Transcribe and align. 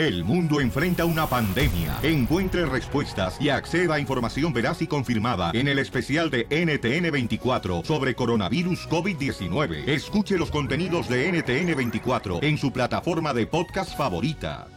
El 0.00 0.24
mundo 0.24 0.62
enfrenta 0.62 1.04
una 1.04 1.26
pandemia. 1.26 1.98
Encuentre 2.02 2.64
respuestas 2.64 3.38
y 3.38 3.50
acceda 3.50 3.96
a 3.96 4.00
información 4.00 4.50
veraz 4.50 4.80
y 4.80 4.86
confirmada 4.86 5.50
en 5.52 5.68
el 5.68 5.78
especial 5.78 6.30
de 6.30 6.48
NTN24 6.48 7.84
sobre 7.84 8.14
coronavirus 8.14 8.88
COVID-19. 8.88 9.86
Escuche 9.86 10.38
los 10.38 10.50
contenidos 10.50 11.06
de 11.06 11.30
NTN24 11.30 12.42
en 12.42 12.56
su 12.56 12.72
plataforma 12.72 13.34
de 13.34 13.46
podcast 13.46 13.94
favorita. 13.94 14.68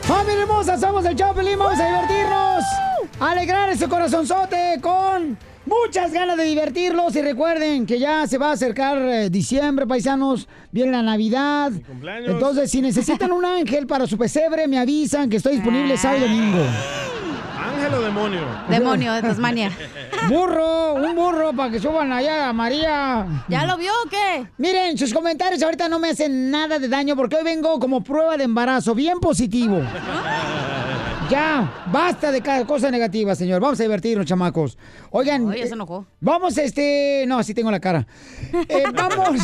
¡Familia 0.00 0.44
hermosa! 0.44 0.78
Somos 0.78 1.04
el 1.04 1.14
Chapelín, 1.14 1.58
vamos 1.58 1.78
a 1.78 1.86
divertirnos. 1.88 2.64
Alegrar 3.20 3.68
ese 3.68 3.86
corazonzote 3.86 4.78
con 4.80 5.36
muchas 5.68 6.12
ganas 6.12 6.36
de 6.36 6.44
divertirlos. 6.44 7.14
Y 7.16 7.22
recuerden 7.22 7.86
que 7.86 7.98
ya 7.98 8.26
se 8.26 8.38
va 8.38 8.50
a 8.50 8.52
acercar 8.52 8.98
eh, 8.98 9.30
diciembre, 9.30 9.86
paisanos. 9.86 10.48
Viene 10.72 10.92
la 10.92 11.02
Navidad. 11.02 11.72
cumpleaños. 11.86 12.30
Entonces, 12.30 12.70
si 12.70 12.80
necesitan 12.80 13.32
un 13.32 13.44
ángel 13.44 13.86
para 13.86 14.06
su 14.06 14.18
pesebre, 14.18 14.66
me 14.68 14.78
avisan 14.78 15.28
que 15.28 15.36
estoy 15.36 15.56
disponible 15.56 15.96
sábado 15.96 16.26
y 16.26 16.28
domingo. 16.28 16.58
¿Ángel 17.58 17.94
o 17.94 18.00
demonio? 18.00 18.40
Demonio 18.68 19.12
de 19.12 19.22
Tasmania. 19.22 19.70
Burro, 20.28 20.94
un 20.94 21.14
burro 21.14 21.52
para 21.52 21.70
que 21.70 21.78
suban 21.78 22.12
allá 22.12 22.48
a 22.48 22.52
María. 22.52 23.24
¿Ya 23.48 23.64
lo 23.66 23.76
vio 23.76 23.92
o 24.04 24.08
qué? 24.08 24.48
Miren, 24.58 24.98
sus 24.98 25.14
comentarios 25.14 25.62
ahorita 25.62 25.88
no 25.88 25.98
me 25.98 26.08
hacen 26.10 26.50
nada 26.50 26.78
de 26.78 26.88
daño 26.88 27.14
porque 27.14 27.36
hoy 27.36 27.44
vengo 27.44 27.78
como 27.78 28.02
prueba 28.02 28.36
de 28.36 28.44
embarazo, 28.44 28.94
bien 28.94 29.20
positivo. 29.20 29.80
Ya, 31.30 31.84
basta 31.92 32.32
de 32.32 32.40
cada 32.40 32.66
cosa 32.66 32.90
negativa, 32.90 33.34
señor. 33.34 33.60
Vamos 33.60 33.78
a 33.80 33.82
divertirnos, 33.82 34.24
chamacos. 34.24 34.78
Oigan. 35.10 35.46
Oye, 35.46 35.64
se 35.64 35.68
eh, 35.68 35.72
enojó. 35.74 36.06
Vamos, 36.20 36.56
este. 36.56 37.24
No, 37.28 37.38
así 37.38 37.52
tengo 37.52 37.70
la 37.70 37.80
cara. 37.80 38.06
Eh, 38.68 38.84
vamos. 38.94 39.40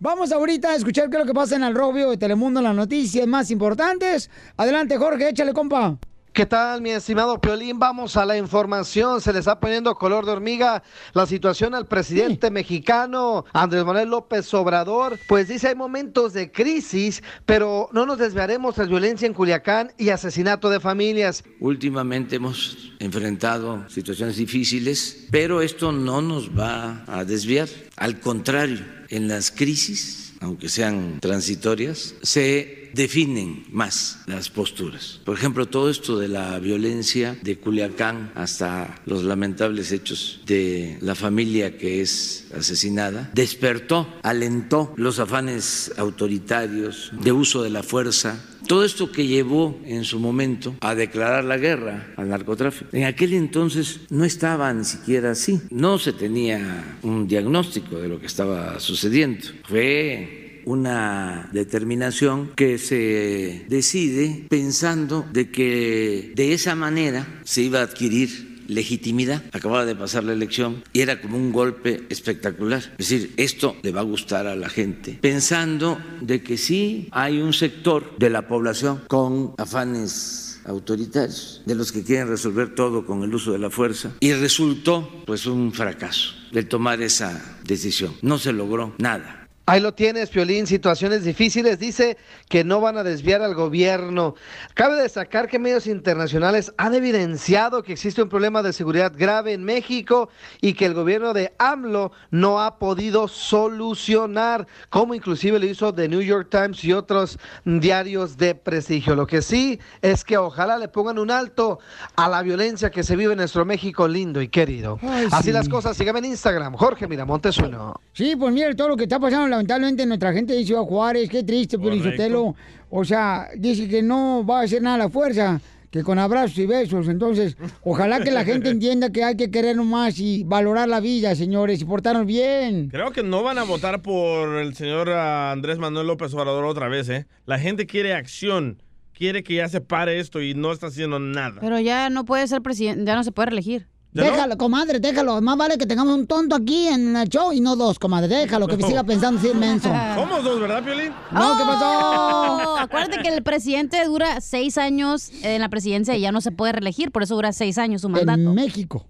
Vamos 0.00 0.32
ahorita 0.32 0.70
a 0.70 0.74
escuchar 0.74 1.08
qué 1.08 1.16
es 1.16 1.20
lo 1.20 1.26
que 1.26 1.32
pasa 1.32 1.54
en 1.54 1.62
el 1.62 1.76
Robio 1.76 2.10
de 2.10 2.16
Telemundo, 2.16 2.60
las 2.60 2.74
noticias 2.74 3.24
más 3.28 3.52
importantes. 3.52 4.30
Adelante, 4.56 4.96
Jorge, 4.96 5.28
échale, 5.28 5.52
compa. 5.52 5.96
¿Qué 6.32 6.46
tal, 6.46 6.80
mi 6.80 6.88
estimado 6.88 7.38
Piolín? 7.38 7.78
Vamos 7.78 8.16
a 8.16 8.24
la 8.24 8.38
información. 8.38 9.20
Se 9.20 9.34
le 9.34 9.40
está 9.40 9.60
poniendo 9.60 9.94
color 9.96 10.24
de 10.24 10.32
hormiga 10.32 10.82
la 11.12 11.26
situación 11.26 11.74
al 11.74 11.86
presidente 11.86 12.50
mexicano 12.50 13.44
Andrés 13.52 13.84
Manuel 13.84 14.08
López 14.08 14.54
Obrador. 14.54 15.18
Pues 15.28 15.48
dice 15.48 15.68
hay 15.68 15.74
momentos 15.74 16.32
de 16.32 16.50
crisis, 16.50 17.22
pero 17.44 17.90
no 17.92 18.06
nos 18.06 18.16
desviaremos 18.16 18.76
tras 18.76 18.88
violencia 18.88 19.26
en 19.26 19.34
Culiacán 19.34 19.92
y 19.98 20.08
asesinato 20.08 20.70
de 20.70 20.80
familias. 20.80 21.44
Últimamente 21.60 22.36
hemos 22.36 22.94
enfrentado 22.98 23.86
situaciones 23.90 24.38
difíciles, 24.38 25.26
pero 25.30 25.60
esto 25.60 25.92
no 25.92 26.22
nos 26.22 26.58
va 26.58 27.04
a 27.08 27.26
desviar. 27.26 27.68
Al 27.96 28.20
contrario, 28.20 28.80
en 29.10 29.28
las 29.28 29.50
crisis, 29.50 30.21
aunque 30.42 30.68
sean 30.68 31.18
transitorias, 31.20 32.14
se 32.22 32.90
definen 32.94 33.64
más 33.70 34.18
las 34.26 34.50
posturas. 34.50 35.20
Por 35.24 35.36
ejemplo, 35.36 35.66
todo 35.66 35.88
esto 35.88 36.18
de 36.18 36.28
la 36.28 36.58
violencia 36.58 37.38
de 37.42 37.56
Culiacán 37.58 38.32
hasta 38.34 39.00
los 39.06 39.24
lamentables 39.24 39.92
hechos 39.92 40.40
de 40.46 40.98
la 41.00 41.14
familia 41.14 41.78
que 41.78 42.02
es 42.02 42.48
asesinada, 42.56 43.30
despertó, 43.34 44.12
alentó 44.22 44.92
los 44.96 45.18
afanes 45.18 45.92
autoritarios 45.96 47.12
de 47.20 47.32
uso 47.32 47.62
de 47.62 47.70
la 47.70 47.82
fuerza, 47.82 48.44
todo 48.66 48.84
esto 48.84 49.10
que 49.10 49.26
llevó 49.26 49.78
en 49.84 50.04
su 50.04 50.18
momento 50.18 50.74
a 50.80 50.94
declarar 50.94 51.44
la 51.44 51.58
guerra 51.58 52.12
al 52.16 52.28
narcotráfico. 52.28 52.90
En 52.92 53.04
aquel 53.04 53.34
entonces 53.34 54.00
no 54.10 54.24
estaba 54.24 54.72
ni 54.72 54.84
siquiera 54.84 55.32
así, 55.32 55.60
no 55.70 55.98
se 55.98 56.12
tenía 56.12 56.98
un 57.02 57.26
diagnóstico 57.26 57.96
de 57.96 58.08
lo 58.08 58.20
que 58.20 58.26
estaba 58.26 58.78
sucediendo. 58.80 59.46
Fue 59.64 60.62
una 60.64 61.48
determinación 61.52 62.50
que 62.54 62.78
se 62.78 63.66
decide 63.68 64.46
pensando 64.48 65.26
de 65.32 65.50
que 65.50 66.32
de 66.34 66.52
esa 66.52 66.74
manera 66.74 67.26
se 67.44 67.62
iba 67.62 67.80
a 67.80 67.84
adquirir 67.84 68.51
legitimidad. 68.68 69.42
Acababa 69.52 69.84
de 69.84 69.94
pasar 69.94 70.24
la 70.24 70.32
elección 70.32 70.82
y 70.92 71.00
era 71.00 71.20
como 71.20 71.36
un 71.36 71.52
golpe 71.52 72.04
espectacular. 72.08 72.80
Es 72.98 73.08
decir, 73.08 73.32
esto 73.36 73.76
le 73.82 73.92
va 73.92 74.00
a 74.00 74.04
gustar 74.04 74.46
a 74.46 74.56
la 74.56 74.68
gente, 74.68 75.18
pensando 75.20 75.98
de 76.20 76.42
que 76.42 76.56
sí 76.58 77.08
hay 77.12 77.40
un 77.40 77.52
sector 77.52 78.16
de 78.18 78.30
la 78.30 78.48
población 78.48 79.02
con 79.08 79.54
afanes 79.58 80.60
autoritarios, 80.64 81.62
de 81.66 81.74
los 81.74 81.92
que 81.92 82.02
quieren 82.02 82.28
resolver 82.28 82.74
todo 82.74 83.04
con 83.04 83.22
el 83.22 83.34
uso 83.34 83.52
de 83.52 83.58
la 83.58 83.70
fuerza, 83.70 84.12
y 84.20 84.32
resultó 84.32 85.22
pues 85.26 85.46
un 85.46 85.72
fracaso 85.72 86.34
el 86.52 86.68
tomar 86.68 87.00
esa 87.02 87.58
decisión. 87.64 88.14
No 88.22 88.38
se 88.38 88.52
logró 88.52 88.94
nada. 88.98 89.41
Ahí 89.64 89.80
lo 89.80 89.94
tienes, 89.94 90.30
Piolín, 90.30 90.66
situaciones 90.66 91.22
difíciles. 91.22 91.78
Dice 91.78 92.16
que 92.48 92.64
no 92.64 92.80
van 92.80 92.98
a 92.98 93.04
desviar 93.04 93.42
al 93.42 93.54
gobierno. 93.54 94.34
Cabe 94.74 95.00
destacar 95.00 95.46
que 95.46 95.60
medios 95.60 95.86
internacionales 95.86 96.72
han 96.78 96.94
evidenciado 96.94 97.84
que 97.84 97.92
existe 97.92 98.22
un 98.22 98.28
problema 98.28 98.62
de 98.64 98.72
seguridad 98.72 99.12
grave 99.16 99.52
en 99.52 99.62
México 99.62 100.30
y 100.60 100.74
que 100.74 100.86
el 100.86 100.94
gobierno 100.94 101.32
de 101.32 101.52
AMLO 101.58 102.10
no 102.32 102.60
ha 102.60 102.80
podido 102.80 103.28
solucionar, 103.28 104.66
como 104.90 105.14
inclusive 105.14 105.60
lo 105.60 105.66
hizo 105.66 105.94
The 105.94 106.08
New 106.08 106.22
York 106.22 106.48
Times 106.50 106.82
y 106.82 106.92
otros 106.92 107.38
diarios 107.64 108.36
de 108.36 108.56
prestigio. 108.56 109.14
Lo 109.14 109.28
que 109.28 109.42
sí 109.42 109.78
es 110.00 110.24
que 110.24 110.38
ojalá 110.38 110.76
le 110.76 110.88
pongan 110.88 111.20
un 111.20 111.30
alto 111.30 111.78
a 112.16 112.28
la 112.28 112.42
violencia 112.42 112.90
que 112.90 113.04
se 113.04 113.14
vive 113.14 113.34
en 113.34 113.38
nuestro 113.38 113.64
México 113.64 114.08
lindo 114.08 114.42
y 114.42 114.48
querido. 114.48 114.98
Ay, 115.02 115.28
Así 115.30 115.44
sí. 115.44 115.52
las 115.52 115.68
cosas, 115.68 115.96
síganme 115.96 116.18
en 116.18 116.24
Instagram, 116.26 116.74
Jorge 116.74 117.06
Miramontes 117.06 117.58
uno. 117.58 117.94
Sí, 118.12 118.34
pues 118.34 118.52
mire 118.52 118.74
todo 118.74 118.88
lo 118.88 118.96
que 118.96 119.04
está 119.04 119.20
pasando 119.20 119.51
lamentablemente 119.52 120.04
nuestra 120.06 120.32
gente 120.32 120.54
de 120.54 120.64
Ciudad 120.64 120.82
Juárez, 120.82 121.28
qué 121.28 121.42
triste, 121.42 121.76
Correcto. 121.76 122.02
Pelizotelo. 122.02 122.56
O 122.90 123.04
sea, 123.04 123.48
dice 123.56 123.88
que 123.88 124.02
no 124.02 124.44
va 124.44 124.60
a 124.60 124.62
hacer 124.64 124.82
nada 124.82 124.96
a 124.96 124.98
la 124.98 125.08
fuerza, 125.08 125.60
que 125.90 126.02
con 126.02 126.18
abrazos 126.18 126.58
y 126.58 126.66
besos. 126.66 127.08
Entonces, 127.08 127.56
ojalá 127.82 128.20
que 128.20 128.30
la 128.30 128.44
gente 128.44 128.70
entienda 128.76 129.10
que 129.10 129.24
hay 129.24 129.36
que 129.36 129.50
querernos 129.50 129.86
más 129.86 130.18
y 130.18 130.42
valorar 130.44 130.88
la 130.88 131.00
vida, 131.00 131.34
señores, 131.34 131.80
y 131.80 131.84
portarnos 131.84 132.26
bien. 132.26 132.88
Creo 132.90 133.12
que 133.12 133.22
no 133.22 133.42
van 133.42 133.58
a 133.58 133.64
votar 133.64 134.02
por 134.02 134.58
el 134.58 134.74
señor 134.74 135.08
Andrés 135.10 135.78
Manuel 135.78 136.06
López 136.06 136.34
Obrador 136.34 136.64
otra 136.64 136.88
vez, 136.88 137.08
¿eh? 137.08 137.26
La 137.46 137.58
gente 137.58 137.86
quiere 137.86 138.14
acción, 138.14 138.82
quiere 139.12 139.42
que 139.42 139.54
ya 139.54 139.68
se 139.68 139.80
pare 139.80 140.18
esto 140.18 140.42
y 140.42 140.54
no 140.54 140.72
está 140.72 140.88
haciendo 140.88 141.18
nada. 141.18 141.60
Pero 141.60 141.78
ya 141.78 142.10
no 142.10 142.24
puede 142.24 142.46
ser 142.46 142.62
presidente, 142.62 143.04
ya 143.04 143.14
no 143.14 143.24
se 143.24 143.32
puede 143.32 143.46
reelegir. 143.50 143.86
Déjalo, 144.12 144.58
comadre, 144.58 145.00
déjalo. 145.00 145.40
Más 145.40 145.56
vale 145.56 145.78
que 145.78 145.86
tengamos 145.86 146.14
un 146.14 146.26
tonto 146.26 146.54
aquí 146.54 146.86
en 146.88 147.16
el 147.16 147.28
show 147.28 147.50
y 147.52 147.60
no 147.60 147.76
dos, 147.76 147.98
comadre. 147.98 148.28
Déjalo, 148.28 148.66
que 148.68 148.76
No. 148.76 148.86
siga 148.86 149.04
pensando 149.04 149.40
así 149.40 149.52
menso. 149.54 149.88
Somos 150.14 150.44
dos, 150.44 150.60
¿verdad, 150.60 150.82
Piolín? 150.84 151.12
No, 151.30 151.56
¿qué 151.56 151.64
pasó? 151.64 152.72
Oh, 152.72 152.76
acuérdate 152.78 153.22
que 153.22 153.28
el 153.28 153.42
presidente 153.42 154.04
dura 154.04 154.40
seis 154.42 154.76
años 154.76 155.30
en 155.42 155.60
la 155.62 155.68
presidencia 155.70 156.14
y 156.16 156.20
ya 156.20 156.30
no 156.32 156.40
se 156.42 156.52
puede 156.52 156.72
reelegir, 156.72 157.10
por 157.10 157.22
eso 157.22 157.34
dura 157.34 157.52
seis 157.52 157.78
años 157.78 158.02
su 158.02 158.08
mandato. 158.10 158.38
En 158.40 158.54
México, 158.54 159.06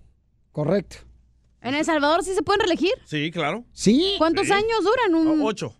correcto. 0.52 0.98
¿En 1.60 1.74
El 1.74 1.84
Salvador 1.84 2.22
sí 2.24 2.34
se 2.34 2.42
pueden 2.42 2.60
reelegir? 2.60 2.92
Sí, 3.04 3.30
claro. 3.32 3.64
¿Sí? 3.72 4.14
¿Cuántos 4.18 4.46
Sí. 4.46 4.52
años 4.52 4.80
duran? 4.82 5.14
Un- 5.14 5.42
Ocho. 5.42 5.74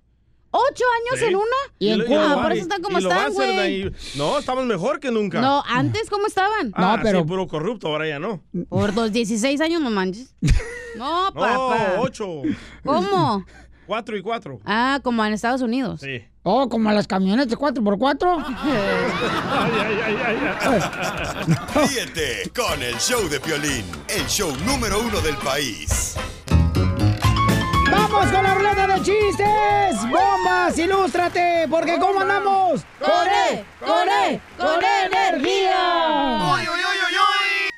¿Ocho 0.55 0.85
años 1.01 1.19
Sí. 1.19 1.25
en 1.25 1.37
una? 1.37 1.47
¿Y 1.79 1.89
en 1.89 2.05
Cuba? 2.05 2.33
Ah, 2.33 2.43
por 2.43 2.53
eso 2.53 2.63
están 2.63 2.83
como 2.83 2.99
están, 2.99 3.33
güey. 3.33 3.91
No, 4.17 4.39
estamos 4.39 4.65
mejor 4.67 5.01
que 5.01 5.11
nunca. 5.11 5.41
No, 5.41 5.63
antes, 5.67 6.11
¿cómo 6.11 6.27
estaban? 6.27 6.73
Ah, 6.75 6.97
No, 6.99 7.03
pero- 7.03 7.21
sí, 7.21 7.25
puro 7.27 7.47
corrupto, 7.49 7.89
ahora 7.89 8.07
ya 8.07 8.19
no. 8.19 8.43
Por 8.69 8.95
los 8.95 9.11
16 9.13 9.61
años, 9.63 9.81
no 9.81 9.91
manches. 9.91 10.35
No, 10.97 11.29
No, 11.31 11.33
papá. 11.33 11.95
ocho. 12.01 12.43
¿Cómo? 12.85 13.47
Cuatro 13.87 14.15
y 14.15 14.21
cuatro. 14.23 14.61
Ah, 14.67 15.01
como 15.03 15.25
en 15.25 15.33
Estados 15.33 15.63
Unidos. 15.63 16.01
Sí. 16.03 16.23
Oh, 16.43 16.69
como 16.69 16.93
las 16.93 17.07
camionetas 17.07 17.57
4x4. 17.59 18.45
Ay, 18.45 19.73
ay, 19.81 19.99
ay, 20.05 20.17
ay, 20.27 20.37
ay. 20.61 21.89
Ríete 21.89 22.51
con 22.55 22.83
el 22.83 22.95
show 22.99 23.27
de 23.29 23.41
Piolín, 23.41 23.85
el 24.09 24.27
show 24.27 24.53
número 24.67 25.01
uno 25.01 25.21
del 25.23 25.37
país. 25.39 26.15
¡Vamos 28.23 28.37
con 28.37 28.45
la 28.45 28.55
ruleta 28.55 28.87
de 28.87 29.03
chistes! 29.03 30.01
¡Bombas! 30.09 30.79
¡Ilústrate! 30.79 31.67
Porque 31.69 31.99
¿cómo 31.99 32.21
andamos? 32.21 32.85
¡Con 33.01 33.27
E! 33.27 33.65
¡Con 33.81 34.09
E! 34.09 34.41
¡Con 34.57 34.81
energía! 35.11 35.75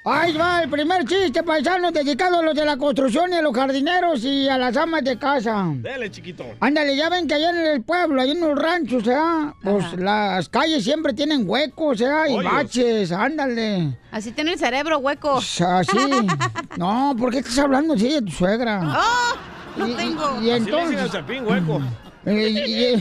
Ahí 0.04 0.36
va 0.36 0.62
el 0.62 0.68
primer 0.68 1.06
chiste, 1.06 1.42
paisano, 1.42 1.90
dedicado 1.90 2.40
a 2.40 2.42
los 2.42 2.54
de 2.54 2.66
la 2.66 2.76
construcción 2.76 3.32
y 3.32 3.36
a 3.36 3.40
los 3.40 3.54
jardineros 3.56 4.22
y 4.22 4.46
a 4.46 4.58
las 4.58 4.76
amas 4.76 5.02
de 5.02 5.18
casa. 5.18 5.64
Dele, 5.76 6.10
chiquito. 6.10 6.44
Ándale, 6.60 6.94
ya 6.94 7.08
ven 7.08 7.26
que 7.26 7.32
allá 7.32 7.48
en 7.48 7.56
el 7.56 7.82
pueblo, 7.82 8.20
allá 8.20 8.32
en 8.32 8.40
los 8.40 8.58
ranchos, 8.58 9.06
¿eh? 9.06 9.16
Pues 9.62 9.94
las 9.94 10.50
calles 10.50 10.84
siempre 10.84 11.14
tienen 11.14 11.48
huecos, 11.48 12.02
¿eh? 12.02 12.04
Y 12.28 12.34
Hoyos. 12.34 12.52
baches, 12.52 13.12
ándale. 13.12 13.96
Así 14.12 14.32
tiene 14.32 14.52
el 14.52 14.58
cerebro 14.58 14.98
hueco. 14.98 15.36
Pues 15.36 15.60
así. 15.62 15.96
No, 16.76 17.14
¿por 17.18 17.30
qué 17.30 17.38
estás 17.38 17.58
hablando 17.60 17.94
así 17.94 18.08
de 18.12 18.20
tu 18.20 18.32
suegra? 18.32 18.82
¡Oh! 18.84 19.53
No 19.76 19.88
Y- 19.88 19.94
tengo. 19.94 20.40
Y, 20.40 20.46
y 20.46 20.50
Así 20.50 20.62
entonces... 20.64 21.10
chapín, 21.12 21.44
hueco. 21.46 21.80
Y, 22.26 22.30
y 22.30 22.94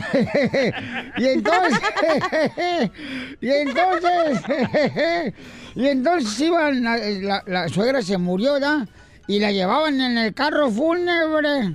entonces, 1.16 1.80
y 3.40 3.48
entonces, 3.48 4.42
y 5.74 5.86
entonces 5.88 6.40
iban, 6.40 6.84
la, 6.84 7.42
la 7.46 7.68
suegra 7.70 8.02
se 8.02 8.18
murió, 8.18 8.60
¿da? 8.60 8.86
Y 9.26 9.40
la 9.40 9.50
llevaban 9.50 9.98
en 10.02 10.18
el 10.18 10.34
carro 10.34 10.70
fúnebre. 10.70 11.74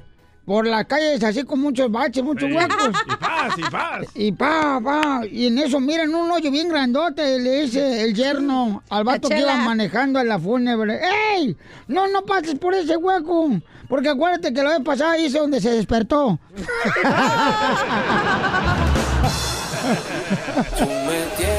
Por 0.50 0.66
las 0.66 0.86
calles 0.86 1.24
así 1.24 1.44
con 1.44 1.60
muchos 1.60 1.92
baches, 1.92 2.24
muchos 2.24 2.50
Sí. 2.50 2.56
huecos. 2.56 2.90
Y 3.06 3.16
paz, 3.18 3.54
y 3.56 3.62
paz. 3.62 4.08
Y 4.16 4.32
pa, 4.32 4.82
pa, 4.84 5.22
y 5.32 5.46
en 5.46 5.60
eso 5.60 5.80
miren 5.80 6.16
un 6.16 6.32
hoyo 6.32 6.50
bien 6.50 6.70
grandote, 6.70 7.38
le 7.38 7.62
dice 7.62 8.04
el 8.04 8.16
yerno 8.16 8.82
al 8.90 9.04
vato 9.04 9.30
que 9.30 9.42
iba 9.42 9.56
manejando 9.58 10.20
en 10.20 10.28
la 10.28 10.40
fúnebre. 10.40 11.02
¡Ey! 11.36 11.56
No, 11.88 12.08
no 12.08 12.24
pases 12.26 12.56
por 12.56 12.74
ese 12.74 12.98
hueco, 12.98 13.60
porque 13.88 14.10
acuérdate 14.10 14.52
que 14.52 14.64
la 14.64 14.72
vez 14.72 14.82
pasada 14.84 15.20
hice 15.20 15.38
donde 15.38 15.62
se 15.62 15.70
despertó. 15.70 16.40
Loco, 20.80 21.59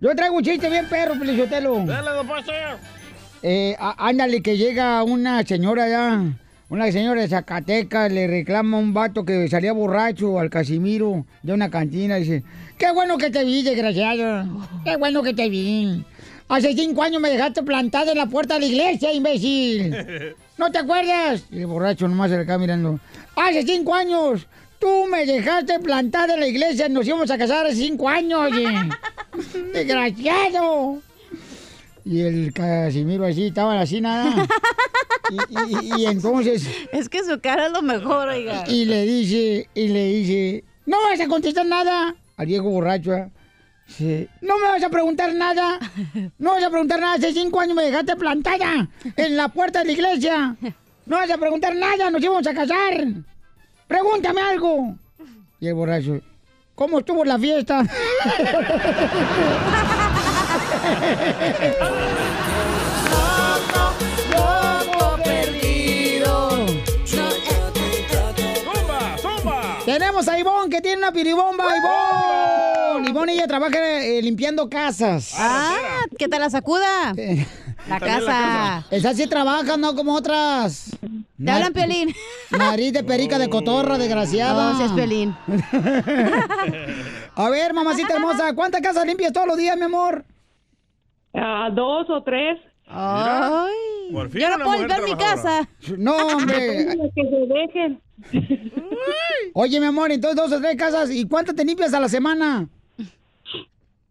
Yo 0.00 0.14
traigo 0.14 0.36
un 0.36 0.42
chiste 0.44 0.68
bien 0.70 0.86
perro, 0.88 1.14
Felicitelo. 1.16 1.84
Dale, 1.84 2.10
don 2.10 2.26
Poncho. 2.26 2.52
Eh, 3.42 3.76
á- 3.78 3.94
ándale, 4.08 4.42
que 4.42 4.56
llega 4.56 5.02
una 5.02 5.42
señora 5.44 5.88
ya, 5.88 6.22
una 6.68 6.90
señora 6.92 7.20
de 7.22 7.28
Zacatecas, 7.28 8.10
le 8.12 8.26
reclama 8.26 8.76
a 8.76 8.80
un 8.80 8.94
vato 8.94 9.24
que 9.24 9.48
salía 9.48 9.72
borracho 9.72 10.38
al 10.38 10.48
Casimiro 10.50 11.26
de 11.42 11.52
una 11.52 11.70
cantina. 11.70 12.16
Dice, 12.16 12.42
qué 12.78 12.92
bueno 12.92 13.18
que 13.18 13.30
te 13.30 13.44
vi, 13.44 13.62
desgraciado. 13.62 14.66
Qué 14.84 14.96
bueno 14.96 15.22
que 15.22 15.34
te 15.34 15.48
vi. 15.50 16.04
Hace 16.48 16.74
cinco 16.74 17.02
años 17.02 17.20
me 17.20 17.30
dejaste 17.30 17.62
plantada 17.62 18.10
en 18.12 18.18
la 18.18 18.26
puerta 18.26 18.54
de 18.54 18.60
la 18.60 18.66
iglesia, 18.66 19.12
imbécil. 19.12 19.94
¿No 20.58 20.70
te 20.72 20.78
acuerdas? 20.78 21.44
Y 21.50 21.60
el 21.60 21.66
borracho 21.66 22.08
nomás 22.08 22.30
se 22.30 22.38
le 22.38 22.44
queda 22.44 22.58
mirando. 22.58 22.98
Hace 23.36 23.62
cinco 23.62 23.94
años, 23.94 24.46
tú 24.80 25.06
me 25.06 25.26
dejaste 25.26 25.78
plantada 25.80 26.34
en 26.34 26.40
la 26.40 26.46
iglesia, 26.46 26.88
nos 26.88 27.06
íbamos 27.06 27.30
a 27.30 27.38
casar 27.38 27.66
hace 27.66 27.76
cinco 27.76 28.08
años, 28.08 28.40
oye. 28.40 28.66
Desgraciado. 29.74 31.00
Y 32.04 32.20
el 32.22 32.52
Casimiro 32.52 33.26
así, 33.26 33.46
estaba 33.48 33.80
así 33.80 34.00
nada. 34.00 34.46
Y, 35.30 35.96
y- 35.96 36.02
y 36.02 36.06
entonces, 36.06 36.66
Es 36.92 37.08
que 37.08 37.22
su 37.22 37.38
cara 37.40 37.66
es 37.66 37.72
lo 37.72 37.82
mejor, 37.82 38.30
oiga. 38.30 38.64
y 38.66 38.84
le 38.84 39.04
dice, 39.04 39.68
y 39.74 39.86
le 39.86 40.04
dice, 40.06 40.64
no 40.86 40.96
vas 41.08 41.20
a 41.20 41.28
contestar 41.28 41.64
nada 41.66 42.16
al 42.36 42.46
viejo 42.46 42.64
borracho. 42.68 43.14
¿eh? 43.14 43.28
Dice, 43.86 44.28
no 44.40 44.58
me 44.58 44.64
vas 44.66 44.82
a 44.82 44.88
preguntar 44.88 45.32
nada. 45.34 45.78
No 46.38 46.50
vas 46.54 46.64
a 46.64 46.70
preguntar 46.70 46.98
nada. 47.00 47.14
Hace 47.14 47.32
cinco 47.32 47.60
años 47.60 47.76
me 47.76 47.84
dejaste 47.84 48.16
plantada 48.16 48.88
en 49.16 49.36
la 49.36 49.46
puerta 49.50 49.80
de 49.80 49.84
la 49.84 49.92
iglesia. 49.92 50.56
No 51.06 51.16
vas 51.18 51.30
a 51.30 51.38
preguntar 51.38 51.76
nada, 51.76 52.10
nos 52.10 52.20
íbamos 52.20 52.46
a 52.48 52.52
casar. 52.54 53.04
Pregúntame 53.90 54.40
algo. 54.40 54.94
Y 55.58 55.66
el 55.66 55.74
borracho, 55.74 56.20
¿cómo 56.76 57.00
estuvo 57.00 57.24
la 57.24 57.36
fiesta? 57.40 57.82
Tenemos 69.84 70.28
a 70.28 70.38
Ivonne 70.38 70.70
que 70.70 70.80
tiene 70.80 70.98
una 70.98 71.10
piribomba, 71.10 71.64
Ivonne. 71.64 73.10
Ivonne 73.10 73.32
ella 73.32 73.48
trabaja 73.48 74.04
eh, 74.04 74.22
limpiando 74.22 74.70
casas. 74.70 75.32
Ah, 75.36 76.04
que 76.16 76.28
te 76.28 76.38
la 76.38 76.48
sacuda. 76.48 77.12
La 77.88 77.98
También 77.98 78.24
la 78.24 78.32
casa. 78.32 78.86
Esas 78.90 79.16
sí 79.16 79.26
trabajan, 79.26 79.80
no 79.80 79.94
como 79.94 80.14
otras. 80.14 80.96
¿Te 81.42 81.50
hablan, 81.50 81.72
Piolín? 81.72 82.14
Nariz 82.50 82.92
de 82.92 83.02
perica 83.02 83.38
de 83.38 83.48
cotorra, 83.48 83.98
desgraciada. 83.98 84.72
No, 84.72 84.78
si 84.78 84.84
es 84.84 84.92
Piolín. 84.92 85.34
A 87.34 87.48
ver, 87.48 87.72
mamacita 87.72 88.14
hermosa, 88.14 88.54
¿cuántas 88.54 88.80
casas 88.82 89.06
limpias 89.06 89.32
todos 89.32 89.46
los 89.46 89.56
días, 89.56 89.76
mi 89.76 89.84
amor? 89.84 90.24
Ah, 91.34 91.70
dos 91.72 92.10
o 92.10 92.22
tres. 92.22 92.58
Ay. 92.86 93.72
Por 94.12 94.28
fin 94.30 94.40
Yo 94.40 94.58
no 94.58 94.64
puedo 94.64 94.78
limpiar 94.78 95.02
mi 95.02 95.14
casa. 95.14 95.68
No, 95.96 96.16
hombre. 96.36 96.96
Que 97.14 97.22
se 97.22 97.46
dejen. 97.46 98.00
Oye, 99.54 99.80
mi 99.80 99.86
amor, 99.86 100.10
entonces 100.10 100.36
dos 100.36 100.52
o 100.52 100.60
tres 100.60 100.76
casas. 100.76 101.10
¿Y 101.10 101.26
cuántas 101.26 101.54
te 101.54 101.64
limpias 101.64 101.94
a 101.94 102.00
la 102.00 102.08
semana? 102.08 102.68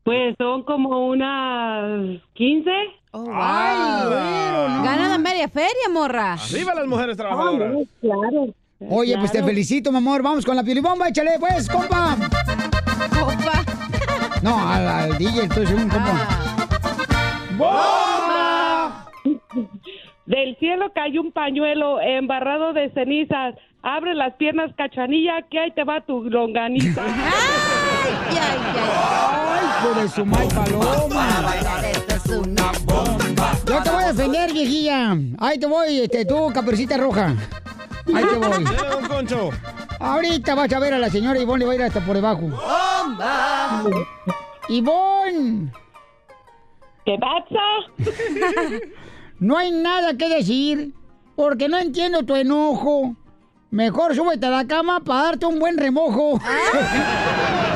Pues 0.04 0.36
son 0.38 0.64
como 0.64 1.08
unas 1.08 2.20
15. 2.34 2.70
Oh, 3.12 3.24
wow. 3.24 3.34
Ay, 3.36 4.08
güero, 4.08 4.70
no. 4.70 4.84
Gana 4.84 5.10
la 5.10 5.18
media 5.18 5.48
feria, 5.50 5.90
morra. 5.92 6.34
Arriba 6.34 6.74
las 6.76 6.88
mujeres 6.88 7.16
Ah, 7.20 7.24
trabajadoras. 7.24 7.88
claro. 8.02 8.48
Oye, 8.90 9.18
pues 9.18 9.32
te 9.32 9.44
felicito, 9.44 9.92
mi 9.92 9.98
amor. 9.98 10.22
Vamos 10.24 10.46
con 10.46 10.56
la 10.56 10.64
piribomba, 10.64 11.10
échale, 11.10 11.32
pues, 11.40 11.68
compa. 11.70 12.16
Opa. 13.22 13.64
No, 14.42 14.70
al, 14.70 14.88
al 14.88 15.18
DJ, 15.18 15.44
entonces 15.44 15.72
un 15.72 15.90
compa. 15.90 16.28
Ah. 17.62 19.06
Del 20.26 20.56
cielo 20.58 20.92
cayó 20.94 21.22
un 21.22 21.32
pañuelo 21.32 22.00
embarrado 22.00 22.72
de 22.74 22.90
cenizas. 22.92 23.56
Abre 23.82 24.14
las 24.14 24.34
piernas, 24.36 24.72
cachanilla, 24.78 25.42
que 25.50 25.60
ahí 25.60 25.72
te 25.72 25.84
va 25.84 26.02
tu 26.02 26.24
longaniza. 26.24 27.04
Ay, 28.06 28.38
ay, 28.38 28.60
ay. 28.76 30.02
De 30.02 30.08
su 30.08 30.26
mal 30.26 30.48
paloma. 30.48 31.46
Esto 31.92 32.16
es 32.16 32.38
una 32.38 32.72
Yo 33.66 33.84
te 33.84 33.90
voy 33.90 34.04
a 34.04 34.14
defender, 34.14 34.54
viejilla. 34.54 35.18
Ahí 35.40 35.60
te 35.60 35.66
voy, 35.66 36.00
este, 36.02 36.26
tú, 36.26 36.52
caperucita 36.54 36.98
roja. 36.98 37.36
Ahí 38.14 38.24
te 38.24 38.38
voy. 38.38 38.64
Dale, 38.64 38.90
don 38.90 39.08
Concho. 39.08 39.50
Ahorita 40.00 40.56
vas 40.56 40.72
a 40.72 40.80
ver 40.80 40.94
a 40.94 41.00
la 41.00 41.10
señora 41.10 41.40
Ivonne, 41.40 41.60
le 41.60 41.66
va 41.66 41.72
a 41.74 41.76
ir 41.76 41.84
hasta 41.84 42.06
por 42.06 42.16
debajo. 42.16 42.50
Ivonne, 44.70 45.72
¿Qué 47.06 47.18
pasa? 47.20 47.60
no 49.40 49.58
hay 49.58 49.72
nada 49.72 50.16
que 50.16 50.30
decir, 50.30 50.94
porque 51.36 51.68
no 51.68 51.80
entiendo 51.80 52.24
tu 52.24 52.36
enojo. 52.36 53.16
Mejor 53.72 54.16
súbete 54.16 54.46
a 54.46 54.52
la 54.52 54.68
cama 54.68 55.00
para 55.00 55.24
darte 55.24 55.46
un 55.48 55.58
buen 55.58 55.78
remojo. 55.78 56.40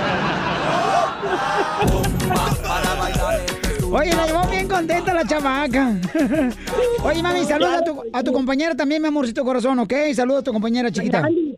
Oye, 3.91 4.13
la 4.15 4.25
llevó 4.25 4.47
bien 4.49 4.67
contenta 4.67 5.13
la 5.13 5.23
chamaca. 5.25 5.93
Oye, 7.03 7.21
mami, 7.21 7.45
saluda 7.45 7.77
a 7.77 7.83
tu, 7.83 8.01
a 8.11 8.23
tu 8.23 8.33
compañera 8.33 8.75
también, 8.75 9.01
mi 9.01 9.07
amorcito 9.07 9.43
corazón, 9.43 9.77
¿ok? 9.79 9.93
Saluda 10.15 10.39
a 10.39 10.43
tu 10.43 10.51
compañera 10.51 10.91
chiquita. 10.91 11.21
Candy. 11.21 11.55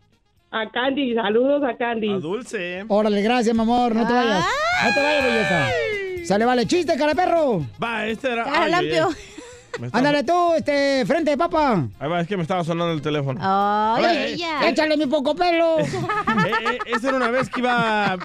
A 0.50 0.70
Candy, 0.70 1.14
saludos 1.14 1.62
a 1.64 1.76
Candy. 1.76 2.12
A 2.12 2.18
dulce. 2.18 2.84
Órale, 2.88 3.22
gracias, 3.22 3.54
mi 3.54 3.62
amor, 3.62 3.94
no 3.94 4.06
te 4.06 4.12
vayas. 4.12 4.44
No 4.84 4.94
te 4.94 5.00
vayas, 5.02 5.24
belleza. 5.24 5.68
Sale, 6.26 6.44
vale, 6.44 6.66
chiste, 6.66 6.96
cara 6.96 7.14
perro. 7.14 7.64
Va, 7.82 8.06
este 8.06 8.32
era. 8.32 8.44
Ay, 8.46 8.72
ay. 8.72 9.35
Ándale 9.92 10.24
tú, 10.24 10.54
este, 10.54 11.04
frente 11.06 11.30
de 11.30 11.36
papa. 11.36 11.88
Ahí 11.98 12.08
va, 12.08 12.20
es 12.20 12.28
que 12.28 12.36
me 12.36 12.42
estaba 12.42 12.64
sonando 12.64 12.92
el 12.92 13.02
teléfono. 13.02 13.40
Eh, 13.40 14.04
ay. 14.06 14.44
Échale 14.68 14.96
mi 14.96 15.06
poco 15.06 15.34
pelo. 15.34 15.76
Eh, 16.46 16.50
eh, 16.50 16.78
esa 16.94 17.08
era 17.08 17.16
una 17.16 17.30
vez 17.30 17.48
que 17.48 17.60
iba 17.60 18.16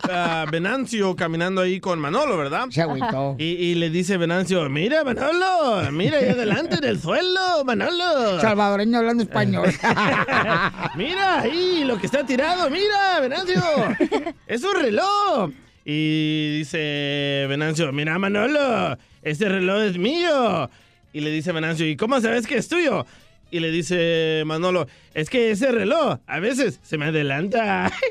Venancio 0.51 1.15
caminando 1.15 1.62
ahí 1.62 1.79
con 1.79 1.98
Manolo, 1.98 2.38
¿verdad? 2.38 2.65
Se 2.70 2.81
agüitó. 2.81 3.36
Y, 3.39 3.46
y 3.46 3.75
le 3.75 3.89
dice 3.89 4.17
Venancio, 4.17 4.70
mira 4.70 5.03
Manolo, 5.03 5.89
mira 5.91 6.17
ahí 6.17 6.29
adelante 6.29 6.75
en 6.75 6.84
el 6.84 7.00
suelo, 7.00 7.63
Manolo. 7.65 8.39
Salvadoreño 8.41 8.98
hablando 9.00 9.24
español. 9.24 9.70
Mira 10.96 11.41
ahí 11.41 11.84
lo 11.86 11.98
que 11.98 12.05
está 12.05 12.25
tirado, 12.25 12.70
mira, 12.70 13.20
Venancio. 13.22 13.62
Es 14.48 14.63
un 14.63 14.81
reloj. 14.81 15.51
Y 15.86 16.60
dice 16.60 17.46
Venancio, 17.50 17.91
mira 17.91 18.20
Manolo, 18.20 18.98
este 19.24 19.50
reloj 19.50 19.81
es 19.84 19.98
mío. 19.98 20.70
Y 21.13 21.22
le 21.22 21.30
dice 21.32 21.51
Venancio, 21.51 21.88
¿y 21.88 21.96
cómo 21.96 22.20
sabes 22.22 22.48
que 22.48 22.58
es 22.58 22.68
tuyo? 22.68 23.06
Y 23.51 23.60
le 23.60 23.70
dice 23.70 24.44
Manolo, 24.46 24.88
es 25.13 25.30
que 25.30 25.51
ese 25.51 25.72
reloj 25.72 26.20
a 26.25 26.39
veces 26.39 26.80
se 26.84 26.98
me 26.98 27.06
adelanta. 27.08 27.91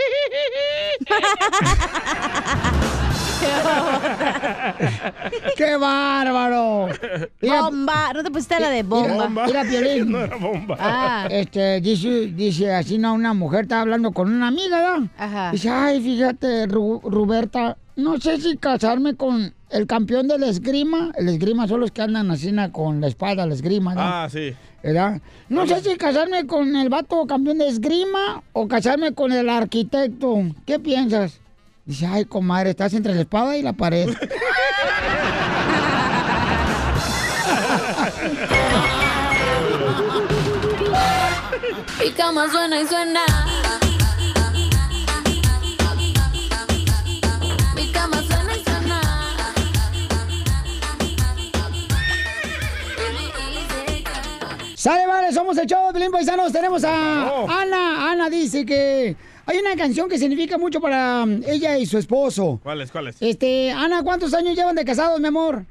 ¡Qué 5.57 5.77
bárbaro! 5.77 6.89
Mira, 7.41 7.63
Bomba. 7.63 8.13
¿No 8.15 8.23
te 8.23 8.31
pusiste 8.31 8.59
la 8.61 8.71
de 8.71 8.83
bomba? 8.83 9.25
Bomba. 9.25 9.47
Mira, 9.47 9.65
Piolín. 9.65 10.11
No 10.11 10.21
era 10.21 10.37
bomba. 10.37 10.77
Ah. 10.79 11.29
Este, 11.31 11.81
dice, 11.81 12.27
dice 12.35 12.73
así, 12.75 12.99
no, 12.99 13.15
una 13.15 13.35
mujer 13.35 13.63
estaba 13.63 13.83
hablando 13.83 14.13
con 14.13 14.33
una 14.33 14.49
amiga, 14.49 14.79
¿verdad? 14.79 15.09
Ajá. 15.19 15.51
Dice, 15.53 15.69
ay, 15.69 16.01
fíjate, 16.03 16.69
Ru- 16.69 17.01
Ruberta, 17.03 17.77
no 17.97 18.19
sé 18.19 18.41
si 18.41 18.57
casarme 18.57 19.15
con 19.17 19.55
el 19.71 19.87
campeón 19.87 20.29
del 20.29 20.43
esgrima. 20.43 21.13
El 21.17 21.29
esgrima 21.29 21.67
son 21.69 21.81
los 21.81 21.91
que 21.91 22.03
andan 22.03 22.31
así 22.31 22.55
con 22.73 23.01
la 23.01 23.07
espada, 23.07 23.47
la 23.47 23.55
esgrima, 23.55 23.95
¿no? 23.95 24.01
Ah, 24.03 24.29
sí. 24.31 24.55
¿verdad? 24.83 25.21
No 25.49 25.67
sé 25.67 25.81
si 25.83 25.97
casarme 25.97 26.47
con 26.47 26.75
el 26.77 26.89
vato 26.89 27.27
campeón 27.27 27.59
de 27.59 27.69
esgrima 27.69 28.43
o 28.53 28.67
casarme 28.69 29.13
con 29.13 29.33
el 29.33 29.49
arquitecto. 29.49 30.43
¿Qué 30.67 30.79
piensas? 30.79 31.41
Dice, 31.85 32.07
ay, 32.07 32.25
comadre, 32.25 32.71
estás 32.71 32.95
entre 32.95 33.15
la 33.15 33.21
espada 33.23 33.57
y 33.57 33.63
la 33.63 33.73
pared. 33.73 34.09
Mi 42.01 42.11
cama 42.13 42.51
suena 42.51 42.81
y 42.81 42.87
suena. 42.87 43.21
Sale, 54.81 55.07
vale, 55.07 55.31
somos 55.31 55.59
el 55.59 55.67
show 55.67 55.89
de 55.89 55.93
Pelín 55.93 56.11
Paisanos. 56.11 56.51
Tenemos 56.53 56.83
a 56.85 57.31
Oh. 57.35 57.47
Ana. 57.51 58.11
Ana 58.13 58.31
dice 58.31 58.65
que 58.65 59.15
hay 59.45 59.59
una 59.59 59.77
canción 59.77 60.09
que 60.09 60.17
significa 60.17 60.57
mucho 60.57 60.81
para 60.81 61.23
um, 61.25 61.43
ella 61.47 61.77
y 61.77 61.85
su 61.85 61.99
esposo. 61.99 62.59
¿Cuáles, 62.63 62.91
cuáles? 62.91 63.21
Este, 63.21 63.71
Ana, 63.73 64.03
¿cuántos 64.03 64.33
años 64.33 64.57
llevan 64.57 64.75
de 64.77 64.87
casados, 64.87 65.21
mi 65.21 65.27
amor? 65.29 65.67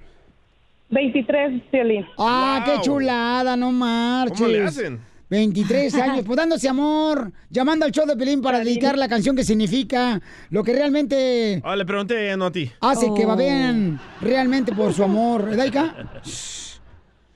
23, 0.92 1.60
Piolín. 1.72 2.06
Ah, 2.20 2.62
qué 2.64 2.82
chulada, 2.82 3.58
no 3.58 3.72
marches. 3.72 4.38
¿Cómo 4.38 4.48
le 4.52 4.64
hacen? 4.64 5.00
23 5.28 5.92
años, 5.96 6.24
pues 6.24 6.38
dándose 6.38 6.70
amor, 6.70 7.32
llamando 7.50 7.86
al 7.86 7.92
show 7.92 8.06
de 8.06 8.16
Pelín 8.16 8.44
para 8.44 8.60
dedicar 8.60 8.96
la 8.96 9.08
canción 9.08 9.36
que 9.36 9.44
significa 9.44 10.22
lo 10.52 10.64
que 10.64 10.74
realmente 10.74 11.64
Ah, 11.66 11.76
le 11.76 11.84
pregunté 11.84 12.16
a 12.16 12.22
ella, 12.26 12.38
no 12.38 12.46
a 12.46 12.52
ti. 12.52 12.72
hace 12.80 13.08
que 13.16 13.26
Oh. 13.26 13.30
babean 13.30 14.00
realmente 14.22 14.72
por 14.72 14.94
su 14.94 15.04
amor. 15.04 15.46
¿Verdad, 15.50 15.66
Ica? 15.66 15.96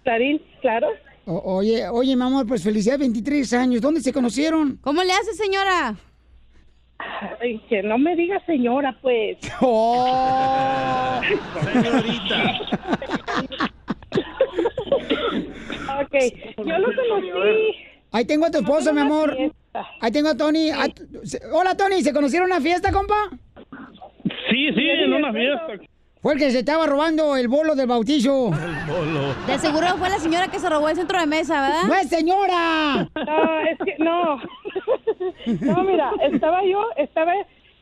Clarín, 0.04 0.40
claro. 0.62 0.88
O- 1.26 1.56
oye, 1.58 1.88
oye, 1.90 2.16
mi 2.16 2.24
amor, 2.24 2.46
pues 2.48 2.64
felicidades, 2.64 3.00
23 3.00 3.54
años. 3.54 3.82
¿Dónde 3.82 4.02
se 4.02 4.12
conocieron? 4.12 4.78
¿Cómo 4.82 5.04
le 5.04 5.14
hace, 5.14 5.34
señora? 5.34 5.96
Ay, 7.42 7.60
que 7.70 7.82
no 7.84 7.98
me 7.98 8.16
diga 8.16 8.40
señora, 8.46 8.98
pues. 9.02 9.38
¡Oh! 9.62 11.22
Señorita. 11.74 12.60
Ok, 16.02 16.16
yo 16.58 16.78
lo 16.80 16.88
conocí. 16.96 17.76
Ahí 18.12 18.26
tengo 18.26 18.46
a 18.46 18.52
tu 18.52 18.60
esposo, 18.60 18.94
mi 18.94 19.02
amor. 19.02 19.36
fiesta. 19.36 19.88
Ahí 20.02 20.12
tengo 20.12 20.30
a 20.30 20.38
Tony. 20.38 20.70
Ah, 20.70 20.88
Hola, 21.52 21.76
Tony. 21.76 22.02
¿Se 22.04 22.14
conocieron 22.14 22.48
en 22.50 22.54
una 22.58 22.62
fiesta, 22.62 22.92
compa? 22.92 23.16
Sí, 24.50 24.70
sí, 24.76 24.82
en 24.90 25.14
una 25.14 25.32
fiesta. 25.34 25.93
Fue 26.24 26.36
el 26.36 26.40
que 26.40 26.52
se 26.52 26.60
estaba 26.60 26.88
robando 26.88 27.36
el 27.36 27.50
bolo 27.50 27.76
del 27.76 27.86
bautizo. 27.86 28.50
Bolo. 28.88 29.36
De 29.46 29.60
seguro 29.60 29.98
fue 29.98 30.10
la 30.10 30.20
señora 30.20 30.48
que 30.48 30.58
se 30.58 30.70
robó 30.70 30.88
el 30.88 30.96
centro 30.96 31.20
de 31.20 31.26
mesa, 31.26 31.62
¿verdad? 31.62 31.84
¡No 31.86 31.94
es 31.96 32.08
señora! 32.08 33.10
No, 33.14 33.60
es 33.60 33.78
que 33.86 33.96
no. 34.00 34.42
No, 35.62 35.84
mira, 35.84 36.12
estaba 36.22 36.64
yo, 36.64 36.82
estaba. 36.96 37.34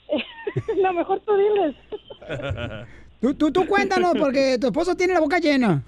No, 0.81 0.91
mejor 0.91 1.19
tú 1.19 1.33
diles. 1.37 1.75
Tú, 3.21 3.35
tú, 3.35 3.51
tú 3.51 3.67
cuéntanos, 3.67 4.13
porque 4.17 4.57
tu 4.59 4.67
esposo 4.67 4.95
tiene 4.95 5.13
la 5.13 5.19
boca 5.19 5.37
llena. 5.37 5.83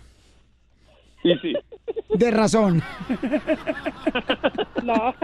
Sí, 1.24 1.33
sí. 1.41 1.53
De 2.15 2.29
razón. 2.29 2.83
No. 4.83 5.15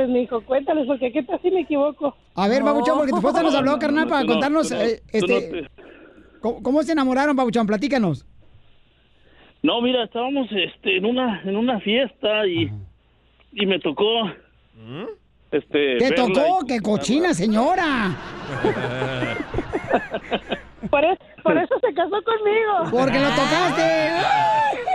Cuéntales, 0.00 0.08
mijo, 0.08 0.40
cuéntales, 0.42 0.86
porque 0.86 1.12
qué 1.12 1.22
tal 1.22 1.40
si 1.42 1.50
me 1.50 1.60
equivoco. 1.60 2.16
A 2.34 2.48
ver, 2.48 2.62
Babuchón, 2.62 2.96
porque 2.98 3.10
tu 3.10 3.16
esposa 3.18 3.42
nos 3.42 3.54
habló, 3.54 3.78
carnal, 3.78 4.08
para 4.08 4.24
contarnos 4.26 4.70
eh, 4.72 5.02
este, 5.12 5.40
te- 5.40 5.68
¿cómo, 6.40 6.62
cómo 6.62 6.82
se 6.82 6.92
enamoraron, 6.92 7.36
Babuchón. 7.36 7.66
Platícanos. 7.66 8.26
No, 9.62 9.80
mira, 9.82 10.04
estábamos 10.04 10.48
este, 10.52 10.96
en 10.96 11.04
una 11.04 11.42
en 11.42 11.54
una 11.56 11.80
fiesta 11.80 12.46
y, 12.46 12.70
y 13.52 13.66
me 13.66 13.78
tocó 13.78 14.06
este 15.50 15.96
Te 15.98 16.10
verla 16.10 16.26
tocó, 16.32 16.58
y- 16.62 16.66
que 16.66 16.80
cochina, 16.80 17.34
señora. 17.34 18.16
Por, 20.90 21.04
es- 21.04 21.18
por 21.42 21.58
eso 21.58 21.74
se 21.80 21.92
casó 21.92 22.16
conmigo. 22.22 22.90
Porque 22.90 23.18
lo 23.18 23.28
tocaste. 23.28 24.10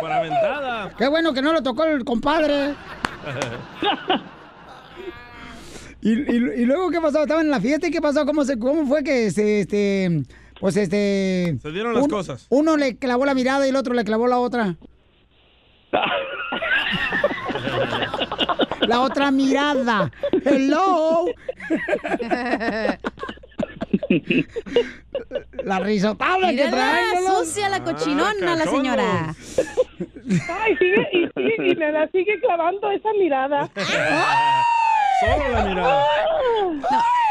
Por 0.01 0.11
aventada. 0.11 0.89
Qué 0.97 1.07
bueno 1.09 1.31
que 1.33 1.41
no 1.43 1.53
lo 1.53 1.61
tocó 1.61 1.83
el 1.83 2.03
compadre. 2.03 2.73
¿Y, 6.05 6.11
y- 6.13 6.61
y 6.61 6.65
luego 6.65 6.91
qué 6.91 7.01
pasó? 7.01 7.23
¿Estaban 7.23 7.45
en 7.45 7.51
la 7.51 7.59
fiesta 7.59 7.87
y 7.87 7.91
qué 7.91 7.99
pasó? 7.99 8.25
¿Cómo, 8.27 8.45
se, 8.45 8.59
cómo 8.59 8.85
fue 8.85 9.03
que 9.03 9.31
se, 9.31 9.61
este, 9.61 10.21
pues 10.59 10.77
este... 10.77 11.57
Se 11.59 11.71
dieron 11.71 11.95
las 11.95 12.03
un- 12.03 12.09
cosas. 12.11 12.45
Uno 12.49 12.77
le 12.77 12.97
clavó 12.97 13.25
la 13.25 13.33
mirada 13.33 13.65
y 13.65 13.69
el 13.71 13.75
otro 13.75 13.95
le 13.95 14.03
clavó 14.03 14.27
la 14.27 14.37
otra. 14.37 14.75
La 18.87 19.01
otra 19.01 19.31
mirada. 19.31 20.11
Hello. 20.43 21.25
La 25.63 25.79
risotable 25.79 26.55
que. 26.55 26.69
¿no? 26.69 27.39
sucia 27.43 27.69
la 27.69 27.83
cochinona, 27.83 28.55
la 28.55 28.65
señora. 28.65 29.35
Ay, 30.49 30.77
sigue 30.77 31.07
y 31.13 31.27
sigue 31.35 31.71
y 31.71 31.75
me 31.75 31.91
la 31.91 32.07
sigue 32.11 32.39
clavando 32.41 32.91
esa 32.91 33.09
mirada. 33.19 33.69
Solo 35.19 35.49
la 35.49 35.65
mirada. 35.65 36.05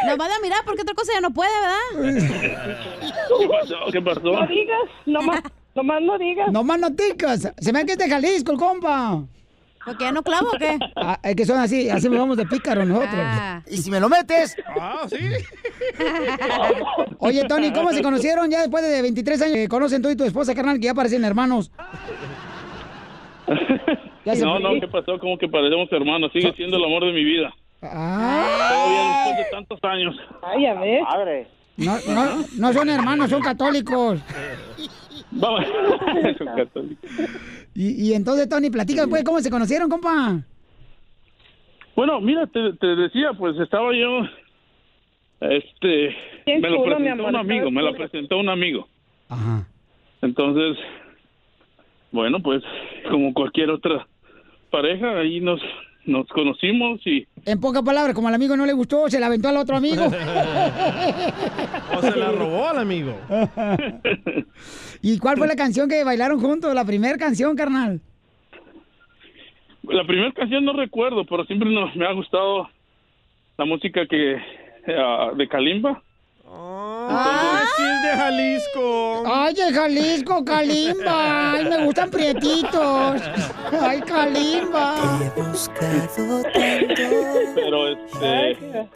No, 0.04 0.10
no 0.10 0.16
va 0.16 0.24
a 0.26 0.40
mirar 0.42 0.60
porque 0.64 0.82
otra 0.82 0.94
cosa 0.94 1.12
ya 1.12 1.20
no 1.20 1.30
puede, 1.30 1.50
¿verdad? 1.60 2.24
¿Qué 3.38 3.48
pasó? 3.48 3.76
¿Qué 3.92 4.02
pasó? 4.02 4.20
No 4.20 4.46
digas, 4.46 4.78
nomás, 5.06 5.42
nomás 5.74 6.02
no 6.02 6.18
digas. 6.18 6.52
No 6.52 6.64
más 6.64 6.78
noticas. 6.78 7.52
Se 7.58 7.72
me 7.72 7.84
que 7.84 7.92
es 7.92 7.98
de 7.98 8.08
Jalisco 8.08 8.52
el 8.52 8.58
compa. 8.58 9.22
¿Porque 9.84 10.04
ya 10.04 10.12
no 10.12 10.22
clavo 10.22 10.48
o 10.48 10.58
qué? 10.58 10.78
Ah, 10.96 11.18
es 11.22 11.36
que 11.36 11.44
son 11.44 11.58
así, 11.58 11.90
así 11.90 12.08
nos 12.08 12.18
vamos 12.18 12.38
de 12.38 12.46
pícaro 12.46 12.86
nosotros. 12.86 13.14
Ah. 13.16 13.62
Y 13.66 13.76
si 13.76 13.90
me 13.90 14.00
lo 14.00 14.08
metes. 14.08 14.56
Ah, 14.80 15.06
sí. 15.06 15.18
Oye, 17.18 17.44
Tony, 17.44 17.70
¿cómo 17.70 17.92
se 17.92 18.02
conocieron 18.02 18.50
ya 18.50 18.60
después 18.60 18.82
de 18.82 19.02
23 19.02 19.42
años? 19.42 19.56
que 19.56 19.68
conocen 19.68 20.00
tú 20.00 20.08
y 20.08 20.16
tu 20.16 20.24
esposa, 20.24 20.54
carnal, 20.54 20.80
que 20.80 20.86
ya 20.86 20.94
parecen 20.94 21.24
hermanos. 21.24 21.70
No, 24.24 24.58
no, 24.58 24.80
¿qué 24.80 24.88
pasó? 24.88 25.18
Como 25.18 25.36
que 25.36 25.48
parecemos 25.48 25.86
hermanos. 25.92 26.32
Sigue 26.32 26.50
siendo 26.54 26.78
el 26.78 26.84
amor 26.84 27.04
de 27.04 27.12
mi 27.12 27.22
vida. 27.24 27.54
Ah, 27.92 28.68
Todavía 28.68 29.08
después 29.08 29.36
de 29.36 29.50
tantos 29.50 29.84
años. 29.84 30.16
Ay, 30.42 30.66
a 30.66 30.74
ver. 30.74 31.46
no, 31.76 31.96
no, 32.08 32.44
no 32.58 32.72
son 32.72 32.88
hermanos, 32.88 33.30
son 33.30 33.42
católicos. 33.42 34.20
Vamos. 35.30 35.64
Son 36.38 36.46
católicos. 36.46 37.10
Y, 37.74 38.08
y 38.10 38.14
entonces, 38.14 38.48
Tony, 38.48 38.70
platica, 38.70 39.06
pues, 39.08 39.24
¿cómo 39.24 39.40
se 39.40 39.50
conocieron, 39.50 39.90
compa? 39.90 40.40
Bueno, 41.96 42.20
mira, 42.20 42.46
te, 42.46 42.72
te 42.74 42.86
decía, 42.86 43.32
pues 43.36 43.58
estaba 43.58 43.92
yo, 43.96 44.20
este, 45.40 46.16
me 46.46 46.70
lo 46.70 46.82
presentó 46.84 47.12
amor, 47.12 47.28
un 47.28 47.36
amigo, 47.36 47.70
me 47.70 47.82
lo 47.82 47.94
presentó 47.94 48.38
un 48.38 48.48
amigo. 48.48 48.88
Ajá. 49.28 49.66
Entonces, 50.22 50.82
bueno, 52.10 52.40
pues 52.40 52.62
como 53.10 53.34
cualquier 53.34 53.70
otra 53.70 54.06
pareja, 54.70 55.18
ahí 55.18 55.40
nos, 55.40 55.60
nos 56.06 56.26
conocimos 56.28 57.04
y 57.06 57.26
En 57.46 57.60
pocas 57.60 57.82
palabras, 57.82 58.14
como 58.14 58.28
al 58.28 58.34
amigo 58.34 58.56
no 58.56 58.64
le 58.64 58.72
gustó, 58.72 59.08
se 59.10 59.20
la 59.20 59.26
aventó 59.26 59.48
al 59.48 59.56
otro 59.58 59.76
amigo. 59.76 60.04
O 61.96 62.00
se 62.00 62.16
la 62.16 62.32
robó 62.32 62.68
al 62.68 62.78
amigo. 62.78 63.14
¿Y 65.02 65.18
cuál 65.18 65.36
fue 65.36 65.46
la 65.46 65.54
canción 65.54 65.88
que 65.88 66.02
bailaron 66.02 66.40
juntos? 66.40 66.74
La 66.74 66.84
primera 66.84 67.16
canción, 67.18 67.54
carnal. 67.56 68.00
la 69.82 70.04
primera 70.04 70.32
canción 70.32 70.64
no 70.64 70.72
recuerdo, 70.72 71.24
pero 71.24 71.44
siempre 71.44 71.70
nos, 71.70 71.94
me 71.94 72.06
ha 72.06 72.12
gustado 72.12 72.68
la 73.58 73.64
música 73.64 74.06
que 74.08 74.36
ah, 74.88 75.30
de 75.36 75.48
Kalimba. 75.48 76.02
Ah, 76.46 77.53
sí 77.76 77.82
es 77.82 78.02
de 78.02 78.16
Jalisco. 78.16 79.22
Ay, 79.26 79.54
de 79.54 79.72
Jalisco, 79.72 80.44
Kalimba. 80.44 81.52
Ay, 81.52 81.64
me 81.64 81.84
gustan 81.84 82.10
prietitos. 82.10 83.22
Ay, 83.80 84.00
Kalimba. 84.00 85.20
Pero 87.54 87.88
este, 87.88 88.88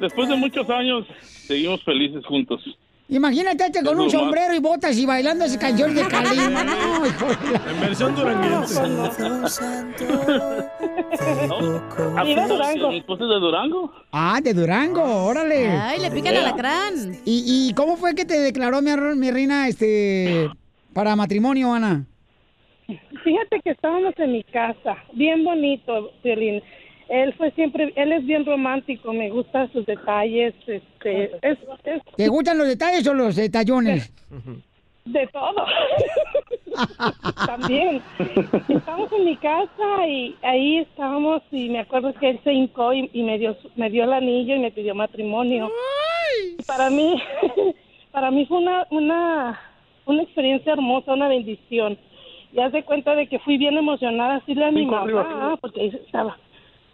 después 0.00 0.28
de 0.28 0.36
muchos 0.36 0.68
años 0.70 1.06
seguimos 1.46 1.82
felices 1.84 2.24
juntos. 2.26 2.62
Imagínate 3.08 3.66
este 3.66 3.82
con 3.82 4.00
un 4.00 4.10
sombrero 4.10 4.54
y 4.54 4.60
botas 4.60 4.96
y 4.96 5.04
bailando 5.04 5.44
esa 5.44 5.58
canción 5.58 5.94
de 5.94 6.06
Kalimba. 6.08 6.64
No, 6.74 7.70
En 7.70 7.80
versión 7.80 8.14
duranguense. 8.14 8.80
¿Ah, 12.16 12.24
Y 12.26 12.34
de 12.34 12.42
sí, 12.42 12.48
Durango. 12.48 12.90
¿Mi 12.90 12.98
esposa 12.98 13.24
es 13.24 13.28
de 13.28 13.36
Durango? 13.36 13.92
Ah, 14.12 14.40
de 14.42 14.54
Durango, 14.54 15.02
órale. 15.26 15.68
Ay, 15.68 16.00
le 16.00 16.10
pica 16.10 16.30
el 16.30 16.38
alacrán. 16.38 17.18
¿Y, 17.24 17.68
y 17.68 17.74
cómo 17.74 17.96
fue 17.96 18.14
que 18.14 18.24
te 18.24 18.38
declaró 18.40 18.80
mi, 18.82 18.90
mi 19.16 19.30
reina 19.30 19.68
este 19.68 20.48
para 20.92 21.14
matrimonio, 21.14 21.72
Ana? 21.74 22.06
Fíjate 22.86 23.60
que 23.62 23.70
estábamos 23.70 24.14
en 24.18 24.32
mi 24.32 24.44
casa, 24.44 24.96
bien 25.12 25.44
bonito, 25.44 26.10
Piolín. 26.22 26.62
Él 27.08 27.34
fue 27.34 27.50
siempre, 27.52 27.92
él 27.96 28.12
es 28.12 28.24
bien 28.24 28.44
romántico, 28.46 29.12
me 29.12 29.28
gustan 29.30 29.70
sus 29.72 29.84
detalles, 29.86 30.54
este, 30.66 31.24
es, 31.42 31.58
es 31.84 32.02
¿Te 32.16 32.28
gustan 32.28 32.56
los 32.58 32.66
detalles 32.66 33.06
o 33.06 33.14
los 33.14 33.36
detallones? 33.36 34.12
de 35.04 35.26
todo. 35.28 35.66
También. 37.46 38.00
Estamos 38.68 39.12
en 39.12 39.24
mi 39.24 39.36
casa 39.36 40.06
y 40.08 40.34
ahí 40.42 40.78
estábamos 40.78 41.42
y 41.50 41.68
me 41.68 41.80
acuerdo 41.80 42.12
que 42.14 42.30
él 42.30 42.40
se 42.42 42.52
hincó 42.52 42.92
y, 42.94 43.10
y 43.12 43.22
me 43.22 43.38
dio 43.38 43.54
su- 43.60 43.70
me 43.76 43.90
dio 43.90 44.04
el 44.04 44.12
anillo 44.12 44.56
y 44.56 44.60
me 44.60 44.70
pidió 44.70 44.94
matrimonio. 44.94 45.70
Y 46.58 46.62
para 46.62 46.90
mí, 46.90 47.20
para 48.12 48.30
mí 48.30 48.46
fue 48.46 48.58
una, 48.58 48.86
una, 48.90 49.60
una 50.06 50.22
experiencia 50.22 50.72
hermosa, 50.72 51.12
una 51.12 51.28
bendición. 51.28 51.98
Y 52.52 52.60
haz 52.60 52.72
de 52.72 52.82
cuenta 52.84 53.14
de 53.14 53.26
que 53.26 53.38
fui 53.40 53.58
bien 53.58 53.76
emocionada, 53.76 54.36
así 54.36 54.52
a 54.60 54.70
mi 54.70 54.80
Cinco, 54.80 54.92
mamá, 54.92 55.02
arriba, 55.04 55.20
arriba. 55.22 55.56
porque 55.58 55.80
ahí 55.82 55.88
estaba. 55.88 56.38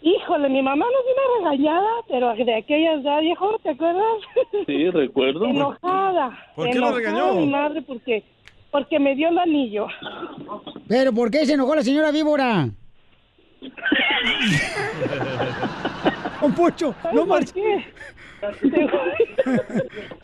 Híjole, 0.03 0.49
mi 0.49 0.63
mamá 0.63 0.85
nos 0.87 1.05
dio 1.05 1.15
una 1.15 1.51
regañada, 1.51 1.89
pero 2.09 2.35
de 2.45 2.55
aquella 2.57 2.95
edad, 2.95 3.21
viejo, 3.21 3.59
¿te 3.63 3.71
acuerdas? 3.71 4.05
Sí, 4.67 4.91
recuerdo. 4.91 5.45
enojada. 5.47 6.37
¿Por 6.57 6.71
qué 6.71 6.79
lo 6.79 6.93
regañó? 6.93 7.35
Mi 7.35 7.47
madre 7.47 7.83
porque 7.83 8.25
Porque 8.71 8.99
me 8.99 9.15
dio 9.15 9.29
el 9.29 9.39
anillo. 9.39 9.87
¿Pero 10.89 11.13
por 11.13 11.31
qué 11.31 11.45
se 11.45 11.53
enojó 11.55 11.75
la 11.75 11.83
señora 11.83 12.11
víbora? 12.11 12.69
Un 16.43 16.55
Pocho, 16.55 16.95
no 17.13 17.27
marches. 17.27 17.85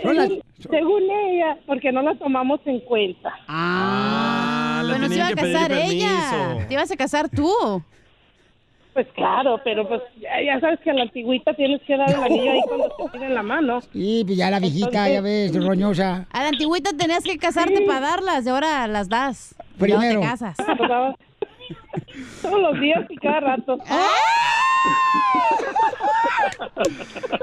Según, 0.02 0.42
según 0.70 1.02
ella, 1.10 1.58
porque 1.66 1.92
no 1.92 2.00
la 2.00 2.14
tomamos 2.14 2.60
en 2.64 2.80
cuenta. 2.80 3.30
Ah, 3.46 4.82
Pero 4.86 4.98
no 5.00 5.08
se 5.08 5.16
iba 5.16 5.26
a 5.28 5.34
casar 5.34 5.70
ella. 5.72 6.64
Te 6.66 6.72
ibas 6.72 6.90
a 6.90 6.96
casar 6.96 7.28
tú. 7.28 7.52
Pues 8.96 9.08
claro, 9.14 9.60
pero 9.62 9.86
pues 9.86 10.00
ya, 10.22 10.30
ya 10.42 10.58
sabes 10.58 10.80
que 10.80 10.90
a 10.90 10.94
la 10.94 11.02
antigüita 11.02 11.52
tienes 11.52 11.82
que 11.82 11.98
dar 11.98 12.08
el 12.08 12.22
anillo 12.22 12.50
ahí 12.50 12.60
cuando 12.66 12.88
te 12.96 13.10
piden 13.18 13.34
la 13.34 13.42
mano. 13.42 13.82
Sí, 13.92 14.22
pues 14.24 14.38
ya 14.38 14.48
la 14.50 14.58
viejita, 14.58 15.10
ya 15.10 15.20
ves, 15.20 15.54
roñosa. 15.54 16.26
A 16.32 16.42
la 16.44 16.48
antigüita 16.48 16.96
tenías 16.96 17.22
que 17.22 17.36
casarte 17.36 17.82
para 17.82 18.00
darlas, 18.00 18.46
y 18.46 18.48
ahora 18.48 18.86
las 18.86 19.10
das. 19.10 19.54
Y 19.76 19.80
Primero. 19.80 20.20
te 20.20 20.26
casas. 20.26 20.56
Todos 22.42 22.60
los 22.62 22.80
días 22.80 23.04
y 23.10 23.16
cada 23.16 23.40
rato. 23.40 23.76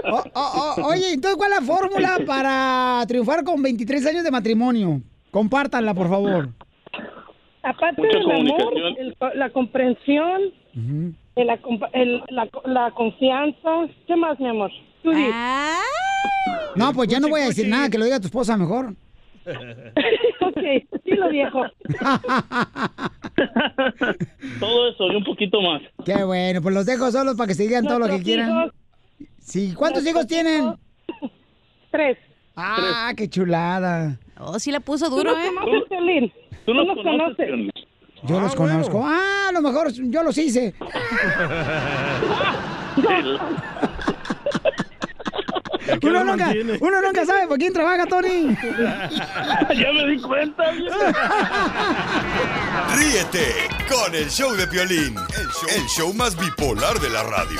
Oh, 0.06 0.24
oh, 0.34 0.76
oh, 0.78 0.88
oye, 0.88 1.14
entonces, 1.14 1.38
¿cuál 1.38 1.52
es 1.54 1.60
la 1.60 1.66
fórmula 1.66 2.18
para 2.26 3.04
triunfar 3.08 3.44
con 3.44 3.62
23 3.62 4.06
años 4.08 4.24
de 4.24 4.32
matrimonio? 4.32 5.02
Compártanla, 5.32 5.94
por 5.94 6.10
favor. 6.10 6.50
Aparte 7.64 8.02
Mucha 8.02 8.20
del 8.20 8.32
amor, 8.32 8.74
el- 9.00 9.16
la 9.36 9.50
comprensión, 9.50 10.42
compa- 11.36 11.90
el- 11.94 12.22
la, 12.30 12.48
la 12.66 12.92
confianza. 12.92 13.88
¿Qué 14.08 14.16
más, 14.16 14.40
mi 14.40 14.48
amor? 14.50 14.72
Tú. 15.04 15.12
Ah. 15.16 15.80
No, 16.76 16.94
pues 16.94 17.10
ya 17.10 17.20
no 17.20 17.30
voy 17.30 17.42
a 17.42 17.46
decir 17.46 17.68
nada, 17.68 17.90
que 17.90 17.98
lo 17.98 18.06
diga 18.06 18.20
tu 18.20 18.28
esposa 18.28 18.56
mejor. 18.58 18.94
ok, 19.46 20.58
dilo 21.04 21.30
viejo. 21.30 21.64
Todo 24.60 24.90
eso 24.90 25.12
y 25.12 25.16
un 25.16 25.24
poquito 25.24 25.62
más. 25.62 25.82
Qué 26.06 26.24
bueno, 26.24 26.62
pues 26.62 26.74
los 26.76 26.86
dejo 26.86 27.12
solos 27.12 27.36
para 27.36 27.48
que 27.48 27.54
se 27.56 27.64
digan 27.64 27.86
todo 27.86 28.00
lo 28.00 28.08
que 28.08 28.22
quieran. 28.22 28.72
Sí, 29.40 29.74
¿cuántos 29.76 30.06
hijos 30.08 30.26
tienen? 30.28 30.74
Tres. 31.92 32.18
Ah, 32.56 33.12
qué 33.18 33.28
chulada. 33.30 34.18
Oh, 34.40 34.58
sí 34.60 34.72
la 34.72 34.80
puso 34.80 35.10
¿Tú 35.10 35.18
duro, 35.18 35.32
los 35.32 35.40
¿eh? 35.40 35.50
conoces, 35.60 35.90
Piolín? 35.90 36.32
Tú 36.66 36.74
los 36.74 36.88
los 36.88 36.96
conoces, 36.98 37.50
conoces. 37.50 37.88
Yo 38.26 38.40
los 38.40 38.56
conozco. 38.56 39.04
Ah, 39.06 39.48
a 39.50 39.52
lo 39.52 39.62
mejor 39.62 39.92
yo 39.92 40.24
los 40.24 40.38
hice. 40.38 40.74
¿Qué 46.00 46.08
Uno 46.08 46.24
nunca, 46.24 46.54
uno 46.80 47.02
nunca 47.02 47.26
sabe 47.26 47.46
por 47.48 47.58
quién 47.58 47.74
trabaja, 47.74 48.06
Tony. 48.06 48.56
ya 48.64 49.92
me 49.94 50.08
di 50.08 50.22
cuenta. 50.22 50.64
Ríete 52.96 53.68
con 53.90 54.16
el 54.16 54.30
show 54.30 54.54
de 54.54 54.66
Piolín, 54.68 55.16
el 55.18 55.48
show, 55.50 55.70
el 55.76 55.86
show 55.88 56.14
más 56.14 56.38
bipolar 56.38 56.98
de 57.00 57.10
la 57.10 57.24
radio. 57.24 57.60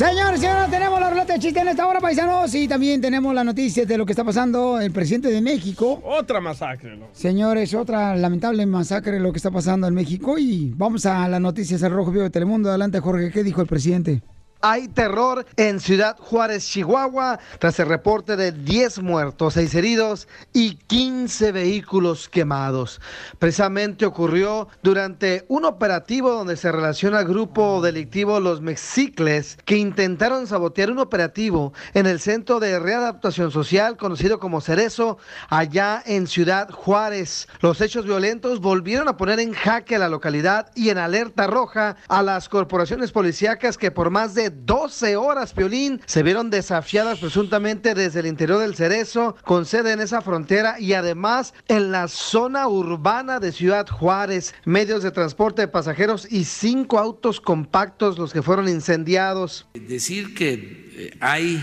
Señores, 0.00 0.40
señores, 0.40 0.70
tenemos 0.70 0.98
la 0.98 1.10
ruleta 1.10 1.34
de 1.34 1.38
chiste 1.38 1.60
en 1.60 1.68
esta 1.68 1.86
hora, 1.86 2.00
paisanos. 2.00 2.54
Y 2.54 2.66
también 2.66 3.02
tenemos 3.02 3.34
las 3.34 3.44
noticias 3.44 3.86
de 3.86 3.98
lo 3.98 4.06
que 4.06 4.12
está 4.12 4.24
pasando 4.24 4.80
el 4.80 4.92
presidente 4.92 5.28
de 5.28 5.42
México. 5.42 6.00
Otra 6.02 6.40
masacre, 6.40 6.96
¿no? 6.96 7.08
Señores, 7.12 7.74
otra 7.74 8.16
lamentable 8.16 8.64
masacre 8.64 9.20
lo 9.20 9.30
que 9.30 9.36
está 9.36 9.50
pasando 9.50 9.86
en 9.86 9.92
México. 9.92 10.38
Y 10.38 10.72
vamos 10.74 11.04
a 11.04 11.28
las 11.28 11.42
noticias 11.42 11.82
al 11.82 11.92
Rojo 11.92 12.12
Vivo 12.12 12.22
de 12.22 12.30
Telemundo. 12.30 12.70
Adelante, 12.70 12.98
Jorge. 12.98 13.30
¿Qué 13.30 13.44
dijo 13.44 13.60
el 13.60 13.66
presidente? 13.66 14.22
Hay 14.62 14.88
terror 14.88 15.46
en 15.56 15.80
Ciudad 15.80 16.18
Juárez, 16.18 16.68
Chihuahua, 16.68 17.38
tras 17.58 17.80
el 17.80 17.88
reporte 17.88 18.36
de 18.36 18.52
10 18.52 19.00
muertos, 19.00 19.54
6 19.54 19.74
heridos 19.74 20.28
y 20.52 20.74
15 20.74 21.52
vehículos 21.52 22.28
quemados. 22.28 23.00
Precisamente 23.38 24.04
ocurrió 24.04 24.68
durante 24.82 25.46
un 25.48 25.64
operativo 25.64 26.32
donde 26.32 26.58
se 26.58 26.70
relaciona 26.70 27.20
al 27.20 27.24
grupo 27.24 27.80
delictivo 27.80 28.38
Los 28.38 28.60
Mexicles, 28.60 29.56
que 29.64 29.78
intentaron 29.78 30.46
sabotear 30.46 30.90
un 30.90 30.98
operativo 30.98 31.72
en 31.94 32.04
el 32.06 32.20
Centro 32.20 32.60
de 32.60 32.78
Readaptación 32.78 33.50
Social, 33.50 33.96
conocido 33.96 34.38
como 34.38 34.60
Cerezo, 34.60 35.16
allá 35.48 36.02
en 36.04 36.26
Ciudad 36.26 36.68
Juárez. 36.70 37.48
Los 37.60 37.80
hechos 37.80 38.04
violentos 38.04 38.60
volvieron 38.60 39.08
a 39.08 39.16
poner 39.16 39.40
en 39.40 39.54
jaque 39.54 39.96
a 39.96 40.00
la 40.00 40.10
localidad 40.10 40.70
y 40.74 40.90
en 40.90 40.98
alerta 40.98 41.46
roja 41.46 41.96
a 42.08 42.22
las 42.22 42.50
corporaciones 42.50 43.10
policíacas 43.10 43.78
que 43.78 43.90
por 43.90 44.10
más 44.10 44.34
de 44.34 44.49
12 44.50 45.16
horas, 45.16 45.52
Piolín, 45.52 46.00
se 46.06 46.22
vieron 46.22 46.50
desafiadas 46.50 47.18
presuntamente 47.18 47.94
desde 47.94 48.20
el 48.20 48.26
interior 48.26 48.58
del 48.60 48.74
Cerezo, 48.74 49.36
con 49.44 49.66
sede 49.66 49.92
en 49.92 50.00
esa 50.00 50.20
frontera 50.22 50.78
y 50.78 50.92
además 50.92 51.54
en 51.68 51.90
la 51.90 52.08
zona 52.08 52.68
urbana 52.68 53.40
de 53.40 53.52
Ciudad 53.52 53.86
Juárez. 53.88 54.54
Medios 54.64 55.02
de 55.02 55.10
transporte 55.10 55.62
de 55.62 55.68
pasajeros 55.68 56.26
y 56.30 56.44
cinco 56.44 56.98
autos 56.98 57.40
compactos 57.40 58.18
los 58.18 58.32
que 58.32 58.42
fueron 58.42 58.68
incendiados. 58.68 59.66
Decir 59.74 60.34
que 60.34 60.90
eh, 60.96 61.16
hay 61.20 61.62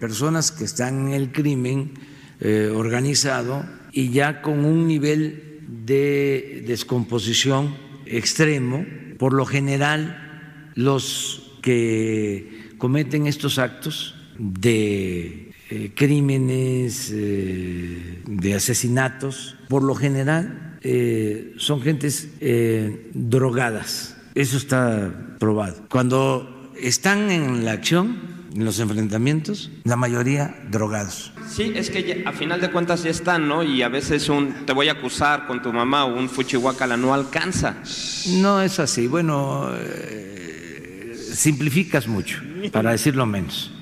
personas 0.00 0.52
que 0.52 0.64
están 0.64 1.08
en 1.08 1.14
el 1.14 1.32
crimen 1.32 1.94
eh, 2.40 2.70
organizado 2.74 3.64
y 3.92 4.10
ya 4.10 4.42
con 4.42 4.64
un 4.64 4.86
nivel 4.86 5.60
de 5.84 6.64
descomposición 6.66 7.76
extremo, 8.06 8.84
por 9.18 9.32
lo 9.32 9.46
general 9.46 10.72
los 10.74 11.43
que 11.68 12.74
cometen 12.76 13.26
estos 13.26 13.58
actos 13.58 14.14
de 14.38 15.50
eh, 15.70 15.92
crímenes, 15.96 17.10
eh, 17.10 18.20
de 18.26 18.54
asesinatos, 18.54 19.56
por 19.70 19.82
lo 19.82 19.94
general 19.94 20.76
eh, 20.82 21.54
son 21.56 21.80
gentes 21.80 22.28
drogadas. 23.14 24.16
Eso 24.34 24.58
está 24.58 25.36
probado. 25.38 25.86
Cuando 25.88 26.70
están 26.78 27.30
en 27.30 27.64
la 27.64 27.72
acción, 27.72 28.34
en 28.54 28.64
los 28.66 28.78
enfrentamientos, 28.80 29.70
la 29.84 29.96
mayoría 29.96 30.54
drogados. 30.70 31.32
Sí, 31.48 31.72
es 31.74 31.88
que 31.88 32.02
ya- 32.04 32.28
a 32.28 32.32
final 32.32 32.60
de 32.60 32.70
cuentas 32.70 33.02
ya 33.04 33.10
están, 33.10 33.48
¿no? 33.48 33.62
Y 33.62 33.80
a 33.82 33.88
veces 33.88 34.28
un 34.28 34.52
te 34.66 34.72
voy 34.74 34.88
a 34.88 34.92
acusar 34.92 35.46
con 35.46 35.62
tu 35.62 35.72
mamá 35.72 36.04
o 36.04 36.18
un 36.18 36.28
fuchihuacala 36.28 36.96
no 36.98 37.14
alcanza. 37.14 37.76
No 38.28 38.60
es 38.60 38.78
así. 38.78 39.06
Bueno, 39.06 39.70
eh, 39.76 40.33
simplificas 41.34 42.08
mucho, 42.08 42.40
para 42.72 42.92
decirlo 42.92 43.26
menos. 43.26 43.72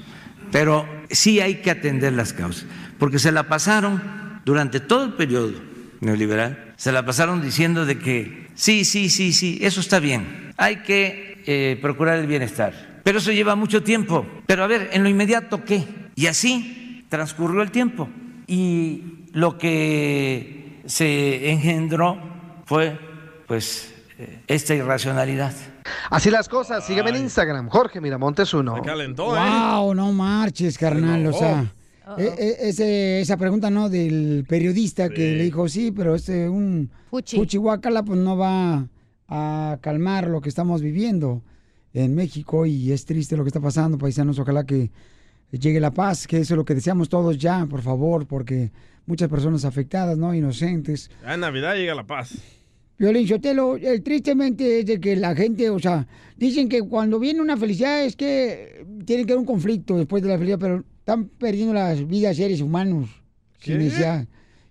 Pero 0.51 0.87
sí 1.11 1.41
hay 1.41 1.57
que 1.57 1.71
atender 1.71 2.13
las 2.13 2.33
causas, 2.33 2.67
porque 2.99 3.19
se 3.19 3.33
la 3.33 3.49
pasaron 3.49 4.03
durante 4.45 4.81
todo 4.81 5.05
el 5.05 5.13
periodo 5.15 5.53
neoliberal, 6.01 6.75
se 6.77 6.93
la 6.93 7.05
pasaron 7.05 7.41
diciendo 7.43 7.87
de 7.87 7.99
que 7.99 8.49
sí, 8.55 8.85
sí, 8.85 9.09
sí, 9.09 9.33
sí, 9.33 9.59
eso 9.63 9.81
está 9.81 10.01
bien, 10.01 10.53
hay 10.57 10.77
que 10.83 11.43
eh, 11.47 11.79
procurar 11.81 12.19
el 12.19 12.27
bienestar. 12.27 13.01
Pero 13.03 13.19
eso 13.19 13.33
lleva 13.33 13.57
mucho 13.57 13.83
tiempo. 13.83 14.27
Pero 14.47 14.65
a 14.65 14.67
ver, 14.67 14.91
en 14.93 15.03
lo 15.03 15.09
inmediato, 15.09 15.65
¿qué? 15.65 15.85
Y 16.15 16.27
así 16.27 17.05
transcurrió 17.09 17.63
el 17.63 17.71
tiempo. 17.71 18.09
Y 18.47 19.03
lo 19.33 19.59
que 19.59 20.81
se 20.87 21.51
engendró 21.51 22.19
fue, 22.65 22.99
pues, 23.47 23.92
esta 24.47 24.75
irracionalidad. 24.75 25.53
Así 26.11 26.31
las 26.31 26.49
cosas, 26.49 26.87
sígueme 26.87 27.11
en 27.11 27.17
Instagram, 27.17 27.69
Jorge 27.69 28.01
Miramontes 28.01 28.53
uno. 28.55 28.81
Calentó, 28.83 29.27
Wow, 29.27 29.95
no 29.95 30.13
marches, 30.13 30.79
carnal. 30.79 31.27
O 31.27 31.33
sea, 31.33 31.73
e- 32.19 32.23
e- 32.39 32.69
ese- 32.69 33.21
esa 33.21 33.37
pregunta, 33.37 33.71
¿no? 33.71 33.89
Del 33.89 34.45
periodista 34.49 35.09
que 35.09 35.37
le 35.37 35.45
dijo, 35.45 35.69
sí, 35.69 35.91
pero 35.93 36.15
este, 36.15 36.49
un 36.49 36.91
Fuchi. 37.11 37.37
fuchihuacala, 37.37 38.03
pues 38.03 38.19
no 38.19 38.37
va 38.37 38.87
a 39.29 39.79
calmar 39.81 40.29
lo 40.29 40.41
que 40.41 40.49
estamos 40.49 40.83
viviendo 40.83 41.43
en 41.95 42.15
México 42.15 42.67
y 42.67 42.93
es 42.93 43.05
triste 43.05 43.37
lo 43.37 43.45
que 43.45 43.49
está 43.49 43.61
pasando, 43.61 43.99
paisanos. 43.99 44.39
Ojalá 44.39 44.65
que 44.65 44.91
llegue 45.51 45.81
la 45.81 45.91
paz, 45.91 46.27
que 46.27 46.39
eso 46.39 46.55
es 46.55 46.59
lo 46.59 46.65
que 46.65 46.75
deseamos 46.75 47.09
todos 47.09 47.37
ya, 47.39 47.67
por 47.67 47.83
favor, 47.83 48.27
porque 48.27 48.73
muchas 49.07 49.29
personas 49.29 49.65
afectadas, 49.65 50.17
¿no? 50.17 50.35
Inocentes. 50.35 51.11
Ya 51.23 51.35
en 51.35 51.41
Navidad 51.41 51.75
llega 51.75 51.95
la 51.95 52.07
paz. 52.07 52.35
Violín 52.99 53.27
Sotelo, 53.27 53.77
el 53.77 54.03
tristemente 54.03 54.81
es 54.81 54.87
de 54.87 55.01
que 55.01 55.17
la 55.17 55.35
gente, 55.35 55.71
o 55.71 55.79
sea, 55.79 56.07
dicen 56.37 56.69
que 56.69 56.83
cuando 56.83 57.19
viene 57.19 57.41
una 57.41 57.57
felicidad 57.57 58.05
es 58.05 58.15
que 58.15 58.85
tiene 59.05 59.25
que 59.27 59.33
haber 59.33 59.41
un 59.41 59.47
conflicto 59.47 59.97
después 59.97 60.23
de 60.23 60.29
la 60.29 60.39
felicidad, 60.39 60.59
pero 60.59 60.85
están 60.99 61.27
perdiendo 61.27 61.75
las 61.75 62.07
vidas 62.07 62.37
seres 62.37 62.61
humanos. 62.61 63.09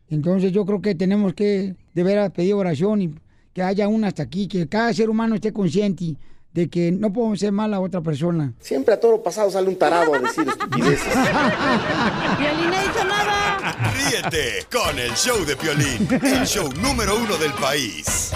Entonces 0.10 0.52
yo 0.52 0.66
creo 0.66 0.82
que 0.82 0.96
tenemos 0.96 1.34
que 1.34 1.76
de 1.94 2.04
veras 2.04 2.32
pedir 2.32 2.54
oración 2.54 3.02
y 3.02 3.16
que 3.54 3.64
haya 3.64 3.88
una 3.88 4.08
hasta 4.08 4.24
aquí, 4.24 4.48
que 4.48 4.68
cada 4.68 4.94
ser 4.94 5.10
humano 5.10 5.36
esté 5.36 5.52
consciente 5.52 6.16
de 6.54 6.70
que 6.70 6.92
no 6.92 7.12
podemos 7.14 7.40
ser 7.40 7.52
mal 7.52 7.74
a 7.74 7.80
otra 7.80 8.02
persona. 8.02 8.54
Siempre 8.60 8.94
a 8.94 9.00
toro 9.00 9.24
pasado 9.24 9.50
sale 9.50 9.70
un 9.70 9.78
tarado 9.78 10.14
a 10.14 10.20
decir 10.20 10.48
estupideces. 10.48 11.14
Piolín 12.38 12.70
no 12.70 12.76
ha 12.76 12.82
dicho 12.82 13.06
nada. 13.08 13.92
Ríete 13.94 14.66
con 14.72 15.00
el 15.00 15.12
show 15.14 15.46
de 15.46 15.56
Piolín, 15.56 16.08
el 16.22 16.46
show 16.46 16.70
número 16.82 17.16
uno 17.18 17.38
del 17.38 17.54
país. 17.54 18.32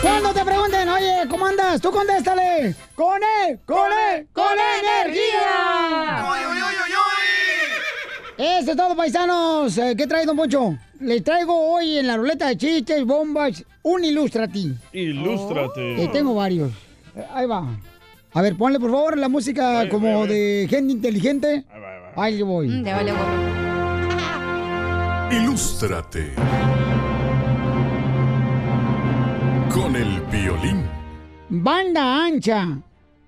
Cuando 0.00 0.32
te 0.32 0.44
pregunten, 0.44 0.88
oye, 0.88 1.22
¿cómo 1.28 1.46
andas? 1.46 1.80
Tú 1.80 1.90
contéstale. 1.90 2.74
¡Con 2.94 3.20
él! 3.22 3.58
¡Con 3.66 3.90
él! 3.92 4.28
¡Con 4.32 4.52
energía! 5.04 6.26
Eso 8.38 8.70
es 8.72 8.76
todo, 8.76 8.96
paisanos. 8.96 9.76
Eh, 9.78 9.94
¿Qué 9.96 10.06
trae, 10.06 10.26
don 10.26 10.36
Poncho? 10.36 10.76
Le 11.02 11.20
traigo 11.20 11.52
hoy 11.52 11.98
en 11.98 12.06
la 12.06 12.16
ruleta 12.16 12.46
de 12.46 12.56
chistes, 12.56 13.04
bombas, 13.04 13.64
un 13.82 14.04
ilústrate. 14.04 14.70
Ilústrate. 14.92 16.04
Eh, 16.04 16.08
tengo 16.12 16.32
varios. 16.36 16.70
Eh, 17.16 17.26
ahí 17.34 17.44
va. 17.44 17.76
A 18.32 18.40
ver, 18.40 18.56
ponle 18.56 18.78
por 18.78 18.92
favor 18.92 19.18
la 19.18 19.28
música 19.28 19.88
como 19.88 20.28
de 20.28 20.68
gente 20.70 20.92
inteligente. 20.92 21.64
Ahí 22.14 22.36
le 22.36 22.44
voy. 22.44 22.68
Mm, 22.68 22.84
te 22.84 22.92
vale. 22.92 23.12
Ilústrate. 25.32 26.34
Con 29.74 29.96
el 29.96 30.20
violín. 30.30 30.84
Banda 31.48 32.24
ancha. 32.24 32.78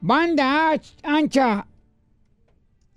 Banda 0.01 0.79
ancha. 1.03 1.67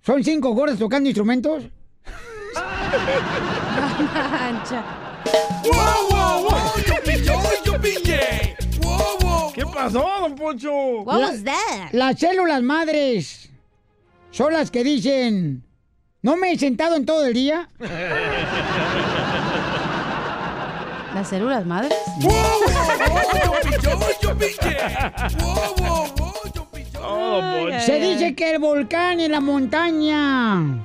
¿Son 0.03 0.23
cinco 0.23 0.53
gordos 0.53 0.77
tocando 0.77 1.09
instrumentos? 1.09 1.63
Ancha. 3.77 4.83
¿Qué 9.53 9.65
pasó, 9.65 10.05
don 10.21 10.35
Poncho? 10.35 11.03
La- 11.05 11.27
Las 11.91 12.19
células 12.19 12.61
madres 12.61 13.49
son 14.31 14.53
las 14.53 14.69
que 14.71 14.83
dicen, 14.83 15.63
¿no 16.21 16.35
me 16.37 16.51
he 16.53 16.57
sentado 16.59 16.95
en 16.95 17.05
todo 17.05 17.25
el 17.25 17.33
día? 17.33 17.69
¿Las 21.15 21.27
células 21.29 21.65
madres? 21.65 21.93
Oh, 27.09 27.67
Se 27.85 27.99
dice 27.99 28.35
que 28.35 28.51
el 28.51 28.59
volcán 28.59 29.19
en 29.19 29.31
la 29.31 29.39
montaña. 29.39 30.83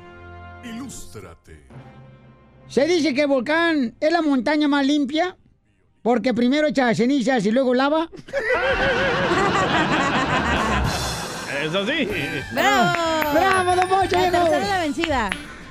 Se 2.72 2.86
dice 2.86 3.12
que 3.12 3.20
el 3.20 3.26
volcán 3.26 3.94
es 4.00 4.10
la 4.10 4.22
montaña 4.22 4.66
más 4.66 4.86
limpia 4.86 5.36
porque 6.00 6.32
primero 6.32 6.68
echa 6.68 6.94
cenizas 6.94 7.44
y 7.44 7.50
luego 7.50 7.74
lava. 7.74 8.08
Eso 11.62 11.86
sí. 11.86 12.08
¡Bravo! 12.54 13.32
¡Bravo, 13.34 13.76
don 13.76 13.88
Poncho! 13.90 14.16
La 14.18 14.78
vencida. 14.80 15.28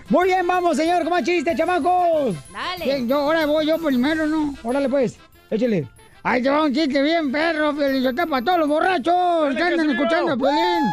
Muy 0.10 0.28
bien, 0.28 0.46
vamos, 0.46 0.78
señor, 0.78 1.02
con 1.02 1.10
más 1.10 1.24
chistes, 1.24 1.58
chamacos. 1.58 2.36
Dale. 2.54 2.86
Bien, 2.86 3.08
yo, 3.08 3.18
ahora 3.18 3.48
voy 3.48 3.66
yo 3.66 3.80
primero, 3.80 4.28
¿no? 4.28 4.54
Órale, 4.62 4.88
pues, 4.88 5.18
échale. 5.50 5.88
Ahí 6.22 6.44
te 6.44 6.52
va 6.52 6.66
un 6.66 6.72
chiste 6.72 7.02
bien, 7.02 7.32
perro, 7.32 7.76
Piolín, 7.76 8.16
para 8.16 8.46
todos 8.46 8.60
los 8.60 8.68
borrachos 8.68 9.56
que 9.56 9.64
andan 9.64 9.90
escuchando, 9.90 10.38
Piolín. 10.38 10.84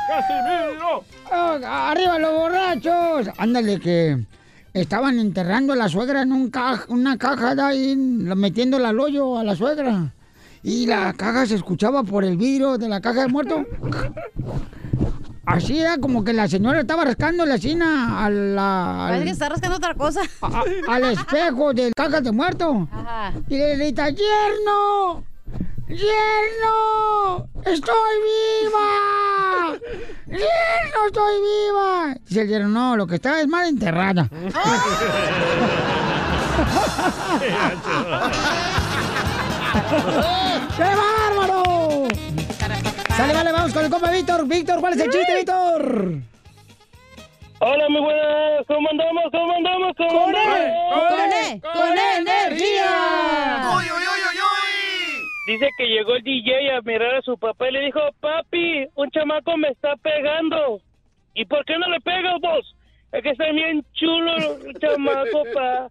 Ah, 1.31 1.90
¡Arriba 1.90 2.18
los 2.18 2.33
borrachos! 2.33 3.29
Ándale, 3.37 3.79
que 3.79 4.25
estaban 4.74 5.18
enterrando 5.18 5.72
a 5.72 5.76
la 5.76 5.88
suegra 5.88 6.22
en 6.22 6.33
un 6.33 6.50
una 6.88 7.16
caja 7.18 7.54
de 7.54 7.62
ahí, 7.62 7.96
la- 7.96 8.35
metiéndola 8.35 8.90
al 8.90 9.00
hoyo 9.00 9.38
a 9.38 9.44
la 9.44 9.54
suegra. 9.57 10.12
Y 10.62 10.87
la 10.87 11.12
caja 11.12 11.46
se 11.46 11.54
escuchaba 11.54 12.02
por 12.02 12.24
el 12.24 12.37
vidrio 12.37 12.78
de 12.78 12.88
la 12.88 13.00
caja 13.00 13.22
de 13.22 13.28
muerto. 13.28 13.64
Así 15.46 15.78
era 15.78 15.96
como 15.96 16.24
que 16.24 16.35
la 16.35 16.46
señora 16.46 16.81
estaba 16.81 17.04
rascando 17.04 17.46
la 17.46 17.57
cina 17.57 18.22
a 18.24 18.28
la, 18.28 19.07
Parece 19.09 19.24
que 19.24 19.31
está 19.31 19.48
rascando 19.48 19.76
otra 19.78 19.94
cosa. 19.94 20.20
a- 20.42 20.62
al 20.88 21.04
espejo 21.04 21.72
de 21.72 21.90
caja 21.96 22.20
de 22.20 22.33
muerto. 22.33 22.87
Ajá. 22.92 23.33
Y 23.48 23.57
le 23.57 23.76
grita, 23.76 24.09
¡Yerno! 24.11 25.24
¡Yerno! 25.88 27.48
¡Estoy 27.64 28.14
viva! 28.22 29.78
¡Yerno, 30.26 31.06
estoy 31.06 31.34
viva! 31.40 32.14
Dice 32.26 32.42
el 32.42 32.48
yerno, 32.48 32.68
no, 32.68 32.96
lo 32.96 33.06
que 33.06 33.14
está 33.16 33.40
es 33.40 33.48
mal 33.48 33.66
enterrada. 33.68 34.28
¡Qué 40.76 40.82
bárbaro! 40.84 42.08
Sale, 43.16 43.34
vale, 43.34 43.52
vamos 43.52 43.72
con 43.72 43.84
el 43.84 43.90
compa 43.90 44.11
Víctor. 44.11 44.46
Víctor, 44.46 44.80
¿cuál 44.80 44.92
es 44.94 45.00
el 45.00 45.11
chiste, 45.11 45.34
Víctor? 45.37 46.12
Hola, 47.61 47.88
muy 47.88 48.00
buenas. 48.00 48.66
¿Cómo 48.68 48.88
andamos? 48.90 49.24
¿Cómo 49.32 49.52
andamos? 49.52 49.92
¿Cómo 49.96 50.11
¡Con 50.11 50.37
andamos? 50.37 50.58
él! 50.58 50.70
¡Con 50.92 51.32
él! 51.32 51.61
¡Con 51.61 51.98
energía! 51.98 52.90
Dice 55.48 55.66
que 55.78 55.87
llegó 55.87 56.14
el 56.14 56.22
DJ 56.22 56.72
a 56.76 56.82
mirar 56.82 57.14
a 57.14 57.22
su 57.22 57.38
papá 57.38 57.70
y 57.70 57.72
le 57.72 57.80
dijo, 57.87 58.00
papi, 58.20 58.87
un 58.96 59.11
chamaco 59.11 59.56
me 59.56 59.68
está 59.68 59.96
pegando. 59.96 60.78
¿Y 61.32 61.46
por 61.46 61.64
qué 61.64 61.78
no 61.78 61.88
le 61.88 61.98
pegas 62.02 62.34
vos? 62.42 62.76
Es 63.12 63.22
que 63.22 63.30
está 63.30 63.50
bien 63.52 63.82
chulo 63.94 64.37
el 64.37 64.74
chamaco, 64.78 65.44
pa. 65.54 65.88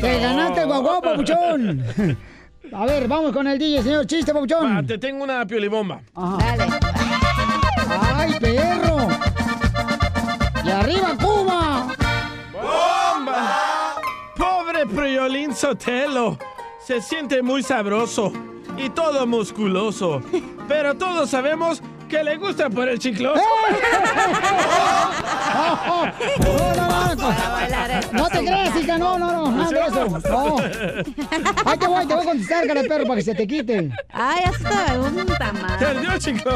¡Te 0.00 0.20
ganaste, 0.20 0.64
guagua, 0.64 1.02
papuchón! 1.02 2.16
A 2.72 2.86
ver, 2.86 3.06
vamos 3.06 3.32
con 3.32 3.46
el 3.48 3.58
DJ, 3.58 3.82
señor 3.82 4.06
chiste, 4.06 4.32
papuchón. 4.32 4.78
Va, 4.78 4.82
te 4.82 4.96
tengo 4.96 5.24
una 5.24 5.44
piolibomba. 5.44 6.00
Dale. 6.14 6.64
¡Ay, 8.00 8.32
perro! 8.40 9.08
¡Y 10.64 10.70
arriba, 10.70 11.16
Cuba! 11.20 11.37
Sotelo. 15.58 16.38
Se 16.78 17.02
siente 17.02 17.42
muy 17.42 17.64
sabroso 17.64 18.32
y 18.76 18.88
todo 18.90 19.26
musculoso. 19.26 20.22
Pero 20.68 20.94
todos 20.94 21.30
sabemos 21.30 21.82
que 22.08 22.22
le 22.22 22.36
gusta 22.36 22.70
por 22.70 22.88
el 22.88 23.00
chicloso. 23.00 23.42
No, 26.38 26.74
no, 26.76 27.14
no, 27.16 27.34
no 28.12 28.28
te 28.28 28.38
creas, 28.38 28.76
hija, 28.76 28.98
no, 28.98 29.18
no, 29.18 29.32
no, 29.32 29.50
nada 29.50 29.70
de 29.70 29.80
eso. 29.80 30.06
No. 30.30 30.56
Ahí 31.64 31.78
te 31.78 31.86
voy, 31.88 32.06
te 32.06 32.14
voy 32.14 32.22
a 32.22 32.26
contestar, 32.26 32.66
cara 32.66 32.82
perro, 32.82 33.04
para 33.04 33.16
que 33.16 33.22
se 33.22 33.34
te 33.34 33.46
quite. 33.46 33.90
Ay, 34.12 34.44
te 34.52 34.92
pregunta, 34.92 35.52
man. 35.54 35.78
Perdió, 35.80 36.18
chico. 36.18 36.50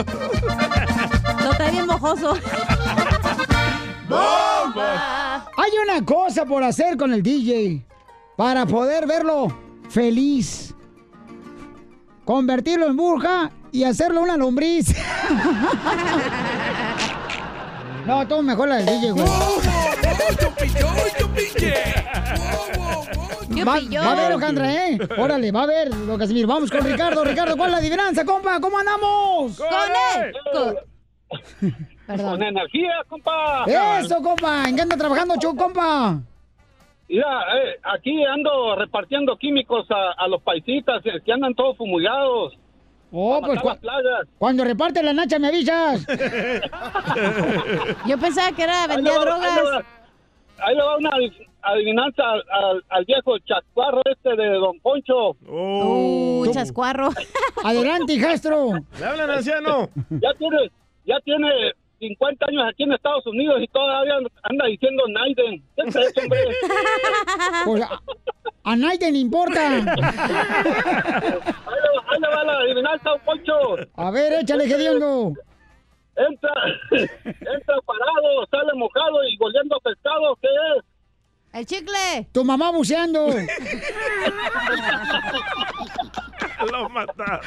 Lo 1.43 1.51
trae 1.57 1.73
bien 1.73 1.87
mojoso. 1.87 2.35
Hay 5.57 5.71
una 5.85 6.05
cosa 6.05 6.45
por 6.45 6.63
hacer 6.63 6.97
con 6.97 7.13
el 7.13 7.23
DJ 7.23 7.85
para 8.37 8.67
poder 8.67 9.07
verlo 9.07 9.49
feliz. 9.89 10.75
Convertirlo 12.25 12.87
en 12.87 12.97
burja 12.97 13.51
y 13.73 13.85
hacerlo 13.85 14.23
una 14.23 14.37
lombriz. 14.37 14.95
No, 18.07 18.27
todo 18.27 18.43
mejor 18.43 18.69
la 18.69 18.77
del 18.79 18.87
DJ, 18.87 19.13
güey. 19.13 19.25
Va, 23.65 23.75
va 23.75 24.13
a 24.13 24.15
ver, 24.17 24.33
Alejandra, 24.33 24.75
¿eh? 24.89 24.99
Órale, 25.19 25.53
va 25.53 25.63
a 25.63 25.67
ver, 25.67 25.91
don 25.91 26.19
Casimiro. 26.19 26.49
Vamos 26.49 26.71
con 26.71 26.81
Ricardo. 26.85 27.23
Ricardo, 27.25 27.57
¿cuál 27.57 27.69
es 27.69 27.73
la 27.73 27.79
adivinanza, 27.79 28.25
compa? 28.25 28.59
¿Cómo 28.61 28.79
andamos? 28.79 29.57
Con 29.57 29.69
él. 30.17 30.77
Con 32.07 32.43
energía, 32.43 32.93
compa. 33.09 33.65
Eso, 34.01 34.21
compa. 34.21 34.69
¿En 34.69 34.75
qué 34.75 34.83
anda 34.83 34.97
trabajando, 34.97 35.37
Chu, 35.39 35.55
compa? 35.55 36.21
Mira, 37.13 37.43
eh, 37.59 37.77
aquí 37.83 38.25
ando 38.25 38.75
repartiendo 38.75 39.37
químicos 39.37 39.87
a, 39.91 40.13
a 40.17 40.29
los 40.29 40.41
paisitas 40.43 41.03
que 41.25 41.31
andan 41.33 41.55
todos 41.55 41.77
fumigados. 41.77 42.55
Oh, 43.13 43.39
pues 43.45 43.61
plagas. 43.61 44.27
cuando 44.39 44.65
reparte 44.65 45.03
la 45.03 45.13
nacha 45.13 45.39
me 45.39 45.49
avisas. 45.49 46.07
Yo 48.07 48.17
pensaba 48.19 48.53
que 48.57 48.63
era 48.63 48.85
Ahí 48.85 49.03
le 49.03 49.11
drogas. 49.11 49.41
va, 49.41 49.85
ahí 50.65 50.75
le 50.75 50.83
va 50.83 50.97
una 50.97 51.11
adi- 51.11 51.47
adivinanza 51.61 52.23
al, 52.31 52.43
al- 52.51 52.85
al 52.89 53.05
viejo 53.05 53.39
chascuarro 53.41 54.01
este 54.11 54.35
de 54.35 54.49
Don 54.55 54.81
Poncho. 54.81 55.33
Uh, 55.47 56.47
chascuarro. 56.55 57.11
Adelante, 57.63 58.15
hijastro. 58.15 58.71
¿Le 58.99 59.05
hablan 59.05 59.31
anciano? 59.31 59.91
Ya 60.09 60.33
tiene, 60.39 60.71
ya 61.05 61.21
tiene 61.21 61.73
50 62.09 62.47
años 62.47 62.65
aquí 62.69 62.83
en 62.83 62.93
Estados 62.93 63.25
Unidos 63.27 63.63
y 63.63 63.69
todavía 63.69 64.15
anda 64.43 64.67
diciendo 64.67 65.05
Naiden. 65.09 65.63
¿Qué 65.77 65.83
es 65.89 65.97
eso, 65.97 66.21
hombre? 66.21 66.41
Pues 67.65 67.83
a, 67.83 68.01
a 68.65 68.77
le 68.77 69.19
importa. 69.19 69.69
Ahí 69.69 69.85
le, 69.85 69.87
va- 69.87 69.93
ahí 72.09 72.21
le 72.21 72.29
va 72.29 72.45
la 72.45 72.53
adivinanza, 72.59 73.11
Poncho. 73.25 73.53
A 73.97 74.11
ver, 74.11 74.33
échale, 74.41 74.67
Gediondo. 74.67 75.33
Entra, 76.17 76.53
entra 77.25 77.77
parado, 77.87 78.47
sale 78.51 78.73
mojado 78.75 79.25
y 79.29 79.37
goleando 79.37 79.79
pescado, 79.81 80.37
¿qué 80.43 80.49
es? 80.77 80.85
El 81.55 81.67
chicle. 81.67 82.27
Tu 82.33 82.45
mamá 82.45 82.71
buceando. 82.71 83.29
Lo 86.71 86.89
mataron. 86.89 87.43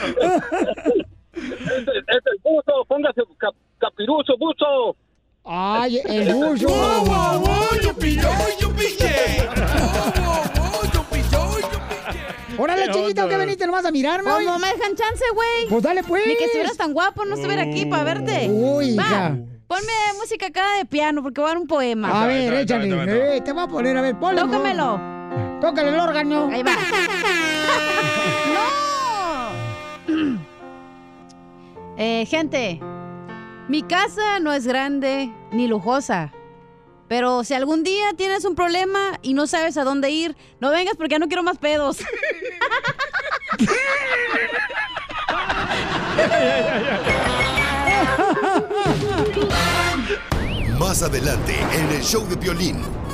Es, 1.36 1.88
el- 1.88 2.06
es 2.08 2.24
el 2.26 2.39
buzo, 2.43 2.86
póngase 2.88 3.21
cap- 3.38 3.56
capiruzo, 3.80 4.34
buzo. 4.38 4.95
Ay, 5.43 6.02
el 6.06 6.34
buzo. 6.34 6.67
Órale, 12.58 12.84
¿Qué 12.86 12.91
chiquito, 12.93 13.21
onda? 13.24 13.28
que 13.30 13.38
veniste 13.38 13.65
nomás 13.65 13.84
a 13.86 13.91
mirarme 13.91 14.32
hoy. 14.32 14.45
no 14.45 14.58
me 14.60 14.67
dejan 14.67 14.95
chance, 14.95 15.24
güey. 15.34 15.67
Pues 15.69 15.84
dale, 15.84 16.04
pues. 16.04 16.26
Ni 16.26 16.36
que 16.38 16.45
estuvieras 16.45 16.78
tan 16.78 16.93
guapo, 16.93 17.26
no 17.26 17.36
estuviera 17.36 17.63
aquí 17.63 17.86
para 17.86 18.04
verte. 18.04 18.48
Uy, 18.50 18.95
Va. 18.95 19.36
Ponme 19.67 19.91
música 20.19 20.45
acá 20.48 20.76
de 20.78 20.86
piano 20.86 21.21
porque 21.24 21.41
voy 21.41 21.50
a 21.50 21.54
dar 21.54 21.58
un 21.62 21.67
poema. 21.67 22.24
A 22.24 22.28
ver, 22.28 22.54
échale. 22.54 23.36
Eh, 23.38 23.41
te 23.41 23.52
voy 23.52 23.63
a 23.63 23.67
poner, 23.67 23.98
a 23.98 24.02
ver, 24.02 24.13
favor. 24.15 24.36
Tócamelo. 24.36 25.02
Tócale 25.60 25.89
el 25.89 26.00
órgano. 26.00 26.50
Ahí 26.52 26.63
va. 26.63 26.71
Eh, 31.98 32.26
gente, 32.26 32.80
mi 33.70 33.82
casa 33.84 34.40
no 34.40 34.52
es 34.52 34.68
grande 34.68 35.34
ni 35.52 35.68
lujosa. 35.68 36.34
Pero 37.08 37.44
si 37.44 37.54
algún 37.54 37.84
día 37.84 38.14
tienes 38.18 38.46
un 38.46 38.56
problema 38.56 39.20
y 39.22 39.34
no 39.34 39.46
sabes 39.48 39.78
a 39.78 39.84
dónde 39.84 40.10
ir, 40.10 40.36
no 40.60 40.72
vengas 40.72 40.98
porque 40.98 41.20
no 41.20 41.28
quiero 41.28 41.44
más 41.44 41.58
pedos. 41.58 42.00
Más 50.80 51.02
adelante 51.02 51.56
en 51.74 51.90
el 51.92 52.04
show 52.04 52.28
de 52.28 52.36
violín. 52.36 53.05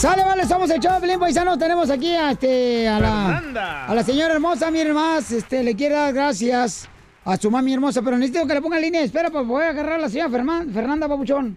Sale, 0.00 0.24
vale, 0.24 0.46
somos 0.46 0.70
el 0.70 0.80
Choplin 0.80 1.20
Paisano. 1.20 1.58
Tenemos 1.58 1.90
aquí 1.90 2.14
a, 2.14 2.30
este, 2.30 2.88
a, 2.88 2.98
la, 2.98 3.84
a 3.86 3.94
la 3.94 4.02
señora 4.02 4.32
hermosa, 4.32 4.70
miren 4.70 4.94
más. 4.94 5.30
Este, 5.30 5.62
le 5.62 5.76
quiero 5.76 5.96
dar 5.96 6.14
gracias 6.14 6.88
a 7.22 7.36
su 7.36 7.50
mami 7.50 7.74
hermosa, 7.74 8.00
pero 8.00 8.16
necesito 8.16 8.46
que 8.46 8.54
le 8.54 8.62
pongan 8.62 8.78
en 8.78 8.84
línea 8.84 9.00
de 9.00 9.06
espera, 9.08 9.28
pues 9.28 9.46
voy 9.46 9.62
a 9.62 9.68
agarrar 9.68 9.96
a 9.96 9.98
la 9.98 10.08
señora 10.08 10.30
Fernanda 10.30 11.06
Papuchón. 11.06 11.54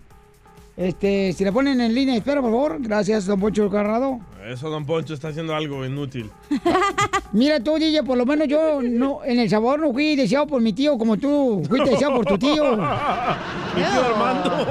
Este, 0.75 1.31
si 1.31 1.45
le 1.45 1.53
ponen 1.53 1.79
en 1.79 1.95
línea 1.95 2.15
de 2.15 2.17
espera, 2.17 2.41
por 2.41 2.51
favor. 2.51 2.77
Gracias, 2.81 3.27
don 3.27 3.39
Poncho 3.39 3.69
Carrado. 3.69 4.19
Eso, 4.45 4.69
don 4.69 4.85
Poncho, 4.85 5.13
está 5.13 5.29
haciendo 5.29 5.55
algo 5.55 5.85
inútil. 5.85 6.29
Mira 7.31 7.61
tú, 7.61 7.77
DJ, 7.77 8.03
por 8.03 8.17
lo 8.17 8.25
menos 8.25 8.49
yo 8.49 8.81
no, 8.81 9.23
en 9.23 9.39
el 9.39 9.49
sabor 9.49 9.79
no 9.79 9.93
fui 9.93 10.17
deseado 10.17 10.47
por 10.47 10.61
mi 10.61 10.73
tío 10.73 10.97
como 10.97 11.15
tú 11.15 11.63
fuiste 11.69 11.91
deseado 11.91 12.15
por 12.15 12.25
tu 12.25 12.37
tío. 12.37 12.75
Mi 12.77 13.83
tío 13.83 14.03
Armando. 14.05 14.67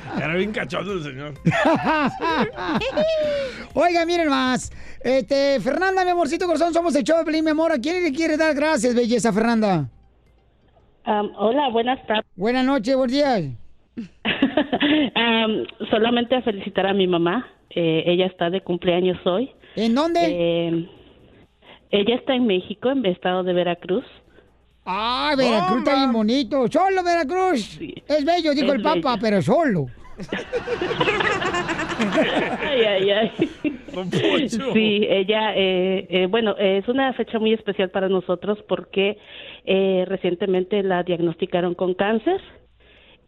Era 0.31 0.37
bien 0.37 0.53
cachondo 0.53 0.93
el 0.93 1.03
señor. 1.03 1.33
Oiga, 3.73 4.05
miren 4.05 4.29
más. 4.29 4.71
Este, 5.03 5.59
Fernanda, 5.59 6.05
mi 6.05 6.11
amorcito 6.11 6.45
corazón, 6.45 6.73
somos 6.73 6.95
el 6.95 7.03
show 7.03 7.17
mi 7.25 7.49
amor. 7.49 7.73
¿A 7.73 7.79
quién 7.79 8.01
le 8.01 8.13
quiere 8.13 8.37
dar 8.37 8.55
gracias, 8.55 8.95
belleza, 8.95 9.33
Fernanda? 9.33 9.89
hola, 11.05 11.67
buenas 11.69 11.99
tardes. 12.07 12.23
Buenas 12.37 12.65
noches, 12.65 12.95
buenos 12.95 13.11
días. 13.11 13.41
Am, 15.15 15.65
solamente 15.89 16.35
a 16.35 16.41
felicitar 16.43 16.87
a 16.87 16.93
mi 16.93 17.07
mamá. 17.07 17.45
Eh, 17.69 18.03
ella 18.05 18.27
está 18.27 18.49
de 18.49 18.61
cumpleaños 18.61 19.17
hoy. 19.25 19.51
¿En 19.75 19.93
dónde? 19.93 20.21
Eh, 20.23 20.89
ella 21.89 22.15
está 22.15 22.35
en 22.35 22.47
México, 22.47 22.89
en 22.89 22.99
el 22.99 23.07
estado 23.07 23.43
de 23.43 23.51
Veracruz. 23.51 24.05
Ay, 24.85 25.35
Veracruz 25.35 25.79
está 25.79 25.95
bien 25.95 26.13
bonito. 26.13 26.71
Solo 26.71 27.03
Veracruz. 27.03 27.77
Es 28.07 28.23
bello, 28.23 28.53
dijo 28.53 28.67
Es 28.67 28.75
el 28.75 28.81
Papa, 28.81 29.15
bello. 29.15 29.21
pero 29.21 29.41
solo. 29.41 29.87
Ay, 32.61 32.83
ay, 32.83 33.09
ay. 33.11 33.31
Sí, 34.73 35.05
ella, 35.09 35.53
eh, 35.55 36.07
eh, 36.09 36.25
bueno, 36.27 36.55
eh, 36.57 36.77
es 36.77 36.87
una 36.87 37.11
fecha 37.13 37.39
muy 37.39 37.53
especial 37.53 37.89
para 37.89 38.07
nosotros 38.09 38.59
porque 38.67 39.17
eh, 39.65 40.05
recientemente 40.07 40.81
la 40.83 41.03
diagnosticaron 41.03 41.75
con 41.75 41.93
cáncer 41.93 42.39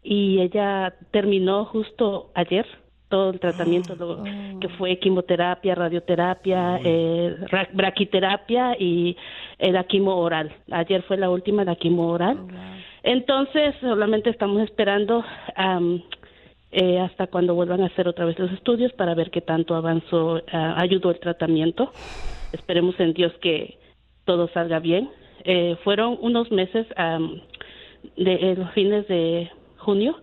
y 0.02 0.40
ella 0.40 0.94
terminó 1.10 1.64
justo 1.66 2.30
ayer 2.34 2.66
todo 3.08 3.30
el 3.30 3.38
tratamiento 3.40 3.94
lo 3.94 4.24
que 4.60 4.68
fue 4.70 4.98
quimioterapia, 4.98 5.74
radioterapia, 5.74 6.80
eh, 6.82 7.36
ra- 7.50 7.68
braquiterapia 7.72 8.74
y 8.78 9.16
la 9.58 9.84
quimo 9.84 10.16
oral. 10.16 10.50
Ayer 10.70 11.02
fue 11.02 11.16
la 11.18 11.30
última, 11.30 11.64
la 11.64 11.76
quimo 11.76 12.08
oral. 12.08 12.38
Entonces, 13.02 13.74
solamente 13.80 14.30
estamos 14.30 14.62
esperando 14.62 15.22
am, 15.54 16.02
eh, 16.76 16.98
hasta 16.98 17.28
cuando 17.28 17.54
vuelvan 17.54 17.82
a 17.82 17.86
hacer 17.86 18.08
otra 18.08 18.24
vez 18.24 18.36
los 18.36 18.50
estudios 18.50 18.92
para 18.94 19.14
ver 19.14 19.30
qué 19.30 19.40
tanto 19.40 19.76
avanzó, 19.76 20.42
ah, 20.50 20.74
ayudó 20.76 21.10
el 21.12 21.20
tratamiento. 21.20 21.92
Esperemos 22.52 22.98
en 22.98 23.12
Dios 23.12 23.32
que 23.40 23.78
todo 24.24 24.48
salga 24.48 24.80
bien. 24.80 25.08
Eh, 25.44 25.76
fueron 25.84 26.18
unos 26.20 26.50
meses 26.50 26.84
am, 26.96 27.40
de 28.16 28.34
eh, 28.34 28.56
los 28.56 28.72
fines 28.72 29.06
de 29.06 29.52
junio 29.76 30.16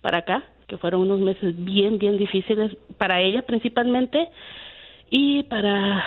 para 0.00 0.18
acá, 0.18 0.44
que 0.68 0.78
fueron 0.78 1.00
unos 1.00 1.18
meses 1.18 1.54
bien, 1.64 1.98
bien 1.98 2.18
difíciles 2.18 2.76
para 2.98 3.20
ella 3.20 3.42
principalmente 3.42 4.28
y 5.10 5.42
para 5.44 6.04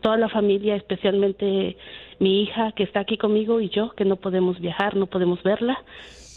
toda 0.00 0.16
la 0.16 0.30
familia, 0.30 0.74
especialmente 0.74 1.76
mi 2.18 2.42
hija 2.42 2.72
que 2.72 2.84
está 2.84 3.00
aquí 3.00 3.18
conmigo 3.18 3.60
y 3.60 3.68
yo, 3.68 3.90
que 3.90 4.06
no 4.06 4.16
podemos 4.16 4.58
viajar, 4.58 4.96
no 4.96 5.04
podemos 5.04 5.42
verla. 5.42 5.76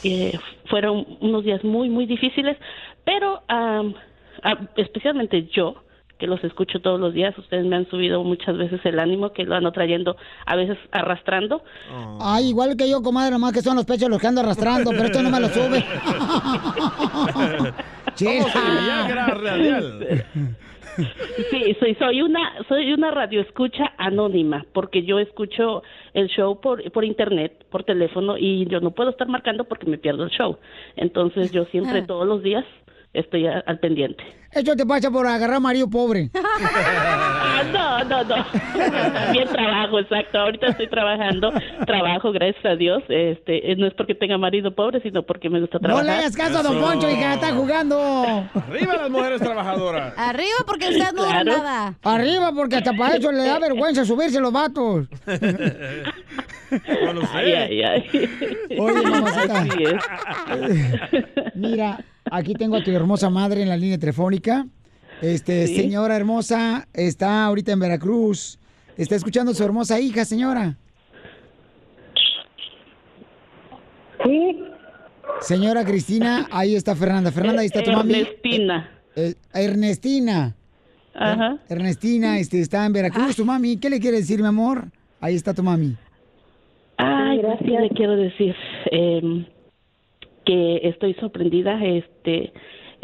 Eh, 0.04 0.38
fueron 0.70 1.06
unos 1.22 1.44
días 1.44 1.64
muy, 1.64 1.90
muy 1.90 2.06
difíciles, 2.06 2.58
pero 3.04 3.42
ah, 3.50 3.84
especialmente 4.76 5.48
yo, 5.52 5.84
que 6.18 6.28
los 6.28 6.44
escucho 6.44 6.80
todos 6.82 7.00
los 7.00 7.14
días, 7.14 7.38
ustedes 7.38 7.66
me 7.66 7.76
han 7.76 7.90
subido 7.90 8.24
muchas 8.24 8.58
veces 8.58 8.80
el 8.86 9.00
ánimo, 9.00 9.34
que 9.34 9.44
lo 9.44 9.56
ando 9.56 9.72
trayendo, 9.72 10.18
a 10.46 10.56
veces 10.56 10.78
arrastrando. 10.92 11.64
Ay, 12.20 12.50
igual 12.50 12.76
que 12.76 12.90
yo, 12.90 13.02
comadre, 13.02 13.32
nomás 13.32 13.54
que 13.54 13.62
son 13.62 13.76
los 13.76 13.86
pechos 13.86 14.10
los 14.10 14.20
que 14.20 14.28
ando 14.28 14.42
arrastrando, 14.42 14.92
pero 14.92 15.06
esto 15.06 15.22
no 15.22 15.30
me 15.30 15.40
lo 15.40 15.50
sube. 15.50 15.84
Viagra 18.18 19.28
radial. 19.28 20.26
Sí, 21.52 21.76
soy, 21.80 21.96
soy 21.96 22.22
una 22.22 22.54
soy 22.68 22.92
una 22.94 23.12
radioescucha 23.12 23.94
anónima 23.98 24.66
porque 24.74 25.04
yo 25.04 25.20
escucho 25.20 25.84
el 26.14 26.28
show 26.30 26.60
por 26.60 26.92
por 26.92 27.06
internet, 27.06 27.66
por 27.70 27.84
teléfono 27.84 28.38
y 28.38 28.66
yo 28.66 28.80
no 28.80 28.92
puedo 28.92 29.12
estar 29.12 29.28
marcando 29.28 29.64
porque 29.66 29.86
me 29.86 29.98
pierdo 29.98 30.24
el 30.24 30.30
show. 30.32 30.58
Entonces 30.96 31.52
yo 31.52 31.66
siempre 31.66 32.00
todos 32.08 32.28
los 32.28 32.42
días 32.42 32.66
estoy 33.14 33.46
a- 33.48 33.60
al 33.66 33.80
pendiente. 33.80 34.24
Esto 34.58 34.76
te 34.76 34.86
pasa 34.86 35.12
por 35.12 35.26
agarrar 35.28 35.60
marido 35.60 35.90
pobre. 35.90 36.30
Ah, 36.36 37.64
no, 37.72 38.04
no, 38.04 38.24
no. 38.24 38.46
Bien 39.32 39.48
trabajo, 39.48 40.00
exacto. 40.00 40.40
Ahorita 40.40 40.68
estoy 40.68 40.88
trabajando, 40.90 41.52
trabajo, 41.86 42.32
gracias 42.32 42.66
a 42.66 42.76
Dios. 42.76 43.04
Este, 43.10 43.72
eh, 43.72 43.76
no 43.78 43.86
es 43.88 43.94
porque 43.94 44.16
tenga 44.16 44.38
marido 44.38 44.74
pobre, 44.74 45.00
sino 45.02 45.24
porque 45.24 45.50
me 45.50 45.60
gusta 45.60 45.78
No 45.78 45.82
trabajar. 45.88 46.06
le 46.06 46.12
hagas 46.14 46.36
caso 46.36 46.58
a 46.60 46.64
Don 46.64 46.80
Poncho, 46.80 47.10
hija, 47.10 47.36
está 47.36 47.52
jugando. 47.54 47.98
Arriba 48.54 48.96
las 48.98 49.10
mujeres 49.10 49.42
trabajadoras. 49.42 50.14
Arriba 50.18 50.58
porque 50.66 50.90
usted 50.90 51.12
no 51.14 51.24
Claro. 51.26 51.52
da 51.52 51.58
nada. 51.58 51.96
Arriba, 52.04 52.52
porque 52.54 52.76
hasta 52.78 52.94
para 52.94 53.16
eso 53.16 53.32
le 53.32 53.46
da 53.46 53.60
vergüenza 53.68 54.06
subirse 54.06 54.40
los 54.40 54.52
vatos. 54.52 55.08
Ay, 57.34 57.54
ay, 57.54 57.82
ay. 57.84 58.30
Oye, 58.80 59.02
mamacita. 59.02 59.66
Mira, 61.56 62.00
aquí 62.30 62.54
tengo 62.54 62.76
a 62.78 62.84
tu 62.84 62.92
hermosa 62.92 63.30
madre 63.30 63.62
en 63.64 63.70
la 63.70 63.78
línea 63.78 63.98
telefónica. 63.98 64.47
Este, 65.22 65.68
Sí. 65.68 65.76
señora 65.76 66.16
hermosa, 66.16 66.88
está 66.94 67.46
ahorita 67.46 67.72
en 67.72 67.80
Veracruz. 67.80 68.60
Está 68.98 69.16
escuchando 69.16 69.52
a 69.52 69.56
su 69.56 69.64
hermosa 69.64 70.00
hija, 70.00 70.26
señora. 70.26 70.78
Sí. 74.24 74.64
Señora 75.42 75.86
Cristina, 75.86 76.48
ahí 76.52 76.76
está 76.76 76.96
Fernanda. 76.96 77.32
Fernanda, 77.32 77.62
ahí 77.62 77.68
está 77.68 77.84
tu 77.84 77.92
mami. 77.92 78.14
Ernestina. 78.16 78.90
Eh, 79.16 79.34
Ernestina. 79.54 80.56
Ajá. 81.14 81.58
Ernestina, 81.70 82.40
este, 82.40 82.60
está 82.62 82.86
en 82.86 82.94
Veracruz, 82.94 83.36
tu 83.36 83.46
mami. 83.46 83.78
¿Qué 83.78 83.90
le 83.90 84.00
quiere 84.00 84.18
decir, 84.18 84.40
mi 84.40 84.48
amor? 84.48 84.86
Ahí 85.20 85.36
está 85.36 85.54
tu 85.54 85.64
mami. 85.64 85.96
Ay, 86.98 87.42
sí 87.60 87.68
le 87.70 87.90
quiero 87.90 88.16
decir 88.16 88.56
eh, 88.92 89.46
que 90.46 90.80
estoy 90.84 91.14
sorprendida. 91.16 91.84
Este, 91.84 92.52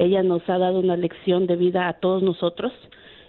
ella 0.03 0.23
nos 0.23 0.47
ha 0.49 0.57
dado 0.57 0.79
una 0.79 0.97
lección 0.97 1.47
de 1.47 1.55
vida 1.55 1.87
a 1.87 1.93
todos 1.93 2.21
nosotros, 2.23 2.71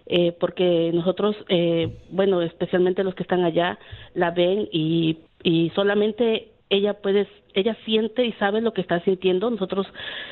eh, 0.06 0.32
porque 0.38 0.90
nosotros, 0.92 1.34
eh, 1.48 1.96
bueno, 2.10 2.42
especialmente 2.42 3.04
los 3.04 3.14
que 3.14 3.22
están 3.22 3.44
allá, 3.44 3.78
la 4.14 4.30
ven 4.30 4.68
y, 4.70 5.18
y 5.42 5.70
solamente 5.74 6.48
ella 6.70 6.94
puede, 6.94 7.26
ella 7.54 7.76
siente 7.84 8.24
y 8.24 8.32
sabe 8.32 8.60
lo 8.60 8.72
que 8.72 8.80
está 8.80 9.00
sintiendo. 9.00 9.48
Nosotros 9.50 9.86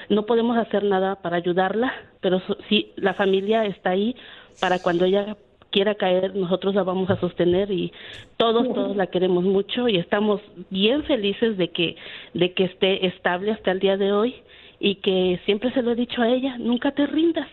no 0.08 0.26
podemos 0.26 0.56
hacer 0.56 0.84
nada 0.84 1.16
para 1.22 1.36
ayudarla, 1.36 1.92
pero 2.20 2.40
so- 2.40 2.56
sí, 2.68 2.92
la 2.96 3.14
familia 3.14 3.64
está 3.64 3.90
ahí 3.90 4.14
para 4.60 4.80
cuando 4.80 5.04
ella 5.04 5.36
quiera 5.70 5.94
caer, 5.94 6.34
nosotros 6.36 6.74
la 6.74 6.82
vamos 6.82 7.08
a 7.08 7.18
sostener 7.18 7.70
y 7.70 7.92
todos, 8.36 8.68
todos 8.74 8.94
la 8.94 9.06
queremos 9.06 9.42
mucho 9.42 9.88
y 9.88 9.96
estamos 9.96 10.42
bien 10.68 11.02
felices 11.04 11.56
de 11.56 11.68
que, 11.68 11.96
de 12.34 12.52
que 12.52 12.64
esté 12.64 13.06
estable 13.06 13.52
hasta 13.52 13.70
el 13.70 13.80
día 13.80 13.96
de 13.96 14.12
hoy 14.12 14.34
y 14.84 14.96
que 14.96 15.40
siempre 15.46 15.72
se 15.72 15.80
lo 15.80 15.92
he 15.92 15.94
dicho 15.94 16.20
a 16.22 16.28
ella, 16.28 16.58
nunca 16.58 16.90
te 16.90 17.06
rindas, 17.06 17.46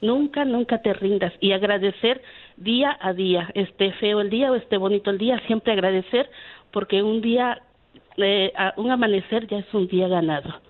nunca, 0.00 0.44
nunca 0.44 0.80
te 0.82 0.92
rindas 0.92 1.32
y 1.40 1.50
agradecer 1.50 2.22
día 2.56 2.96
a 3.00 3.12
día, 3.12 3.50
esté 3.54 3.90
feo 3.94 4.20
el 4.20 4.30
día 4.30 4.52
o 4.52 4.54
esté 4.54 4.76
bonito 4.76 5.10
el 5.10 5.18
día, 5.18 5.40
siempre 5.48 5.72
agradecer 5.72 6.30
porque 6.70 7.02
un 7.02 7.20
día, 7.20 7.60
eh, 8.18 8.52
a- 8.56 8.72
un 8.76 8.88
amanecer 8.92 9.48
ya 9.48 9.58
es 9.58 9.74
un 9.74 9.88
día 9.88 10.06
ganado. 10.06 10.60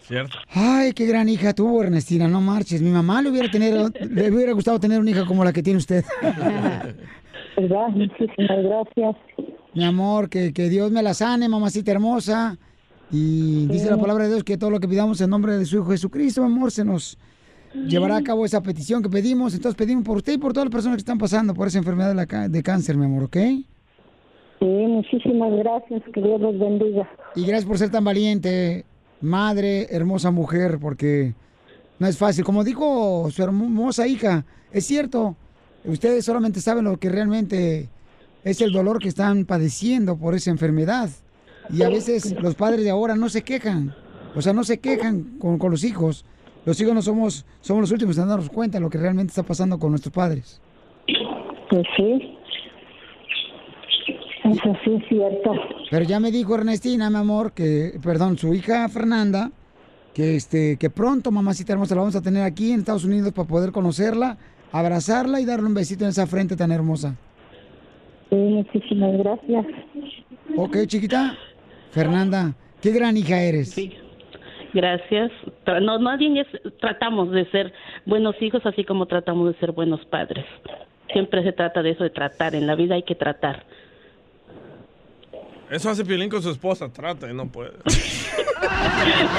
Cierto. 0.00 0.38
Ay, 0.54 0.92
qué 0.94 1.04
gran 1.06 1.28
hija 1.28 1.52
tuvo 1.52 1.82
Ernestina, 1.82 2.26
no 2.28 2.40
marches. 2.40 2.80
Mi 2.80 2.90
mamá 2.90 3.20
le 3.20 3.28
hubiera, 3.30 3.50
tener, 3.50 3.74
le 4.10 4.30
hubiera 4.32 4.52
gustado 4.52 4.80
tener 4.80 4.98
una 5.00 5.10
hija 5.10 5.26
como 5.26 5.44
la 5.44 5.52
que 5.52 5.62
tiene 5.62 5.76
usted. 5.76 6.02
¿Verdad? 7.56 7.88
Muchísimas 7.88 8.62
gracias. 8.62 9.16
Mi 9.74 9.84
amor, 9.84 10.30
que, 10.30 10.52
que 10.54 10.68
Dios 10.70 10.90
me 10.90 11.02
la 11.02 11.12
sane, 11.14 11.46
mamacita 11.48 11.92
hermosa. 11.92 12.56
Y 13.12 13.66
dice 13.66 13.90
la 13.90 13.96
palabra 13.96 14.24
de 14.24 14.30
Dios 14.30 14.44
que 14.44 14.56
todo 14.56 14.70
lo 14.70 14.78
que 14.78 14.86
pidamos 14.86 15.20
en 15.20 15.30
nombre 15.30 15.56
de 15.56 15.64
su 15.64 15.76
Hijo 15.76 15.90
Jesucristo, 15.90 16.44
amor, 16.44 16.70
se 16.70 16.84
nos 16.84 17.18
llevará 17.74 18.16
a 18.16 18.22
cabo 18.22 18.44
esa 18.44 18.62
petición 18.62 19.02
que 19.02 19.08
pedimos. 19.08 19.54
Entonces 19.54 19.76
pedimos 19.76 20.04
por 20.04 20.18
usted 20.18 20.34
y 20.34 20.38
por 20.38 20.52
todas 20.52 20.66
las 20.66 20.72
personas 20.72 20.96
que 20.96 21.00
están 21.00 21.18
pasando 21.18 21.54
por 21.54 21.66
esa 21.66 21.78
enfermedad 21.78 22.08
de, 22.08 22.14
la 22.14 22.48
de 22.48 22.62
cáncer, 22.62 22.96
mi 22.96 23.06
amor, 23.06 23.24
¿ok? 23.24 23.36
Sí, 24.60 24.66
muchísimas 24.66 25.52
gracias. 25.58 26.02
Que 26.12 26.20
Dios 26.20 26.40
los 26.40 26.58
bendiga. 26.58 27.08
Y 27.34 27.44
gracias 27.44 27.64
por 27.64 27.78
ser 27.78 27.90
tan 27.90 28.04
valiente, 28.04 28.84
madre, 29.20 29.88
hermosa 29.90 30.30
mujer, 30.30 30.78
porque 30.80 31.34
no 31.98 32.06
es 32.06 32.16
fácil. 32.16 32.44
Como 32.44 32.62
dijo 32.62 33.28
su 33.30 33.42
hermosa 33.42 34.06
hija, 34.06 34.44
es 34.70 34.86
cierto, 34.86 35.36
ustedes 35.84 36.24
solamente 36.24 36.60
saben 36.60 36.84
lo 36.84 36.96
que 36.98 37.08
realmente 37.08 37.88
es 38.44 38.60
el 38.60 38.72
dolor 38.72 39.00
que 39.00 39.08
están 39.08 39.46
padeciendo 39.46 40.16
por 40.16 40.34
esa 40.34 40.50
enfermedad. 40.50 41.10
Y 41.72 41.82
a 41.82 41.88
veces 41.88 42.34
los 42.40 42.54
padres 42.54 42.84
de 42.84 42.90
ahora 42.90 43.14
no 43.16 43.28
se 43.28 43.42
quejan, 43.42 43.94
o 44.34 44.42
sea, 44.42 44.52
no 44.52 44.64
se 44.64 44.80
quejan 44.80 45.38
con, 45.38 45.58
con 45.58 45.70
los 45.70 45.84
hijos. 45.84 46.24
Los 46.64 46.80
hijos 46.80 46.94
no 46.94 47.02
somos, 47.02 47.46
somos 47.60 47.82
los 47.82 47.90
últimos 47.92 48.18
en 48.18 48.28
darnos 48.28 48.50
cuenta 48.50 48.78
de 48.78 48.82
lo 48.82 48.90
que 48.90 48.98
realmente 48.98 49.30
está 49.30 49.42
pasando 49.42 49.78
con 49.78 49.90
nuestros 49.90 50.12
padres. 50.12 50.60
Pues 51.70 51.86
sí. 51.96 52.36
Eso 54.44 54.76
sí 54.84 54.94
es 54.94 55.08
cierto. 55.08 55.52
Pero 55.90 56.04
ya 56.04 56.18
me 56.20 56.30
dijo 56.30 56.54
Ernestina, 56.54 57.08
mi 57.08 57.16
amor, 57.16 57.52
que, 57.52 57.98
perdón, 58.02 58.36
su 58.36 58.52
hija 58.52 58.88
Fernanda, 58.88 59.52
que 60.14 60.36
este, 60.36 60.76
que 60.76 60.90
pronto, 60.90 61.30
mamacita 61.30 61.72
hermosa, 61.72 61.94
la 61.94 62.00
vamos 62.02 62.16
a 62.16 62.22
tener 62.22 62.42
aquí 62.42 62.72
en 62.72 62.80
Estados 62.80 63.04
Unidos 63.04 63.32
para 63.32 63.48
poder 63.48 63.70
conocerla, 63.70 64.38
abrazarla 64.72 65.40
y 65.40 65.44
darle 65.44 65.66
un 65.66 65.74
besito 65.74 66.04
en 66.04 66.10
esa 66.10 66.26
frente 66.26 66.56
tan 66.56 66.72
hermosa. 66.72 67.16
Sí, 68.28 68.36
muchísimas 68.36 69.16
gracias. 69.18 69.66
Ok, 70.56 70.78
chiquita. 70.86 71.36
Fernanda, 71.90 72.54
qué 72.82 72.90
gran 72.92 73.16
hija 73.16 73.40
eres. 73.42 73.70
Sí. 73.70 73.92
Gracias. 74.72 75.32
Tra- 75.66 75.80
No, 75.82 75.98
más 75.98 76.18
bien 76.18 76.36
es, 76.36 76.46
tratamos 76.80 77.30
de 77.32 77.44
ser 77.50 77.72
buenos 78.06 78.40
hijos 78.40 78.64
así 78.64 78.84
como 78.84 79.06
tratamos 79.06 79.52
de 79.52 79.58
ser 79.58 79.72
buenos 79.72 80.04
padres. 80.06 80.44
Siempre 81.12 81.42
se 81.42 81.52
trata 81.52 81.82
de 81.82 81.90
eso, 81.90 82.04
de 82.04 82.10
tratar. 82.10 82.54
En 82.54 82.66
la 82.68 82.76
vida 82.76 82.94
hay 82.94 83.02
que 83.02 83.16
tratar. 83.16 83.64
Eso 85.70 85.88
hace 85.90 86.04
Piolín 86.04 86.28
con 86.30 86.42
su 86.42 86.50
esposa, 86.50 86.92
trata 86.92 87.30
y 87.30 87.34
no 87.34 87.50
puede. 87.50 87.72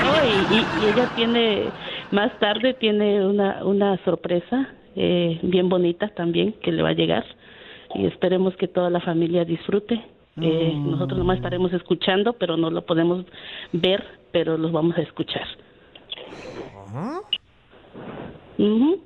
No, 0.03 0.13
y, 0.25 0.55
y- 0.55 0.85
y 0.85 0.89
ella 0.91 1.09
tiene, 1.15 1.63
más 2.11 2.37
tarde 2.39 2.73
tiene 2.73 3.23
una, 3.25 3.63
una 3.63 4.03
sorpresa 4.03 4.69
eh, 4.95 5.39
bien 5.43 5.69
bonita 5.69 6.09
también 6.09 6.53
que 6.63 6.71
le 6.71 6.81
va 6.81 6.89
a 6.89 6.93
llegar 6.93 7.23
y 7.95 8.05
esperemos 8.07 8.55
que 8.57 8.67
toda 8.67 8.89
la 8.89 8.99
familia 9.01 9.45
disfrute. 9.45 10.01
Eh, 10.37 10.73
Nosotros 10.75 11.17
nomás 11.19 11.37
estaremos 11.37 11.73
escuchando, 11.73 12.33
pero 12.33 12.55
no 12.57 12.69
lo 12.69 12.85
podemos 12.85 13.25
ver, 13.73 14.03
pero 14.31 14.57
los 14.57 14.71
vamos 14.71 14.97
a 14.97 15.01
escuchar. 15.01 15.45
Ujú. 18.57 19.01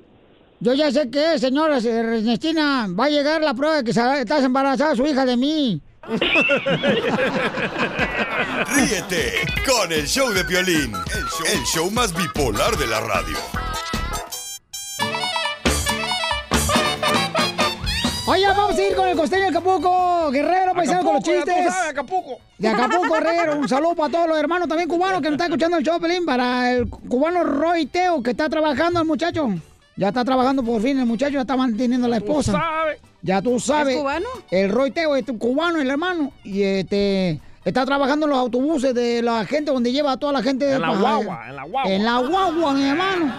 Yo 0.60 0.74
ya 0.74 0.90
sé 0.90 1.10
que, 1.10 1.38
señora 1.38 1.78
Ernestina, 1.78 2.86
va 2.98 3.06
a 3.06 3.10
llegar 3.10 3.42
la 3.42 3.54
prueba 3.54 3.76
de 3.76 3.84
que 3.84 3.90
estás 3.90 4.44
embarazada 4.44 4.96
su 4.96 5.06
hija 5.06 5.26
de 5.26 5.36
mí. 5.36 5.80
Ríete 8.74 9.32
con 9.66 9.92
el 9.92 10.06
show 10.06 10.30
de 10.32 10.44
Piolín, 10.44 10.92
el 10.94 11.24
show, 11.26 11.46
el 11.52 11.64
show 11.64 11.90
más 11.90 12.14
bipolar 12.16 12.76
de 12.76 12.86
la 12.86 13.00
radio. 13.00 13.36
Oye, 18.36 18.46
vamos 18.48 18.76
a 18.76 18.82
ir 18.82 18.94
con 18.94 19.08
el 19.08 19.16
costeño 19.16 19.42
de 19.44 19.48
Acapulco, 19.48 20.30
Guerrero, 20.30 20.74
paisano 20.74 21.02
con 21.04 21.14
los 21.14 21.24
ya 21.24 21.32
tú 21.32 21.38
chistes. 21.46 21.72
sabes, 21.72 21.90
Acapulco. 21.90 22.38
De 22.58 22.68
Acapulco, 22.68 23.14
Guerrero. 23.14 23.56
Un 23.56 23.66
saludo 23.66 23.94
para 23.94 24.12
todos 24.12 24.28
los 24.28 24.38
hermanos 24.38 24.68
también 24.68 24.90
cubanos 24.90 25.22
que 25.22 25.28
nos 25.30 25.36
están 25.36 25.46
escuchando 25.46 25.78
el 25.78 25.82
show, 25.84 25.98
Pelín. 25.98 26.26
Para 26.26 26.72
el 26.72 26.86
cubano 26.90 27.44
Roy 27.44 27.86
Teo, 27.86 28.22
que 28.22 28.32
está 28.32 28.50
trabajando 28.50 29.00
el 29.00 29.06
muchacho. 29.06 29.48
Ya 29.96 30.08
está 30.08 30.22
trabajando 30.22 30.62
por 30.62 30.82
fin 30.82 30.98
el 30.98 31.06
muchacho, 31.06 31.32
ya 31.32 31.40
está 31.40 31.56
manteniendo 31.56 32.08
a 32.08 32.10
la 32.10 32.18
esposa. 32.18 32.52
sabes. 32.52 33.00
Ya 33.22 33.40
tú 33.40 33.58
sabes. 33.58 33.94
¿Es 33.94 34.00
cubano? 34.02 34.28
El 34.50 34.70
Roy 34.70 34.90
Teo 34.90 35.16
es 35.16 35.24
cubano, 35.38 35.80
el 35.80 35.88
hermano. 35.88 36.30
Y 36.44 36.62
este 36.62 37.40
está 37.64 37.86
trabajando 37.86 38.26
en 38.26 38.30
los 38.32 38.38
autobuses 38.38 38.94
de 38.94 39.22
la 39.22 39.46
gente 39.46 39.70
donde 39.70 39.92
lleva 39.92 40.12
a 40.12 40.16
toda 40.18 40.34
la 40.34 40.42
gente. 40.42 40.70
En 40.70 40.82
la 40.82 40.94
guagua, 40.94 41.46
en 41.48 41.56
la 41.56 41.64
guagua. 41.64 41.90
En 41.90 42.04
la 42.04 42.18
guagua, 42.18 42.72
mi 42.74 42.86
hermano. 42.86 43.32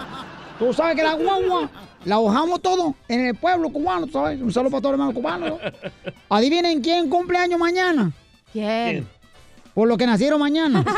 Tú 0.58 0.74
sabes 0.74 0.96
que 0.96 1.04
la 1.04 1.14
guagua 1.14 1.70
la 2.08 2.20
hojamos 2.20 2.62
todo 2.62 2.96
en 3.10 3.28
el 3.28 3.36
pueblo 3.36 3.70
cubano, 3.70 4.08
¿sabes? 4.08 4.42
Un 4.42 4.52
saludo 4.52 4.72
para 4.72 4.82
todos 4.82 4.98
los 4.98 5.00
hermanos 5.00 5.14
cubanos. 5.14 5.50
¿no? 5.50 5.60
Adivinen 6.36 6.82
quién 6.82 7.10
cumple 7.10 7.38
año 7.38 7.58
mañana. 7.58 8.12
¿Quién? 8.54 9.06
Por 9.74 9.90
lo 9.90 9.98
que 9.98 10.08
nacieron 10.08 10.40
mañana. 10.40 10.86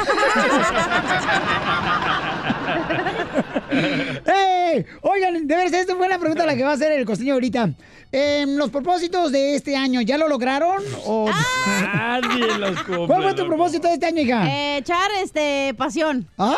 ¡Ey! 3.72 4.86
Oigan, 5.02 5.48
de 5.48 5.56
veras, 5.56 5.74
esta 5.74 5.96
fue 5.96 6.08
la 6.08 6.20
pregunta 6.20 6.46
la 6.46 6.56
que 6.56 6.64
va 6.64 6.72
a 6.72 6.74
hacer 6.74 6.92
el 6.92 7.06
costeño 7.06 7.34
ahorita. 7.34 7.72
Em, 8.12 8.56
los 8.56 8.72
propósitos 8.72 9.32
de 9.32 9.54
este 9.56 9.76
año, 9.76 10.02
¿ya 10.02 10.18
lo 10.18 10.28
lograron? 10.28 10.84
O... 11.06 11.30
Nadie 11.84 12.58
los 12.58 12.82
cumple. 12.82 13.06
¿Cuál 13.08 13.22
fue 13.24 13.34
tu 13.34 13.44
loco. 13.44 13.56
propósito 13.56 13.88
de 13.88 13.94
este 13.94 14.06
año, 14.08 14.22
hija? 14.22 14.48
Eh, 14.50 14.78
echar 14.78 15.12
este 15.22 15.76
pasión. 15.78 16.28
¡Ay! 16.38 16.56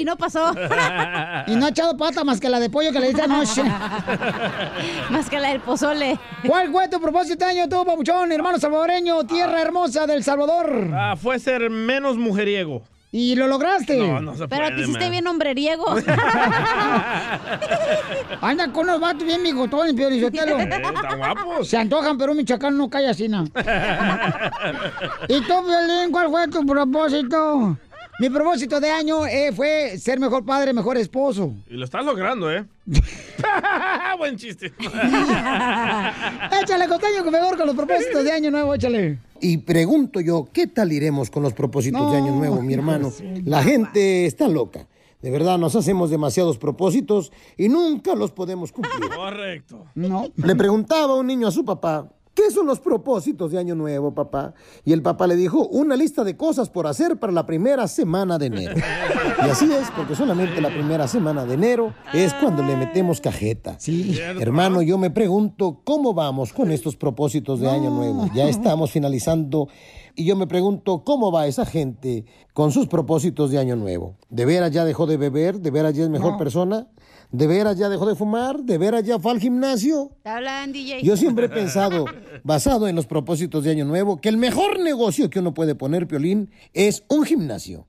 Y 0.00 0.04
no 0.04 0.16
pasó. 0.16 0.52
Y 1.46 1.56
no 1.56 1.66
ha 1.66 1.68
echado 1.70 1.96
pata 1.96 2.24
más 2.24 2.40
que 2.40 2.48
la 2.48 2.60
de 2.60 2.70
pollo 2.70 2.92
que 2.92 3.00
le 3.00 3.10
hice 3.10 3.22
anoche. 3.22 3.62
Más 5.10 5.28
que 5.28 5.40
la 5.40 5.48
del 5.48 5.60
pozole. 5.60 6.18
¿Cuál 6.46 6.70
fue 6.70 6.88
tu 6.88 7.00
propósito 7.00 7.32
este 7.32 7.44
año, 7.44 7.68
tú, 7.68 7.84
papuchón, 7.84 8.30
hermano 8.30 8.58
salvadoreño, 8.60 9.24
tierra 9.26 9.60
hermosa 9.60 10.06
del 10.06 10.22
Salvador? 10.22 10.90
Ah, 10.94 11.16
fue 11.20 11.38
ser 11.40 11.68
menos 11.68 12.16
mujeriego. 12.16 12.82
¿Y 13.14 13.34
lo 13.36 13.46
lograste? 13.46 13.98
No, 13.98 14.20
no 14.22 14.34
se 14.34 14.48
Pero 14.48 14.62
puede, 14.62 14.74
te 14.76 14.80
hiciste 14.82 15.00
man. 15.04 15.10
bien 15.10 15.26
hombreriego. 15.26 15.84
Anda 18.40 18.72
con 18.72 18.84
unos 18.88 19.00
vatos 19.00 19.24
bien 19.24 19.42
bigotones, 19.42 19.92
Pio 19.94 20.08
Lizotelo. 20.08 20.58
Eh, 20.58 20.62
Están 20.62 21.18
guapos. 21.18 21.68
Se 21.68 21.76
antojan, 21.76 22.16
pero 22.16 22.32
un 22.32 22.38
michoacán 22.38 22.76
no 22.78 22.88
cae 22.88 23.08
así, 23.08 23.28
¿no? 23.28 23.44
¿Y 25.28 25.40
tú, 25.42 25.62
Violín, 25.62 26.10
cuál 26.10 26.30
fue 26.30 26.48
tu 26.48 26.64
propósito? 26.64 27.76
Mi 28.18 28.28
propósito 28.28 28.78
de 28.78 28.90
año 28.90 29.26
eh, 29.26 29.52
fue 29.54 29.98
ser 29.98 30.20
mejor 30.20 30.44
padre, 30.44 30.72
mejor 30.72 30.98
esposo. 30.98 31.54
Y 31.68 31.74
lo 31.74 31.84
estás 31.84 32.04
logrando, 32.04 32.52
¿eh? 32.52 32.64
Buen 34.18 34.36
chiste. 34.36 34.66
Échale, 36.62 36.88
costeño, 36.88 37.24
que 37.24 37.30
mejor 37.30 37.56
con 37.56 37.66
los 37.66 37.74
propósitos 37.74 38.22
de 38.22 38.32
año 38.32 38.50
nuevo, 38.50 38.74
échale. 38.74 39.18
Y 39.40 39.58
pregunto 39.58 40.20
yo, 40.20 40.48
¿qué 40.52 40.66
tal 40.66 40.92
iremos 40.92 41.30
con 41.30 41.42
los 41.42 41.52
propósitos 41.52 42.12
de 42.12 42.18
Año 42.18 42.32
Nuevo, 42.32 42.62
mi 42.62 42.74
hermano? 42.74 43.12
La 43.44 43.60
gente 43.62 44.24
está 44.24 44.46
loca. 44.46 44.86
De 45.20 45.30
verdad, 45.30 45.58
nos 45.58 45.74
hacemos 45.74 46.10
demasiados 46.10 46.58
propósitos 46.58 47.32
y 47.56 47.68
nunca 47.68 48.14
los 48.14 48.30
podemos 48.30 48.70
cumplir. 48.70 49.10
Correcto. 49.10 49.86
No. 49.96 50.28
Le 50.36 50.54
preguntaba 50.54 51.14
un 51.14 51.26
niño 51.26 51.48
a 51.48 51.50
su 51.50 51.64
papá, 51.64 52.08
¿qué 52.34 52.50
son 52.50 52.66
los 52.66 52.80
propósitos 52.80 53.50
de 53.52 53.58
Año 53.58 53.74
Nuevo, 53.74 54.14
papá? 54.14 54.54
Y 54.84 54.92
el 54.92 55.02
papá 55.02 55.26
le 55.26 55.36
dijo, 55.36 55.66
una 55.68 55.96
lista 55.96 56.24
de 56.24 56.36
cosas 56.36 56.70
por 56.70 56.86
hacer 56.86 57.18
para 57.18 57.32
la 57.32 57.46
primera 57.46 57.86
semana 57.88 58.38
de 58.38 58.46
enero. 58.46 58.74
Y 59.46 59.50
así 59.50 59.70
es, 59.72 59.90
porque 59.96 60.14
solamente 60.14 60.60
la 60.60 60.68
primera 60.70 61.06
semana 61.08 61.44
de 61.44 61.54
enero 61.54 61.94
es 62.12 62.32
cuando 62.34 62.62
le 62.62 62.76
metemos 62.76 63.20
cajeta. 63.20 63.76
Sí. 63.78 64.18
Hermano, 64.40 64.82
yo 64.82 64.98
me 64.98 65.10
pregunto, 65.10 65.80
¿cómo 65.84 66.14
vamos 66.14 66.52
con 66.52 66.70
estos 66.70 66.96
propósitos 66.96 67.60
de 67.60 67.68
Año 67.68 67.90
Nuevo? 67.90 68.28
Ya 68.34 68.48
estamos 68.48 68.90
finalizando 68.90 69.68
y 70.14 70.24
yo 70.24 70.36
me 70.36 70.46
pregunto, 70.46 71.04
¿cómo 71.04 71.32
va 71.32 71.46
esa 71.46 71.64
gente 71.66 72.24
con 72.52 72.70
sus 72.70 72.86
propósitos 72.86 73.50
de 73.50 73.58
Año 73.58 73.76
Nuevo? 73.76 74.16
¿De 74.28 74.44
veras 74.44 74.70
ya 74.70 74.84
dejó 74.84 75.06
de 75.06 75.16
beber? 75.16 75.60
¿De 75.60 75.70
veras 75.70 75.94
ya 75.94 76.04
es 76.04 76.10
mejor 76.10 76.32
No. 76.32 76.38
persona? 76.38 76.86
¿De 77.32 77.46
veras 77.46 77.78
ya 77.78 77.88
dejó 77.88 78.06
de 78.06 78.14
fumar? 78.14 78.62
¿De 78.62 78.76
veras 78.76 79.02
ya 79.04 79.18
fue 79.18 79.32
al 79.32 79.40
gimnasio? 79.40 80.10
Te 80.22 80.28
hablan, 80.28 80.70
DJ. 80.70 81.02
Yo 81.02 81.16
siempre 81.16 81.46
he 81.46 81.48
pensado, 81.48 82.04
basado 82.44 82.88
en 82.88 82.94
los 82.94 83.06
propósitos 83.06 83.64
de 83.64 83.70
Año 83.70 83.86
Nuevo, 83.86 84.20
que 84.20 84.28
el 84.28 84.36
mejor 84.36 84.78
negocio 84.80 85.30
que 85.30 85.38
uno 85.38 85.54
puede 85.54 85.74
poner, 85.74 86.06
Piolín, 86.06 86.50
es 86.74 87.04
un 87.08 87.24
gimnasio. 87.24 87.86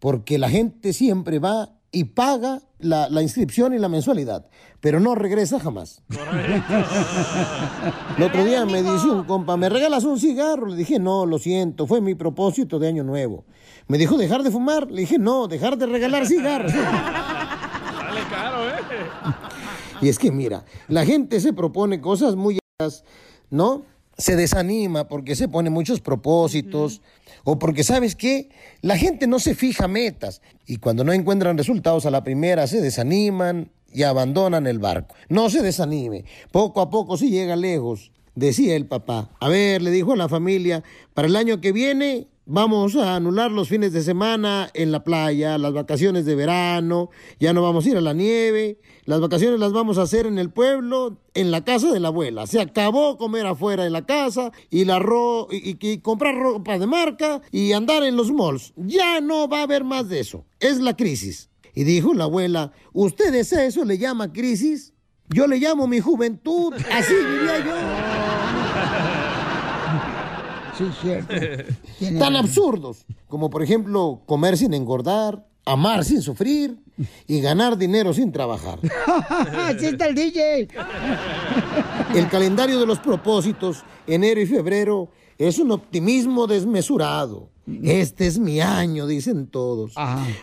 Porque 0.00 0.36
la 0.36 0.48
gente 0.48 0.92
siempre 0.92 1.38
va 1.38 1.76
y 1.92 2.04
paga 2.04 2.60
la, 2.80 3.08
la 3.08 3.22
inscripción 3.22 3.72
y 3.72 3.78
la 3.78 3.88
mensualidad, 3.88 4.46
pero 4.80 4.98
no 4.98 5.14
regresa 5.14 5.60
jamás. 5.60 6.02
El 8.16 8.24
otro 8.24 8.44
día 8.44 8.66
me 8.66 8.82
dice 8.82 9.08
un 9.08 9.22
compa, 9.24 9.56
¿me 9.56 9.68
regalas 9.68 10.02
un 10.02 10.18
cigarro? 10.18 10.66
Le 10.66 10.74
dije, 10.74 10.98
no, 10.98 11.24
lo 11.24 11.38
siento, 11.38 11.86
fue 11.86 12.00
mi 12.00 12.16
propósito 12.16 12.80
de 12.80 12.88
Año 12.88 13.04
Nuevo. 13.04 13.44
Me 13.86 13.98
dijo, 13.98 14.16
¿dejar 14.16 14.42
de 14.42 14.50
fumar? 14.50 14.90
Le 14.90 15.02
dije, 15.02 15.18
no, 15.18 15.46
dejar 15.46 15.78
de 15.78 15.86
regalar 15.86 16.26
cigarros. 16.26 16.72
Y 20.00 20.08
es 20.08 20.18
que 20.18 20.32
mira, 20.32 20.64
la 20.88 21.04
gente 21.04 21.40
se 21.40 21.52
propone 21.52 22.00
cosas 22.00 22.34
muy, 22.34 22.58
¿no? 23.50 23.84
se 24.18 24.36
desanima 24.36 25.08
porque 25.08 25.34
se 25.36 25.48
pone 25.48 25.70
muchos 25.70 26.00
propósitos 26.00 27.00
o 27.44 27.58
porque, 27.58 27.82
¿sabes 27.82 28.14
qué? 28.14 28.50
La 28.80 28.96
gente 28.96 29.26
no 29.26 29.38
se 29.38 29.54
fija 29.54 29.88
metas 29.88 30.42
y 30.66 30.76
cuando 30.76 31.04
no 31.04 31.12
encuentran 31.12 31.58
resultados 31.58 32.06
a 32.06 32.10
la 32.10 32.22
primera 32.22 32.66
se 32.66 32.80
desaniman 32.80 33.70
y 33.92 34.04
abandonan 34.04 34.66
el 34.66 34.78
barco. 34.78 35.14
No 35.28 35.50
se 35.50 35.62
desanime, 35.62 36.24
poco 36.50 36.80
a 36.80 36.90
poco 36.90 37.16
sí 37.16 37.30
llega 37.30 37.56
lejos, 37.56 38.12
decía 38.34 38.76
el 38.76 38.86
papá. 38.86 39.30
A 39.40 39.48
ver, 39.48 39.82
le 39.82 39.90
dijo 39.90 40.12
a 40.12 40.16
la 40.16 40.28
familia, 40.28 40.82
para 41.14 41.28
el 41.28 41.36
año 41.36 41.60
que 41.60 41.72
viene 41.72 42.28
vamos 42.44 42.96
a 42.96 43.14
anular 43.14 43.52
los 43.52 43.68
fines 43.68 43.92
de 43.92 44.02
semana 44.02 44.68
en 44.74 44.90
la 44.90 45.04
playa, 45.04 45.58
las 45.58 45.72
vacaciones 45.72 46.24
de 46.24 46.34
verano, 46.34 47.10
ya 47.38 47.52
no 47.52 47.62
vamos 47.62 47.86
a 47.86 47.90
ir 47.90 47.96
a 47.96 48.00
la 48.00 48.14
nieve, 48.14 48.78
las 49.04 49.20
vacaciones 49.20 49.60
las 49.60 49.72
vamos 49.72 49.98
a 49.98 50.02
hacer 50.02 50.26
en 50.26 50.38
el 50.38 50.50
pueblo, 50.50 51.18
en 51.34 51.50
la 51.50 51.64
casa 51.64 51.92
de 51.92 52.00
la 52.00 52.08
abuela. 52.08 52.46
Se 52.46 52.60
acabó 52.60 53.16
comer 53.16 53.46
afuera 53.46 53.84
de 53.84 53.90
la 53.90 54.06
casa 54.06 54.52
y, 54.70 54.84
la 54.84 54.98
ro 54.98 55.48
y, 55.50 55.76
y 55.80 55.98
comprar 55.98 56.34
ropa 56.34 56.78
de 56.78 56.86
marca 56.86 57.42
y 57.50 57.72
andar 57.72 58.02
en 58.02 58.16
los 58.16 58.32
malls. 58.32 58.72
Ya 58.76 59.20
no 59.20 59.48
va 59.48 59.60
a 59.60 59.62
haber 59.62 59.84
más 59.84 60.08
de 60.08 60.20
eso. 60.20 60.44
Es 60.60 60.80
la 60.80 60.96
crisis. 60.96 61.48
Y 61.74 61.84
dijo 61.84 62.12
la 62.12 62.24
abuela, 62.24 62.72
¿ustedes 62.92 63.52
a 63.52 63.64
eso 63.64 63.84
le 63.84 63.98
llama 63.98 64.32
crisis? 64.32 64.91
Yo 65.32 65.46
le 65.46 65.58
llamo 65.58 65.86
mi 65.86 66.00
juventud. 66.00 66.74
Así 66.92 67.14
vivía 67.14 67.64
yo. 67.64 67.72
Sí, 70.78 70.84
cierto. 71.02 71.34
Tan 72.18 72.34
absurdos 72.34 73.04
como, 73.28 73.50
por 73.50 73.62
ejemplo, 73.62 74.22
comer 74.24 74.56
sin 74.56 74.72
engordar, 74.72 75.46
amar 75.66 76.02
sin 76.02 76.22
sufrir 76.22 76.78
y 77.26 77.40
ganar 77.40 77.76
dinero 77.76 78.14
sin 78.14 78.32
trabajar. 78.32 78.78
Así 79.58 79.86
está 79.86 80.06
el 80.06 80.14
DJ. 80.14 80.68
El 82.14 82.28
calendario 82.28 82.78
de 82.80 82.86
los 82.86 82.98
propósitos, 82.98 83.84
enero 84.06 84.40
y 84.40 84.46
febrero, 84.46 85.10
es 85.38 85.58
un 85.58 85.72
optimismo 85.72 86.46
desmesurado. 86.46 87.50
Este 87.82 88.26
es 88.26 88.38
mi 88.38 88.60
año, 88.60 89.06
dicen 89.06 89.46
todos. 89.46 89.94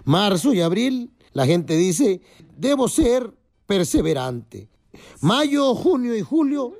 Marzo 0.04 0.54
y 0.54 0.62
abril, 0.62 1.12
la 1.34 1.46
gente 1.46 1.76
dice, 1.76 2.22
debo 2.58 2.88
ser 2.88 3.34
perseverante. 3.66 4.68
Mayo, 5.22 5.76
junio 5.76 6.16
y 6.16 6.22
julio, 6.22 6.74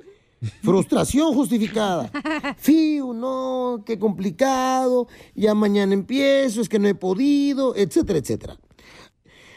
frustración 0.62 1.34
justificada. 1.34 2.10
Fiu, 2.58 3.12
no, 3.12 3.82
qué 3.84 3.98
complicado, 3.98 5.08
ya 5.34 5.54
mañana 5.54 5.94
empiezo, 5.94 6.60
es 6.60 6.68
que 6.68 6.78
no 6.78 6.88
he 6.88 6.94
podido, 6.94 7.74
etcétera, 7.76 8.18
etcétera. 8.18 8.58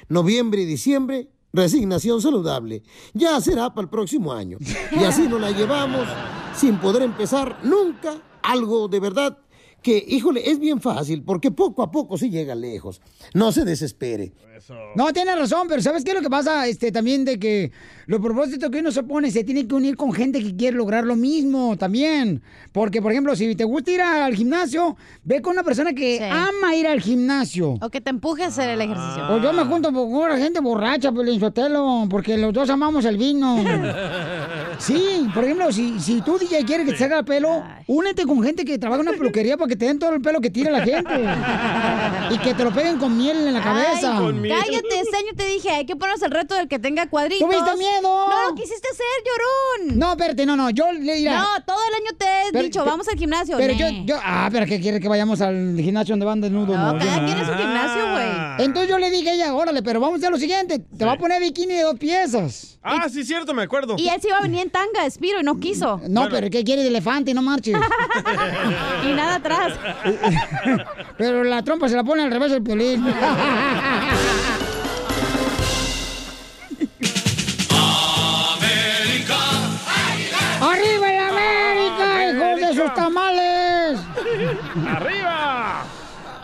Noviembre 0.09 0.61
y 0.61 0.65
diciembre, 0.65 1.29
resignación 1.53 2.21
saludable. 2.21 2.83
Ya 3.13 3.39
será 3.41 3.73
para 3.73 3.85
el 3.85 3.89
próximo 3.89 4.33
año. 4.33 4.57
Y 4.91 5.03
así 5.03 5.27
nos 5.27 5.39
la 5.39 5.51
llevamos 5.51 6.07
sin 6.55 6.77
poder 6.77 7.03
empezar 7.03 7.59
nunca 7.63 8.21
algo 8.41 8.87
de 8.87 8.99
verdad 8.99 9.37
que, 9.83 10.03
híjole, 10.07 10.49
es 10.49 10.59
bien 10.59 10.81
fácil 10.81 11.21
porque 11.23 11.51
poco 11.51 11.83
a 11.83 11.91
poco 11.91 12.17
se 12.17 12.29
llega 12.29 12.55
lejos. 12.55 13.01
No 13.33 13.51
se 13.51 13.65
desespere. 13.65 14.33
No, 14.95 15.11
tiene 15.11 15.35
razón, 15.35 15.67
pero 15.67 15.81
¿sabes 15.81 16.03
qué 16.03 16.11
es 16.11 16.15
lo 16.15 16.21
que 16.21 16.29
pasa? 16.29 16.67
Este, 16.67 16.91
también 16.91 17.25
de 17.25 17.37
que 17.37 17.71
los 18.05 18.21
propósitos 18.21 18.69
que 18.69 18.79
uno 18.79 18.91
se 18.91 19.03
pone 19.03 19.29
se 19.31 19.43
tiene 19.43 19.67
que 19.67 19.75
unir 19.75 19.97
con 19.97 20.13
gente 20.13 20.41
que 20.41 20.55
quiere 20.55 20.77
lograr 20.77 21.03
lo 21.03 21.15
mismo 21.15 21.75
también. 21.77 22.41
Porque, 22.71 23.01
por 23.01 23.11
ejemplo, 23.11 23.35
si 23.35 23.55
te 23.55 23.63
gusta 23.63 23.91
ir 23.91 24.01
al 24.01 24.33
gimnasio, 24.35 24.95
ve 25.23 25.41
con 25.41 25.53
una 25.53 25.63
persona 25.63 25.93
que 25.93 26.23
ama 26.23 26.75
ir 26.75 26.87
al 26.87 27.01
gimnasio. 27.01 27.77
O 27.81 27.89
que 27.89 27.99
te 27.99 28.09
empuje 28.09 28.43
a 28.43 28.47
hacer 28.47 28.69
el 28.69 28.81
ejercicio. 28.81 29.27
O 29.29 29.39
yo 29.39 29.51
me 29.53 29.65
junto 29.65 29.91
con 29.91 30.13
una 30.13 30.37
gente 30.37 30.59
borracha, 30.61 31.11
Pelín 31.11 31.39
Sotelo, 31.39 32.07
porque 32.09 32.37
los 32.37 32.53
dos 32.53 32.69
amamos 32.69 33.05
el 33.05 33.17
vino. 33.17 33.63
Sí, 34.79 35.27
por 35.33 35.43
ejemplo, 35.43 35.71
si, 35.71 35.99
si 35.99 36.21
tú, 36.21 36.37
DJ, 36.37 36.65
quieres 36.65 36.85
que 36.85 36.93
te 36.93 36.97
salga 36.97 37.19
el 37.19 37.25
pelo, 37.25 37.63
únete 37.87 38.25
con 38.25 38.43
gente 38.43 38.65
que 38.65 38.77
trabaja 38.77 39.01
en 39.01 39.07
una 39.07 39.17
peluquería 39.17 39.55
para 39.55 39.67
que 39.67 39.72
te 39.75 39.85
den 39.85 39.99
todo 39.99 40.13
el 40.13 40.21
pelo 40.21 40.39
que 40.41 40.49
tira 40.49 40.71
la 40.71 40.81
gente. 40.81 41.13
Y 42.31 42.37
que 42.39 42.53
te 42.53 42.63
lo 42.63 42.71
peguen 42.71 42.97
con 42.97 43.15
miel 43.17 43.47
en 43.47 43.53
la 43.53 43.61
cabeza. 43.61 44.13
Cállate, 44.19 44.99
este 45.01 45.17
año 45.17 45.31
te 45.35 45.45
dije, 45.47 45.69
hay 45.69 45.85
que 45.85 45.95
ponernos 45.95 46.21
el 46.23 46.31
reto 46.31 46.55
del 46.55 46.67
que 46.67 46.79
tenga 46.79 47.07
cuadritos. 47.09 47.47
¿Tuviste 47.47 47.77
miedo? 47.77 48.01
No 48.29 48.49
lo 48.49 48.55
quisiste 48.55 48.87
hacer, 48.91 49.05
llorón. 49.25 49.99
No, 49.99 50.11
espérate, 50.11 50.45
no, 50.45 50.55
no, 50.55 50.69
yo 50.69 50.91
le 50.91 51.15
diré. 51.15 51.31
No, 51.31 51.45
todo 51.65 51.77
el 51.89 51.95
año 51.95 52.17
te 52.17 52.25
he 52.25 52.51
Pero- 52.51 52.63
dicho, 52.63 52.79
pero- 52.81 52.91
vamos 52.91 53.07
al 53.07 53.17
gimnasio. 53.17 53.57
Pero 53.57 53.73
yo, 53.73 53.87
yo, 54.05 54.17
ah, 54.23 54.49
pero 54.51 54.65
¿qué 54.65 54.79
quiere 54.79 54.99
que 54.99 55.07
vayamos 55.07 55.41
al 55.41 55.75
gimnasio 55.77 56.13
donde 56.13 56.25
van 56.25 56.41
desnudos? 56.41 56.75
No, 56.77 56.93
yo 56.93 56.99
cada 57.05 57.25
quien 57.25 57.37
es 57.37 57.47
su 57.47 57.53
gimnasio, 57.53 58.11
güey. 58.11 58.65
Entonces 58.65 58.89
yo 58.89 58.97
le 58.97 59.09
dije 59.11 59.29
a 59.29 59.33
ella, 59.33 59.53
órale, 59.53 59.81
pero 59.83 59.99
vamos 59.99 60.15
a 60.15 60.17
hacer 60.17 60.31
lo 60.31 60.37
siguiente, 60.37 60.79
te 60.79 61.05
va 61.05 61.13
a 61.13 61.17
poner 61.17 61.41
bikini 61.41 61.73
de 61.73 61.83
dos 61.83 61.97
piezas. 61.97 62.77
Ah, 62.83 63.07
sí, 63.09 63.23
cierto, 63.23 63.53
me 63.53 63.63
acuerdo. 63.63 63.95
Y 63.97 64.09
él 64.09 64.19
se 64.21 64.27
iba 64.27 64.37
a 64.37 64.41
venir 64.41 64.59
en 64.61 64.69
tanga, 64.69 65.05
Espiro, 65.05 65.39
y 65.39 65.43
no 65.43 65.57
quiso. 65.59 66.01
No, 66.09 66.27
pero 66.29 66.49
¿qué 66.49 66.63
quiere 66.63 66.81
de 66.81 66.89
elefante? 66.89 67.33
No 67.33 67.41
marches. 67.41 67.75
y 69.03 69.13
nada 69.13 69.35
atrás. 69.35 69.62
pero 71.17 71.43
la 71.43 71.63
trompa 71.63 71.89
se 71.89 71.95
la 71.95 72.03
pone 72.03 72.23
al 72.23 72.31
revés 72.31 72.51
del 72.51 72.63
piolín. 72.63 73.05
¡Arriba 80.61 81.13
el 81.13 81.19
América, 81.19 82.31
hijos 82.31 82.61
de 82.61 82.81
sus 82.81 82.93
tamales! 82.93 83.99
¡Arriba! 84.87 85.83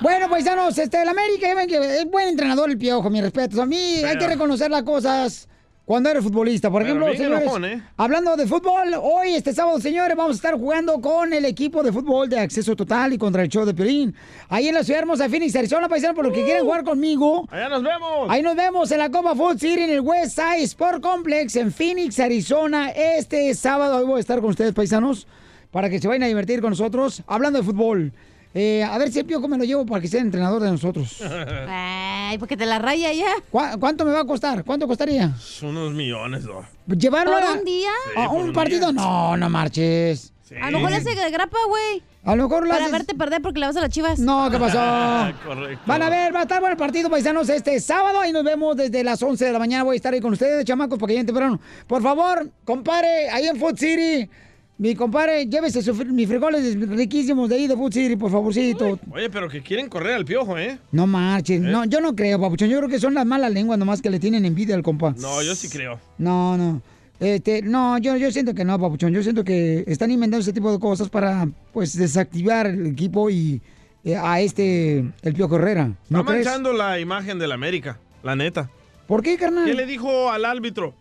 Bueno, 0.01 0.29
paisanos, 0.29 0.77
este, 0.77 1.01
el 1.01 1.07
América 1.09 1.47
ya 1.47 1.55
ven 1.55 1.67
que 1.67 1.77
es 1.77 2.05
buen 2.05 2.27
entrenador 2.29 2.69
el 2.69 2.77
piojo, 2.77 3.09
mi 3.09 3.21
respeto. 3.21 3.61
A 3.61 3.65
mí 3.65 4.03
hay 4.03 4.17
que 4.17 4.27
reconocer 4.27 4.69
las 4.71 4.83
cosas 4.83 5.47
cuando 5.89 6.11
eres 6.11 6.23
futbolista. 6.23 6.69
Por 6.69 6.83
ejemplo, 6.83 7.11
señores, 7.13 7.41
enojón, 7.41 7.65
¿eh? 7.65 7.83
hablando 7.97 8.35
de 8.35 8.45
fútbol, 8.45 8.93
hoy, 9.01 9.29
este 9.33 9.53
sábado, 9.53 9.79
señores, 9.79 10.15
vamos 10.15 10.33
a 10.33 10.35
estar 10.35 10.53
jugando 10.53 11.01
con 11.01 11.33
el 11.33 11.45
equipo 11.45 11.81
de 11.81 11.91
fútbol 11.91 12.29
de 12.29 12.39
acceso 12.39 12.75
total 12.75 13.13
y 13.13 13.17
contra 13.17 13.41
el 13.41 13.49
show 13.49 13.65
de 13.65 13.73
Piolín. 13.73 14.13
Ahí 14.49 14.67
en 14.67 14.75
la 14.75 14.83
ciudad 14.83 14.99
hermosa 15.01 15.23
de 15.23 15.31
Phoenix, 15.31 15.55
Arizona, 15.55 15.89
paisanos, 15.89 16.15
por 16.15 16.25
los 16.25 16.33
que 16.35 16.43
quieren 16.43 16.61
jugar 16.61 16.83
conmigo. 16.83 17.47
Allá 17.49 17.69
nos 17.69 17.81
vemos. 17.81 18.27
Ahí 18.29 18.43
nos 18.43 18.55
vemos 18.55 18.91
en 18.91 18.99
la 18.99 19.09
Copa 19.09 19.33
Food 19.33 19.57
City 19.57 19.81
en 19.81 19.89
el 19.89 20.01
West 20.01 20.35
Side 20.35 20.61
Sport 20.61 21.01
Complex 21.01 21.55
en 21.55 21.71
Phoenix, 21.71 22.19
Arizona. 22.19 22.91
Este 22.91 23.51
sábado 23.55 23.97
ahí 23.97 24.05
voy 24.05 24.17
a 24.17 24.19
estar 24.19 24.41
con 24.41 24.51
ustedes, 24.51 24.75
paisanos, 24.75 25.25
para 25.71 25.89
que 25.89 25.97
se 25.97 26.07
vayan 26.07 26.21
a 26.21 26.27
divertir 26.27 26.61
con 26.61 26.69
nosotros 26.69 27.23
hablando 27.25 27.57
de 27.57 27.65
fútbol. 27.65 28.13
Eh, 28.53 28.83
a 28.83 28.97
ver 28.97 29.11
si 29.11 29.19
el 29.19 29.25
piojo 29.25 29.47
me 29.47 29.57
lo 29.57 29.63
llevo 29.63 29.85
para 29.85 30.01
que 30.01 30.07
sea 30.07 30.21
entrenador 30.21 30.61
de 30.63 30.71
nosotros. 30.71 31.21
Ay, 31.67 32.37
porque 32.39 32.57
te 32.57 32.65
la 32.65 32.79
raya 32.79 33.13
ya. 33.13 33.27
¿Cu- 33.51 33.79
¿Cuánto 33.79 34.05
me 34.05 34.11
va 34.11 34.21
a 34.21 34.25
costar? 34.25 34.63
¿Cuánto 34.63 34.87
costaría? 34.87 35.35
Son 35.37 35.69
unos 35.69 35.93
millones, 35.93 36.45
¿no? 36.45 36.65
¿Llevarlo 36.95 37.33
¿Por 37.33 37.43
a, 37.43 37.51
un 37.53 37.63
día? 37.63 37.89
a 38.17 38.21
Sí, 38.29 38.35
un 38.35 38.41
un 38.49 38.53
partido? 38.53 38.91
No, 38.91 39.37
no 39.37 39.49
marches. 39.49 40.33
A 40.61 40.71
lo 40.71 40.79
mejor 40.79 40.89
le 40.91 40.97
hace 40.97 41.29
grapa, 41.29 41.57
güey. 41.67 42.01
A 42.25 42.35
lo 42.35 42.43
mejor 42.49 42.63
lo 42.63 42.69
Para 42.71 42.85
haces- 42.85 42.91
verte 42.91 43.13
perder 43.15 43.41
porque 43.41 43.59
le 43.59 43.67
vas 43.67 43.75
a 43.77 43.81
las 43.81 43.89
chivas. 43.91 44.17
No, 44.19 44.49
¿qué 44.49 44.57
pasó? 44.57 44.79
Correcto. 45.45 45.83
Van 45.85 46.01
a 46.01 46.09
ver, 46.09 46.33
va 46.33 46.39
a 46.39 46.41
estar 46.43 46.59
bueno 46.59 46.71
el 46.73 46.77
partido, 46.77 47.07
paisanos, 47.09 47.47
este 47.49 47.79
sábado. 47.79 48.19
Ahí 48.19 48.31
nos 48.31 48.43
vemos 48.43 48.75
desde 48.75 49.03
las 49.03 49.21
11 49.21 49.45
de 49.45 49.53
la 49.53 49.59
mañana. 49.59 49.83
Voy 49.83 49.93
a 49.93 49.97
estar 49.97 50.11
ahí 50.11 50.19
con 50.21 50.33
ustedes, 50.33 50.65
chamacos, 50.65 50.97
porque 50.97 51.13
ya 51.13 51.23
temprano. 51.23 51.59
Por 51.85 52.01
favor, 52.01 52.49
compare, 52.65 53.29
ahí 53.29 53.45
en 53.47 53.57
Food 53.57 53.77
City. 53.77 54.27
Mi 54.79 54.95
compadre, 54.95 55.45
llévese 55.45 55.81
fri- 55.93 56.05
mis 56.09 56.25
frijoles 56.27 56.75
riquísimos 56.89 57.49
de 57.49 57.55
ahí 57.55 57.67
de 57.67 57.75
Food 57.75 57.91
City, 57.93 58.15
por 58.15 58.31
favorcito. 58.31 58.97
Oye, 59.11 59.29
pero 59.29 59.49
que 59.49 59.61
quieren 59.61 59.89
correr 59.89 60.13
al 60.13 60.23
piojo, 60.23 60.57
¿eh? 60.57 60.79
No 60.93 61.05
marchen. 61.05 61.69
No, 61.69 61.83
yo 61.83 61.99
no 61.99 62.15
creo, 62.15 62.39
papuchón. 62.39 62.69
Yo 62.69 62.77
creo 62.77 62.89
que 62.89 62.97
son 62.97 63.13
las 63.13 63.25
malas 63.25 63.51
lenguas 63.51 63.77
nomás 63.77 64.01
que 64.01 64.09
le 64.09 64.19
tienen 64.21 64.45
envidia 64.45 64.75
al 64.75 64.81
compa. 64.81 65.13
No, 65.19 65.43
yo 65.43 65.53
sí 65.53 65.67
creo. 65.67 65.99
No, 66.17 66.55
no. 66.57 66.81
Este, 67.19 67.61
no, 67.61 67.97
yo, 67.97 68.15
yo 68.15 68.31
siento 68.31 68.53
que 68.55 68.63
no, 68.63 68.79
papuchón. 68.79 69.11
Yo 69.11 69.21
siento 69.21 69.43
que 69.43 69.83
están 69.85 70.11
inventando 70.11 70.41
ese 70.41 70.53
tipo 70.53 70.71
de 70.71 70.79
cosas 70.79 71.09
para, 71.09 71.49
pues, 71.73 71.97
desactivar 71.97 72.67
el 72.67 72.87
equipo 72.87 73.29
y 73.29 73.61
eh, 74.05 74.15
a 74.15 74.39
este, 74.39 74.99
el 75.23 75.33
Pío 75.33 75.53
Herrera. 75.53 75.91
¿No 76.07 76.19
Está 76.21 76.31
crees? 76.31 76.45
manchando 76.45 76.71
la 76.71 76.97
imagen 77.01 77.37
del 77.37 77.51
América, 77.51 77.99
la 78.23 78.37
neta. 78.37 78.69
¿Por 79.07 79.23
qué, 79.23 79.35
carnal? 79.35 79.65
¿Qué 79.65 79.73
le 79.73 79.85
dijo 79.85 80.31
al 80.31 80.45
árbitro? 80.45 80.93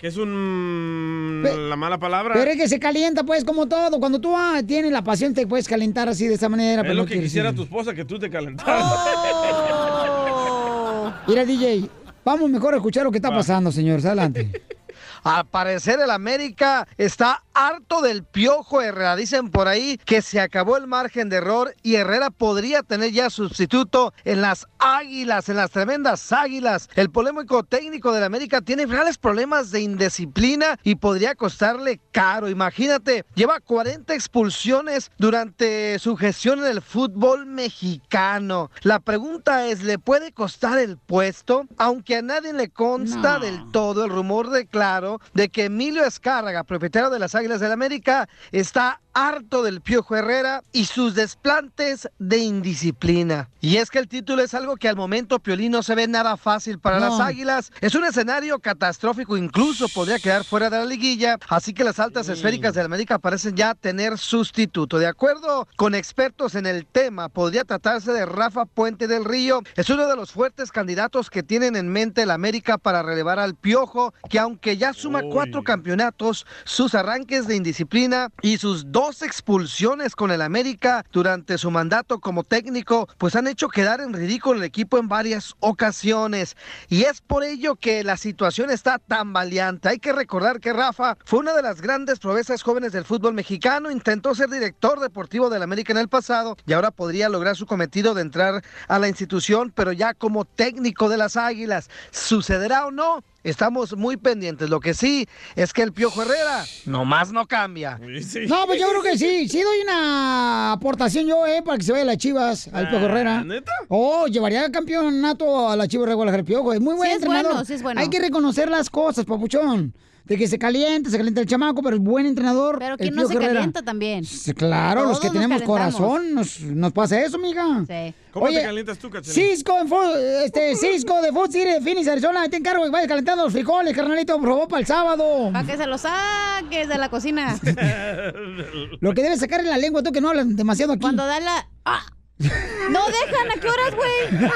Que 0.00 0.06
es 0.06 0.16
un... 0.16 1.44
La 1.68 1.76
mala 1.76 1.98
palabra. 1.98 2.32
Pero 2.32 2.50
es 2.50 2.56
que 2.56 2.68
se 2.68 2.80
calienta, 2.80 3.22
pues, 3.22 3.44
como 3.44 3.68
todo. 3.68 4.00
Cuando 4.00 4.18
tú 4.18 4.34
ah, 4.34 4.62
tienes 4.66 4.90
la 4.92 5.04
pasión, 5.04 5.34
te 5.34 5.46
puedes 5.46 5.68
calentar 5.68 6.08
así 6.08 6.26
de 6.26 6.36
esa 6.36 6.48
manera. 6.48 6.80
es 6.80 6.84
pero 6.84 6.94
lo 6.94 7.02
no 7.02 7.06
que 7.06 7.20
quisiera 7.20 7.52
tu 7.52 7.64
esposa, 7.64 7.92
que 7.92 8.06
tú 8.06 8.18
te 8.18 8.30
calentaras. 8.30 8.82
Mira, 11.28 11.44
DJ, 11.44 11.90
vamos 12.24 12.48
mejor 12.48 12.72
a 12.72 12.78
escuchar 12.78 13.04
lo 13.04 13.10
que 13.10 13.18
está 13.18 13.28
pasando, 13.28 13.70
señores. 13.70 14.06
Adelante. 14.06 14.62
Al 15.22 15.46
parecer 15.46 16.00
el 16.00 16.10
América 16.10 16.86
está 16.96 17.42
harto 17.52 18.00
del 18.00 18.24
piojo 18.24 18.80
Herrera. 18.80 19.16
Dicen 19.16 19.50
por 19.50 19.68
ahí 19.68 19.98
que 20.04 20.22
se 20.22 20.40
acabó 20.40 20.76
el 20.76 20.86
margen 20.86 21.28
de 21.28 21.36
error 21.36 21.74
y 21.82 21.96
Herrera 21.96 22.30
podría 22.30 22.82
tener 22.82 23.12
ya 23.12 23.28
sustituto 23.28 24.14
en 24.24 24.40
las 24.40 24.66
águilas, 24.78 25.48
en 25.48 25.56
las 25.56 25.70
tremendas 25.70 26.32
águilas. 26.32 26.88
El 26.94 27.10
polémico 27.10 27.62
técnico 27.64 28.12
del 28.12 28.24
América 28.24 28.60
tiene 28.62 28.86
reales 28.86 29.18
problemas 29.18 29.70
de 29.70 29.80
indisciplina 29.82 30.78
y 30.82 30.94
podría 30.94 31.34
costarle 31.34 32.00
caro. 32.12 32.48
Imagínate, 32.48 33.24
lleva 33.34 33.60
40 33.60 34.14
expulsiones 34.14 35.10
durante 35.18 35.98
su 35.98 36.16
gestión 36.16 36.60
en 36.60 36.66
el 36.66 36.82
fútbol 36.82 37.46
mexicano. 37.46 38.70
La 38.82 39.00
pregunta 39.00 39.66
es, 39.66 39.82
¿le 39.82 39.98
puede 39.98 40.32
costar 40.32 40.78
el 40.78 40.96
puesto? 40.96 41.66
Aunque 41.76 42.16
a 42.16 42.22
nadie 42.22 42.52
le 42.52 42.70
consta 42.70 43.34
No. 43.34 43.40
del 43.40 43.70
todo 43.72 44.04
el 44.04 44.10
rumor 44.10 44.50
de 44.50 44.66
claro 44.66 45.09
de 45.34 45.48
que 45.48 45.64
Emilio 45.64 46.04
Escárraga, 46.04 46.64
propietario 46.64 47.10
de 47.10 47.18
las 47.18 47.34
Águilas 47.34 47.60
del 47.60 47.72
América, 47.72 48.28
está 48.52 49.00
harto 49.12 49.62
del 49.62 49.80
Piojo 49.80 50.16
Herrera 50.16 50.62
y 50.72 50.84
sus 50.84 51.14
desplantes 51.14 52.08
de 52.18 52.38
indisciplina. 52.38 53.48
Y 53.60 53.76
es 53.76 53.90
que 53.90 53.98
el 53.98 54.08
título 54.08 54.42
es 54.42 54.54
algo 54.54 54.76
que 54.76 54.88
al 54.88 54.96
momento 54.96 55.38
Piolín 55.38 55.72
no 55.72 55.82
se 55.82 55.94
ve 55.94 56.06
nada 56.06 56.36
fácil 56.36 56.78
para 56.78 57.00
No. 57.00 57.10
las 57.10 57.20
Águilas. 57.20 57.72
Es 57.80 57.94
un 57.94 58.04
escenario 58.04 58.58
catastrófico, 58.58 59.36
incluso 59.36 59.88
podría 59.88 60.18
quedar 60.18 60.44
fuera 60.44 60.70
de 60.70 60.78
la 60.78 60.84
liguilla, 60.84 61.38
así 61.48 61.74
que 61.74 61.84
las 61.84 61.98
altas 61.98 62.28
esféricas 62.28 62.74
de 62.74 62.82
América 62.82 63.18
parecen 63.18 63.56
ya 63.56 63.74
tener 63.74 64.18
sustituto. 64.18 64.98
De 64.98 65.06
acuerdo 65.06 65.66
con 65.76 65.94
expertos 65.94 66.54
en 66.54 66.66
el 66.66 66.86
tema, 66.86 67.28
podría 67.28 67.64
tratarse 67.64 68.12
de 68.12 68.26
Rafa 68.26 68.64
Puente 68.64 69.08
del 69.08 69.24
Río. 69.24 69.62
Es 69.76 69.90
uno 69.90 70.06
de 70.06 70.16
los 70.16 70.32
fuertes 70.32 70.70
candidatos 70.72 71.30
que 71.30 71.42
tienen 71.42 71.76
en 71.76 71.88
mente 71.88 72.22
el 72.22 72.30
América 72.30 72.78
para 72.78 73.02
relevar 73.02 73.38
al 73.38 73.54
Piojo, 73.54 74.14
que 74.28 74.38
aunque 74.38 74.76
ya 74.76 74.92
suma 74.92 75.22
cuatro 75.30 75.62
campeonatos, 75.62 76.46
sus 76.64 76.94
arranques 76.94 77.46
de 77.46 77.56
indisciplina 77.56 78.30
y 78.42 78.58
sus 78.58 78.90
dos 78.90 78.99
expulsiones 79.08 80.14
con 80.14 80.30
el 80.30 80.42
América 80.42 81.06
durante 81.10 81.56
su 81.56 81.70
mandato 81.70 82.18
como 82.18 82.44
técnico, 82.44 83.08
pues 83.16 83.34
han 83.34 83.46
hecho 83.46 83.68
quedar 83.68 84.02
en 84.02 84.12
ridículo 84.12 84.58
el 84.58 84.64
equipo 84.64 84.98
en 84.98 85.08
varias 85.08 85.54
ocasiones. 85.60 86.54
Y 86.90 87.04
es 87.04 87.22
por 87.22 87.42
ello 87.42 87.76
que 87.76 88.04
la 88.04 88.18
situación 88.18 88.70
está 88.70 88.98
tan 88.98 89.32
valiente. 89.32 89.88
Hay 89.88 89.98
que 89.98 90.12
recordar 90.12 90.60
que 90.60 90.74
Rafa 90.74 91.16
fue 91.24 91.38
una 91.38 91.54
de 91.54 91.62
las 91.62 91.80
grandes 91.80 92.18
proezas 92.18 92.62
jóvenes 92.62 92.92
del 92.92 93.06
fútbol 93.06 93.32
mexicano, 93.32 93.90
intentó 93.90 94.34
ser 94.34 94.50
director 94.50 95.00
deportivo 95.00 95.48
del 95.48 95.62
América 95.62 95.92
en 95.92 95.98
el 95.98 96.08
pasado 96.08 96.58
y 96.66 96.74
ahora 96.74 96.90
podría 96.90 97.30
lograr 97.30 97.56
su 97.56 97.64
cometido 97.64 98.12
de 98.12 98.20
entrar 98.20 98.62
a 98.86 98.98
la 98.98 99.08
institución, 99.08 99.72
pero 99.74 99.92
ya 99.92 100.12
como 100.12 100.44
técnico 100.44 101.08
de 101.08 101.16
las 101.16 101.38
Águilas. 101.38 101.88
¿Sucederá 102.10 102.84
o 102.84 102.90
no? 102.90 103.24
Estamos 103.42 103.96
muy 103.96 104.16
pendientes. 104.16 104.68
Lo 104.68 104.80
que 104.80 104.92
sí 104.92 105.26
es 105.56 105.72
que 105.72 105.82
el 105.82 105.92
Piojo 105.92 106.22
Herrera 106.22 106.64
nomás 106.84 107.32
no 107.32 107.46
cambia. 107.46 107.98
No, 107.98 108.66
pues 108.66 108.80
yo 108.80 108.88
creo 108.88 109.02
que 109.02 109.16
sí. 109.16 109.48
Sí 109.48 109.62
doy 109.62 109.80
una 109.82 110.72
aportación 110.72 111.26
yo, 111.26 111.46
¿eh? 111.46 111.62
Para 111.62 111.78
que 111.78 111.84
se 111.84 111.92
vaya 111.92 112.02
a 112.02 112.06
las 112.06 112.18
chivas, 112.18 112.68
al 112.72 112.88
Piojo 112.90 113.06
Herrera. 113.06 113.42
¿neta? 113.42 113.72
Oh, 113.88 114.26
llevaría 114.26 114.66
el 114.66 114.70
campeonato 114.70 115.68
a 115.68 115.76
la 115.76 115.88
Chivas 115.88 116.08
de 116.08 116.14
Guadalajara 116.14 116.40
el 116.40 116.46
Piojo. 116.46 116.72
Es 116.72 116.80
muy 116.80 116.94
buen 116.94 117.08
Sí 117.08 117.16
es 117.16 117.22
entrenador. 117.22 117.52
bueno, 117.52 117.64
sí 117.64 117.72
es 117.74 117.82
bueno. 117.82 118.00
Hay 118.00 118.10
que 118.10 118.20
reconocer 118.20 118.68
las 118.70 118.90
cosas, 118.90 119.24
papuchón. 119.24 119.94
De 120.30 120.36
que 120.38 120.46
se 120.46 120.60
calienta, 120.60 121.10
se 121.10 121.16
calienta 121.16 121.40
el 121.40 121.46
chamaco, 121.48 121.82
pero 121.82 121.96
es 121.96 122.00
buen 122.02 122.24
entrenador. 122.24 122.78
Pero 122.78 122.96
¿quién 122.96 123.16
no 123.16 123.26
se 123.26 123.34
Herrera. 123.34 123.52
calienta 123.52 123.82
también? 123.82 124.24
Sí, 124.24 124.54
Claro, 124.54 125.04
los 125.06 125.18
que 125.18 125.26
nos 125.26 125.34
tenemos 125.34 125.60
calentamos. 125.62 125.96
corazón, 125.96 126.34
nos, 126.34 126.60
nos 126.60 126.92
pasa 126.92 127.20
eso, 127.20 127.36
amiga. 127.36 127.84
Sí. 127.84 128.14
¿Cómo 128.32 128.46
Oye, 128.46 128.58
te 128.60 128.64
calientas 128.64 128.96
tú, 128.98 129.10
Cachanilla? 129.10 129.32
Cisco 129.34 129.76
en 129.80 129.88
Food, 129.88 130.16
este, 130.44 130.76
Cisco 130.76 131.20
de 131.20 131.32
Food 131.32 131.50
City 131.50 131.64
de 131.64 131.80
Phoenix, 131.80 132.06
Arizona, 132.06 132.48
te 132.48 132.58
encargo 132.58 132.84
que 132.84 132.90
vayas 132.90 133.08
calentando 133.08 133.42
los 133.42 133.52
frijoles, 133.52 133.92
carnalito, 133.92 134.38
por 134.38 134.48
favor, 134.50 134.68
para 134.68 134.80
el 134.80 134.86
sábado. 134.86 135.50
Para 135.52 135.66
que 135.66 135.76
se 135.76 135.86
los 135.88 136.00
saques 136.02 136.88
de 136.88 136.96
la 136.96 137.08
cocina. 137.08 137.58
Lo 139.00 139.12
que 139.14 139.22
debes 139.24 139.40
sacar 139.40 139.58
en 139.58 139.68
la 139.70 139.78
lengua, 139.78 140.00
tú 140.04 140.12
que 140.12 140.20
no 140.20 140.28
hablas 140.28 140.54
demasiado 140.54 140.92
aquí. 140.92 141.00
Cuando 141.02 141.26
da 141.26 141.40
la... 141.40 141.66
¡Ah! 141.84 142.02
No 142.40 143.00
dejan, 143.06 143.50
¿a 143.54 143.60
qué 143.60 143.68
horas, 143.68 143.94
güey? 143.94 144.50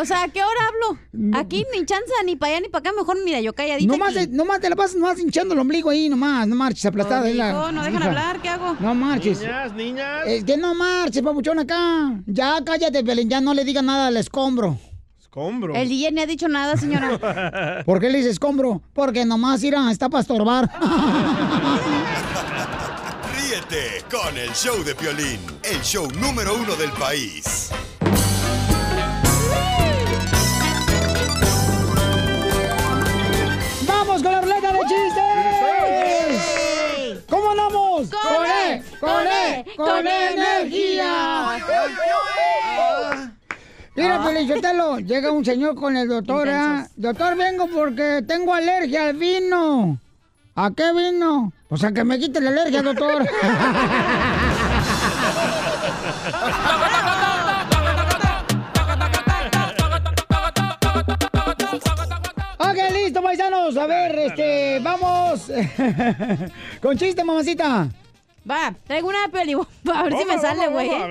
O 0.00 0.04
sea, 0.04 0.22
¿a 0.22 0.28
qué 0.28 0.40
hora 0.44 0.60
hablo? 0.68 1.38
Aquí 1.38 1.64
ni 1.74 1.84
chanza, 1.84 2.12
ni 2.24 2.36
para 2.36 2.52
allá 2.52 2.60
ni 2.62 2.68
para 2.68 2.88
acá. 2.88 2.92
Mejor, 2.96 3.16
mira, 3.24 3.40
yo 3.40 3.52
calladita 3.52 3.92
Nomás, 3.92 4.16
aquí. 4.16 4.26
te- 4.28 4.32
nomás 4.32 4.60
te 4.60 4.70
la 4.70 4.76
pasas 4.76 4.94
nomás 4.96 5.18
hinchando 5.18 5.54
el 5.54 5.60
ombligo 5.60 5.90
ahí, 5.90 6.08
nomás, 6.08 6.46
no 6.46 6.54
marches, 6.54 6.86
aplastada. 6.86 7.26
Ahí 7.26 7.34
la- 7.34 7.52
no 7.72 7.82
dejan 7.82 7.94
hija. 8.00 8.06
hablar, 8.06 8.40
¿qué 8.40 8.48
hago? 8.48 8.76
No 8.78 8.94
marches. 8.94 9.40
Niñas, 9.40 9.72
niñas. 9.74 10.26
Es 10.26 10.44
que 10.44 10.56
no 10.56 10.74
marches, 10.74 11.20
papuchón, 11.22 11.58
acá. 11.58 12.12
Ya 12.26 12.58
cállate, 12.64 13.02
Belén, 13.02 13.28
ya 13.28 13.40
no 13.40 13.52
le 13.54 13.64
digas 13.64 13.82
nada 13.82 14.06
al 14.06 14.16
escombro. 14.16 14.78
Escombro. 15.20 15.74
El 15.74 15.88
DJ 15.88 16.12
ni 16.12 16.20
ha 16.22 16.26
dicho 16.26 16.48
nada, 16.48 16.76
señora. 16.76 17.82
¿Por 17.84 18.00
qué 18.00 18.08
le 18.08 18.18
dices 18.18 18.32
escombro? 18.34 18.80
Porque 18.94 19.24
nomás, 19.24 19.62
irá, 19.64 19.90
está 19.90 20.08
para 20.08 20.22
estorbar. 20.22 20.70
Con 23.66 24.38
el 24.38 24.52
show 24.52 24.84
de 24.84 24.94
Piolín, 24.94 25.40
el 25.64 25.80
show 25.82 26.08
número 26.20 26.54
uno 26.54 26.76
del 26.76 26.92
país. 26.92 27.70
¡Vamos 33.84 34.22
con 34.22 34.30
la 34.30 34.40
ruleta 34.40 34.72
de 34.72 34.78
chistes! 34.82 35.24
¿Cómo 37.28 37.50
andamos? 37.50 38.08
¡Con 38.10 38.46
E! 38.46 38.84
¡Con 39.00 39.26
E! 39.26 39.66
¡Con 39.76 40.06
E 40.06 40.32
energía! 40.32 41.58
Mira, 43.96 44.22
Felicitelo, 44.22 45.00
llega 45.00 45.32
un 45.32 45.44
señor 45.44 45.74
con 45.74 45.96
el 45.96 46.06
doctor. 46.06 46.48
¿ah? 46.48 46.86
Doctor, 46.94 47.34
vengo 47.34 47.66
porque 47.66 48.22
tengo 48.24 48.54
alergia 48.54 49.08
al 49.08 49.16
vino. 49.16 49.98
¿A 50.58 50.70
qué 50.70 50.90
vino? 50.94 51.52
Pues 51.68 51.84
a 51.84 51.92
que 51.92 52.02
me 52.02 52.18
quite 52.18 52.40
la 52.40 52.48
alergia, 52.48 52.80
doctor. 52.80 53.22
ok, 62.58 62.76
listo, 62.94 63.22
paisanos. 63.22 63.76
A 63.76 63.86
ver, 63.86 64.18
este, 64.18 64.80
vamos. 64.82 65.52
con 66.80 66.96
chiste, 66.96 67.22
mamacita. 67.22 67.88
Va, 68.50 68.72
traigo 68.86 69.08
una 69.08 69.28
peli. 69.30 69.52
A 69.92 70.02
ver 70.04 70.16
si 70.16 70.24
me 70.24 70.38
sale, 70.38 70.68
güey. 70.68 70.88
Oh, 70.88 71.04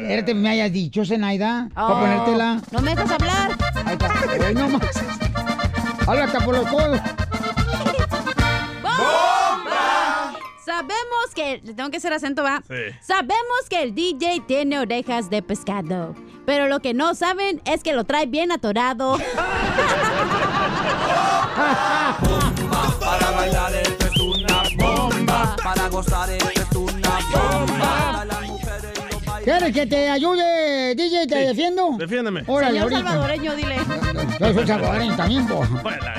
espérate, 0.00 0.34
me 0.34 0.48
hayas 0.48 0.72
dicho, 0.72 1.04
Zenaida. 1.04 1.68
Oh, 1.76 1.86
Para 1.86 2.00
ponértela. 2.00 2.60
No 2.72 2.80
me 2.80 2.90
dejas 2.90 3.10
hablar. 3.12 3.56
Ahí 3.84 3.92
está. 3.92 4.52
No 4.52 4.68
más. 4.68 5.04
Habla 6.08 6.24
hasta 6.24 6.40
por 6.40 6.56
los 6.56 6.66
codos. 6.66 7.00
Sabemos 10.80 11.34
que. 11.34 11.60
Le 11.62 11.74
tengo 11.74 11.90
que 11.90 11.98
hacer 11.98 12.12
acento, 12.14 12.42
¿va? 12.42 12.62
Sí. 12.66 12.74
Sabemos 13.02 13.68
que 13.68 13.82
el 13.82 13.94
DJ 13.94 14.40
tiene 14.46 14.78
orejas 14.78 15.28
de 15.28 15.42
pescado. 15.42 16.14
Pero 16.46 16.68
lo 16.68 16.80
que 16.80 16.94
no 16.94 17.14
saben 17.14 17.60
es 17.66 17.82
que 17.82 17.92
lo 17.92 18.04
trae 18.04 18.24
bien 18.24 18.50
atorado. 18.50 19.18
Para 22.98 23.30
bailar 23.32 23.74
esto 23.74 24.06
es 24.06 24.20
una 24.20 24.62
bomba. 24.78 25.56
Para 25.62 25.88
gozar 25.90 26.30
esto 26.30 26.50
es 26.50 26.76
una 26.76 27.18
bomba. 27.30 28.26
¿Quieres 29.44 29.74
que 29.74 29.86
te 29.86 30.08
ayude, 30.08 30.94
DJ? 30.94 31.26
¿Te 31.26 31.36
defiendo? 31.46 31.90
Defiéndeme. 31.98 32.42
Órale, 32.46 32.80
Señor 32.80 32.92
ahorita. 32.94 33.10
salvadoreño, 33.10 33.56
dile. 33.56 33.76
Yo 34.40 34.54
soy 34.54 34.66
salvadoreño 34.66 35.16
también, 35.16 35.46
po. 35.46 35.62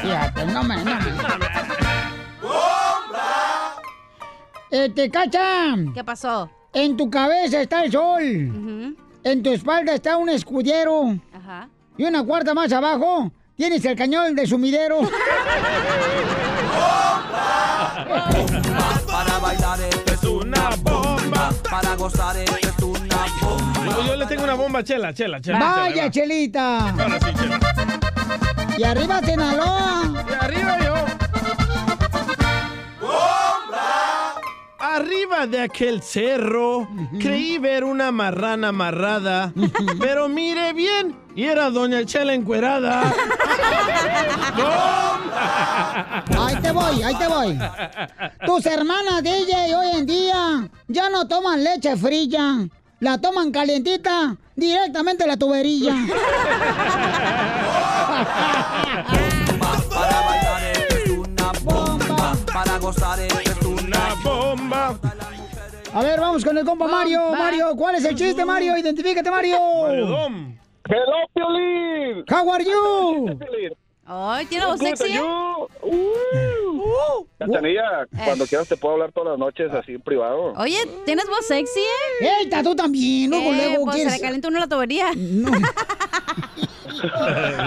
Fíjate, 0.02 0.46
no 0.46 0.64
me, 0.64 0.78
no 0.78 0.84
me. 0.86 1.91
Este, 4.72 5.12
Cacha. 5.12 5.76
¿Qué 5.94 6.04
pasó? 6.04 6.50
En 6.74 6.96
tu 6.96 7.10
cabeza 7.10 7.62
está 7.62 7.84
el 7.84 7.92
sol. 7.92 8.96
En 9.24 9.44
tu 9.44 9.52
espalda 9.52 9.94
está 9.94 10.16
un 10.16 10.30
escudero. 10.30 11.20
Ajá. 11.34 11.68
Y 11.98 12.06
una 12.06 12.24
cuarta 12.24 12.54
más 12.54 12.72
abajo 12.72 13.30
tienes 13.58 13.84
el 13.84 13.98
cañón 13.98 14.34
de 14.34 14.48
sumidero. 14.48 15.02
Para 19.08 19.40
bailar 19.40 19.80
esto 19.82 20.14
es 20.14 20.24
una 20.24 20.70
bomba. 20.82 21.50
Para 21.70 21.96
gozar 21.96 22.38
esto 22.38 22.58
es 22.62 22.84
una 22.84 23.26
bomba. 23.42 23.86
Yo, 23.86 24.08
yo 24.08 24.16
le 24.16 24.26
tengo 24.26 24.44
una 24.46 24.56
bomba, 24.56 24.84
chela, 24.84 25.14
chela, 25.14 25.42
chela. 25.42 25.60
Vaya, 25.60 26.10
chela. 26.10 26.12
Chelita. 26.12 26.90
Ahora 26.92 27.20
sí, 27.20 27.34
chela. 27.38 27.60
Y 28.78 28.84
arriba 28.84 29.22
Sinaloa. 29.22 30.26
Y 30.30 30.34
arriba 30.46 30.78
yo. 30.80 31.11
Arriba 34.96 35.48
de 35.48 35.62
aquel 35.62 36.02
cerro, 36.04 36.90
creí 37.20 37.58
ver 37.58 37.86
una 37.86 38.12
marrana 38.12 38.68
amarrada, 38.70 39.54
pero 40.00 40.28
mire 40.28 40.74
bien, 40.74 41.16
y 41.34 41.46
era 41.46 41.70
Doña 41.70 42.06
Chela 42.06 42.34
encuerada. 42.34 43.02
Ahí 46.38 46.56
te 46.62 46.72
voy, 46.72 47.04
ahí 47.04 47.16
te 47.16 47.28
voy. 47.28 47.58
Tus 48.46 48.66
hermanas 48.66 49.24
DJ 49.24 49.76
hoy 49.76 49.88
en 49.98 50.06
día 50.06 50.70
ya 50.88 51.10
no 51.10 51.28
toman 51.28 51.64
leche 51.64 51.96
fría. 51.96 52.68
La 53.00 53.18
toman 53.18 53.52
calientita 53.52 54.36
directamente 54.56 55.24
de 55.24 55.28
la 55.30 55.38
tubería. 55.38 55.96
Para 59.90 60.22
bailar 60.22 60.64
esto 60.74 60.96
es 60.98 61.10
una 61.10 61.52
bomba. 61.64 62.36
Para 62.54 62.78
gozar 62.78 63.20
es 63.20 63.34
una 63.34 63.71
bomba. 64.24 64.98
A 65.94 66.02
ver, 66.04 66.20
vamos 66.20 66.44
con 66.46 66.58
el 66.58 66.66
compa 66.66 66.88
Mario. 66.88 67.32
Mario, 67.32 67.76
¿cuál 67.76 67.96
es 67.96 68.06
el 68.06 68.16
chiste, 68.16 68.46
Mario? 68.46 68.78
Identifícate, 68.78 69.30
Mario. 69.30 69.58
Mario 69.84 70.06
Hello, 70.90 71.16
Piolín. 71.34 72.24
How 72.30 72.52
are 72.54 72.64
you? 72.66 73.38
Ay, 74.06 74.46
tiene 74.48 74.66
voz 74.66 74.80
sexy. 74.80 75.14
¿eh? 75.16 75.22
Uh. 75.84 77.26
Cachanilla, 77.38 78.06
cuando 78.26 78.46
quieras 78.46 78.68
te 78.68 78.76
puedo 78.78 78.94
hablar 78.96 79.12
todas 79.12 79.30
las 79.32 79.40
noches 79.40 79.72
así 79.74 79.94
en 79.94 80.02
privado. 80.02 80.54
Oye, 80.58 80.78
tienes 81.06 81.26
voz 81.28 81.46
sexy, 81.48 81.80
¿eh? 81.80 82.28
¡Ey, 82.42 82.50
tú 82.64 82.76
también! 82.76 83.30
Luego, 83.30 83.52
Eh, 83.54 83.56
luego, 83.56 83.86
pues 83.86 83.96
se 83.98 84.02
¿quieres? 84.04 84.20
le 84.22 84.28
calentó 84.28 84.48
uno 84.50 84.60
la 84.60 84.68
tubería. 84.68 85.08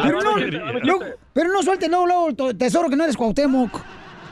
Pero 0.02 0.20
no, 0.20 0.36
no, 0.36 0.98
pero 1.32 1.52
no 1.52 1.62
suelte 1.62 1.88
luego, 1.88 2.06
luego, 2.06 2.34
to- 2.34 2.56
tesoro, 2.56 2.88
que 2.88 2.96
no 2.96 3.04
eres 3.04 3.16
Cuauhtémoc. 3.16 3.80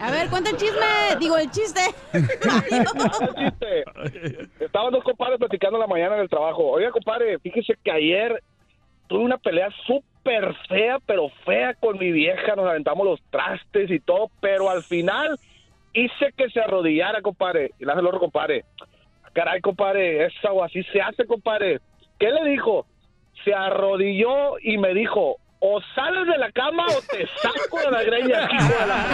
A 0.02 0.10
ver, 0.10 0.28
cuenta 0.30 0.50
el 0.50 0.56
chisme. 0.56 0.80
Digo, 1.20 1.38
el 1.38 1.48
chiste. 1.52 1.80
Estaban 4.58 4.92
dos 4.92 5.04
compadres 5.04 5.38
platicando 5.38 5.76
en 5.76 5.82
la 5.82 5.86
mañana 5.86 6.16
del 6.16 6.28
trabajo. 6.28 6.70
Oiga, 6.70 6.90
compadre, 6.90 7.38
fíjese 7.38 7.74
que 7.84 7.92
ayer 7.92 8.42
tuve 9.06 9.22
una 9.22 9.38
pelea 9.38 9.68
súper 9.86 10.56
fea, 10.68 10.98
pero 11.06 11.28
fea 11.46 11.74
con 11.74 11.98
mi 11.98 12.10
vieja. 12.10 12.56
Nos 12.56 12.68
aventamos 12.68 13.06
los 13.06 13.22
trastes 13.30 13.92
y 13.92 14.00
todo, 14.00 14.28
pero 14.40 14.70
al 14.70 14.82
final 14.82 15.38
hice 15.92 16.32
que 16.36 16.50
se 16.50 16.58
arrodillara, 16.58 17.22
compadre. 17.22 17.70
Y 17.78 17.84
le 17.84 17.92
hace 17.92 18.00
el 18.00 18.06
otro, 18.08 18.18
compadre. 18.18 18.64
Caray, 19.34 19.60
compadre, 19.60 20.26
eso 20.26 20.64
así 20.64 20.82
se 20.92 21.00
hace, 21.00 21.26
compadre. 21.26 21.78
¿Qué 22.18 22.28
le 22.28 22.50
dijo? 22.50 22.86
Se 23.44 23.54
arrodilló 23.54 24.58
y 24.60 24.78
me 24.78 24.94
dijo, 24.94 25.36
o 25.64 25.80
sales 25.94 26.26
de 26.26 26.36
la 26.38 26.50
cama 26.50 26.84
o 26.88 27.00
te 27.02 27.24
saco 27.40 27.78
de 27.78 27.90
la 27.92 28.02
greña, 28.02 28.48
la... 28.88 29.06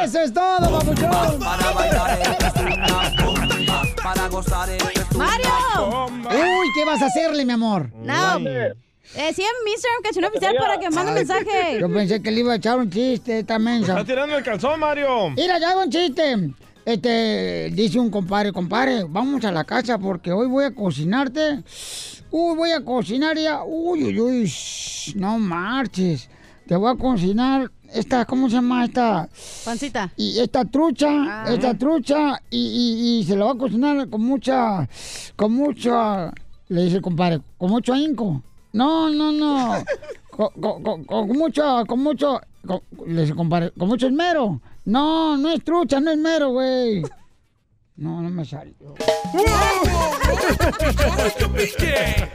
¡Eso 0.04 0.20
es 0.20 0.32
todo, 0.32 0.78
papuchón! 0.78 1.38
Para 1.38 1.70
bailar 1.72 2.18
esto 2.20 2.46
es 2.46 2.54
una 2.56 3.10
bomba. 3.22 3.82
Para 4.02 4.28
gozar 4.28 4.70
esto 4.70 4.88
es 4.88 5.10
una 5.14 5.26
¡Mario! 5.26 6.06
Uy, 6.30 6.68
¿qué 6.74 6.86
vas 6.86 7.02
a 7.02 7.06
hacerle, 7.06 7.44
mi 7.44 7.52
amor? 7.52 7.90
No. 7.96 8.38
Eh, 8.38 8.74
mi 9.14 9.72
Instagram, 9.72 10.02
canción 10.04 10.24
oficial 10.24 10.56
para 10.58 10.78
que 10.78 10.88
mande 10.88 11.12
mensaje. 11.12 11.80
Yo 11.80 11.92
pensé 11.92 12.22
que 12.22 12.30
le 12.30 12.40
iba 12.40 12.54
a 12.54 12.56
echar 12.56 12.78
un 12.78 12.88
chiste, 12.88 13.40
esta 13.40 13.58
mensa. 13.58 13.92
Está 13.92 14.04
tirando 14.06 14.38
el 14.38 14.44
calzón, 14.44 14.80
Mario. 14.80 15.30
Mira, 15.30 15.58
ya 15.58 15.72
hago 15.72 15.82
un 15.82 15.90
chiste. 15.90 16.50
Este, 16.86 17.70
dice 17.74 17.98
un 17.98 18.10
compadre, 18.10 18.52
compadre, 18.52 19.04
vamos 19.06 19.44
a 19.44 19.52
la 19.52 19.64
casa 19.64 19.98
porque 19.98 20.32
hoy 20.32 20.46
voy 20.46 20.64
a 20.64 20.74
cocinarte. 20.74 21.62
Uy, 22.30 22.56
voy 22.56 22.70
a 22.70 22.84
cocinar 22.84 23.36
ya. 23.36 23.62
Uy, 23.64 24.04
uy, 24.04 24.20
uy, 24.20 24.44
shh, 24.46 25.14
no 25.16 25.38
marches. 25.38 26.28
Te 26.66 26.76
voy 26.76 26.92
a 26.92 26.96
cocinar 26.96 27.70
esta, 27.92 28.24
¿cómo 28.24 28.48
se 28.48 28.54
llama 28.56 28.84
esta? 28.84 29.28
Pancita. 29.64 30.12
Y 30.16 30.38
esta 30.38 30.64
trucha, 30.64 31.44
esta 31.52 31.76
trucha, 31.76 32.40
y, 32.50 32.58
y- 32.58 33.18
y 33.20 33.24
se 33.24 33.36
la 33.36 33.46
va 33.46 33.52
a 33.52 33.56
cocinar 33.58 34.08
con 34.08 34.20
mucha, 34.22 34.88
con 35.34 35.52
mucha, 35.52 36.32
le 36.68 36.84
dice 36.84 36.96
el 36.96 37.02
compadre, 37.02 37.40
con 37.58 37.70
mucho 37.70 37.92
ahínco. 37.92 38.42
No, 38.72 39.10
no, 39.10 39.32
no. 39.32 39.74
Con, 40.30 40.48
con- 40.58 40.82
con- 40.82 41.04
con 41.04 41.28
mucho, 41.36 41.84
con 41.86 42.02
mucho, 42.02 42.40
con- 42.66 42.80
le 43.06 43.20
dice 43.22 43.32
el 43.32 43.36
compadre, 43.36 43.72
con 43.76 43.88
mucho 43.88 44.06
esmero. 44.06 44.60
No, 44.86 45.36
no 45.36 45.50
es 45.50 45.62
trucha, 45.62 46.00
no 46.00 46.12
es 46.12 46.16
mero, 46.16 46.52
güey. 46.52 47.02
No, 48.00 48.22
no 48.22 48.30
me 48.30 48.46
salió. 48.46 48.94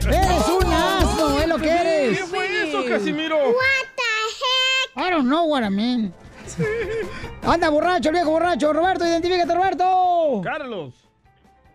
Eres 0.06 0.48
un 0.48 0.72
asno, 0.72 1.40
es 1.40 1.48
lo 1.48 1.58
que 1.58 1.68
eres. 1.68 2.18
¿Qué 2.18 2.24
fue 2.24 2.68
eso, 2.68 2.84
Casimiro? 2.88 3.36
I 4.94 5.10
don't 5.10 5.26
know 5.26 5.46
what 5.46 5.64
I 5.64 5.70
mean. 5.70 6.14
Anda 7.42 7.68
borracho, 7.68 8.10
el 8.10 8.14
viejo 8.14 8.30
borracho. 8.30 8.72
Roberto, 8.72 9.04
identifícate, 9.04 9.52
Roberto. 9.52 10.40
Carlos. 10.44 10.94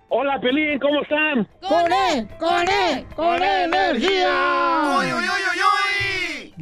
Hola, 0.08 0.40
Pelín, 0.40 0.80
¿cómo 0.80 1.02
están? 1.02 1.46
¡Con 1.60 1.92
E! 1.92 2.28
¡Con 2.40 2.70
E! 2.70 3.06
¡Con 3.14 3.44
E 3.44 3.64
energía! 3.64 5.02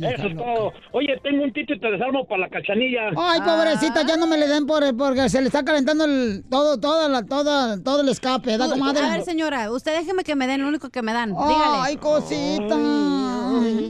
Eso 0.01 0.27
es 0.27 0.37
todo. 0.37 0.73
Oye, 0.91 1.19
tengo 1.23 1.43
un 1.43 1.53
tito 1.53 1.73
y 1.73 1.79
te 1.79 1.91
desarmo 1.91 2.25
para 2.25 2.41
la 2.41 2.49
cachanilla. 2.49 3.09
Ay, 3.17 3.41
pobrecita, 3.41 4.05
ya 4.05 4.17
no 4.17 4.27
me 4.27 4.37
le 4.37 4.47
den 4.47 4.65
por 4.65 4.83
porque 4.97 5.29
se 5.29 5.41
le 5.41 5.47
está 5.47 5.63
calentando 5.63 6.05
el, 6.05 6.43
todo, 6.49 6.79
toda 6.79 7.09
la, 7.09 7.25
toda, 7.25 7.81
todo 7.83 8.01
el 8.01 8.09
escape, 8.09 8.57
¿da, 8.57 8.69
comadre? 8.69 9.03
A 9.03 9.11
ver, 9.11 9.21
señora, 9.23 9.71
usted 9.71 9.97
déjeme 9.97 10.23
que 10.23 10.35
me 10.35 10.47
den 10.47 10.61
lo 10.61 10.67
único 10.67 10.89
que 10.89 11.01
me 11.01 11.13
dan. 11.13 11.29
Dígale. 11.29 11.77
Ay, 11.81 11.97
cosita. 11.97 12.75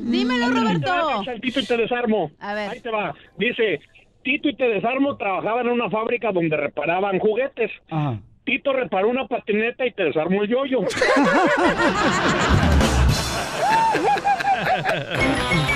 Dímelo, 0.04 0.50
Roberto. 0.50 1.22
el 1.28 1.42
Tito 1.42 1.60
y 1.60 1.66
te 1.66 1.78
desarmo. 1.78 2.32
A 2.40 2.54
ver. 2.54 2.70
Ahí 2.72 2.80
te 2.80 2.90
va. 2.90 3.14
Dice, 3.38 3.80
Tito 4.24 4.50
y 4.50 4.56
te 4.56 4.66
desarmo 4.66 5.18
trabajaba 5.18 5.62
en 5.62 5.70
una 5.70 5.90
fábrica 5.90 6.32
donde 6.32 6.56
reparaban 6.56 7.20
juguetes. 7.20 7.72
Ajá. 7.90 8.20
Tito 8.46 8.74
reparó 8.74 9.10
una 9.10 9.28
patineta 9.28 9.86
y 9.86 9.92
te 9.92 10.06
desarmó 10.06 10.42
el 10.42 10.50
yoyo. 10.50 10.80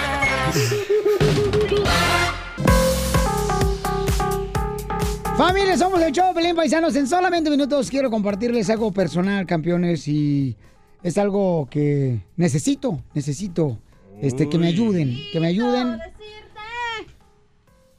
Familia, 5.37 5.77
somos 5.77 6.01
el 6.01 6.11
show, 6.11 6.33
Pelín 6.33 6.55
Paisanos. 6.55 6.95
En 6.95 7.07
solamente 7.07 7.49
minutos 7.49 7.89
quiero 7.89 8.09
compartirles 8.11 8.69
algo 8.69 8.91
personal, 8.91 9.45
campeones, 9.45 10.07
y 10.07 10.55
es 11.01 11.17
algo 11.17 11.67
que 11.69 12.19
necesito, 12.37 13.01
necesito, 13.13 13.79
este, 14.21 14.47
que 14.47 14.57
me 14.59 14.67
ayuden, 14.67 15.17
que 15.31 15.39
me 15.39 15.47
ayuden. 15.47 15.99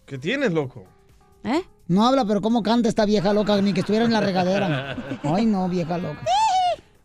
¿Qué 0.07 0.19
tienes, 0.19 0.53
loco? 0.53 0.85
¿Eh? 1.43 1.63
No 1.89 2.07
habla, 2.07 2.25
pero 2.25 2.41
cómo 2.41 2.63
canta 2.63 2.89
esta 2.89 3.05
vieja 3.05 3.33
loca, 3.33 3.61
ni 3.61 3.73
que 3.73 3.81
estuviera 3.81 4.05
en 4.05 4.13
la 4.13 4.21
regadera. 4.21 4.97
Ay, 5.25 5.45
no, 5.45 5.69
vieja 5.69 5.99
loca. 5.99 6.23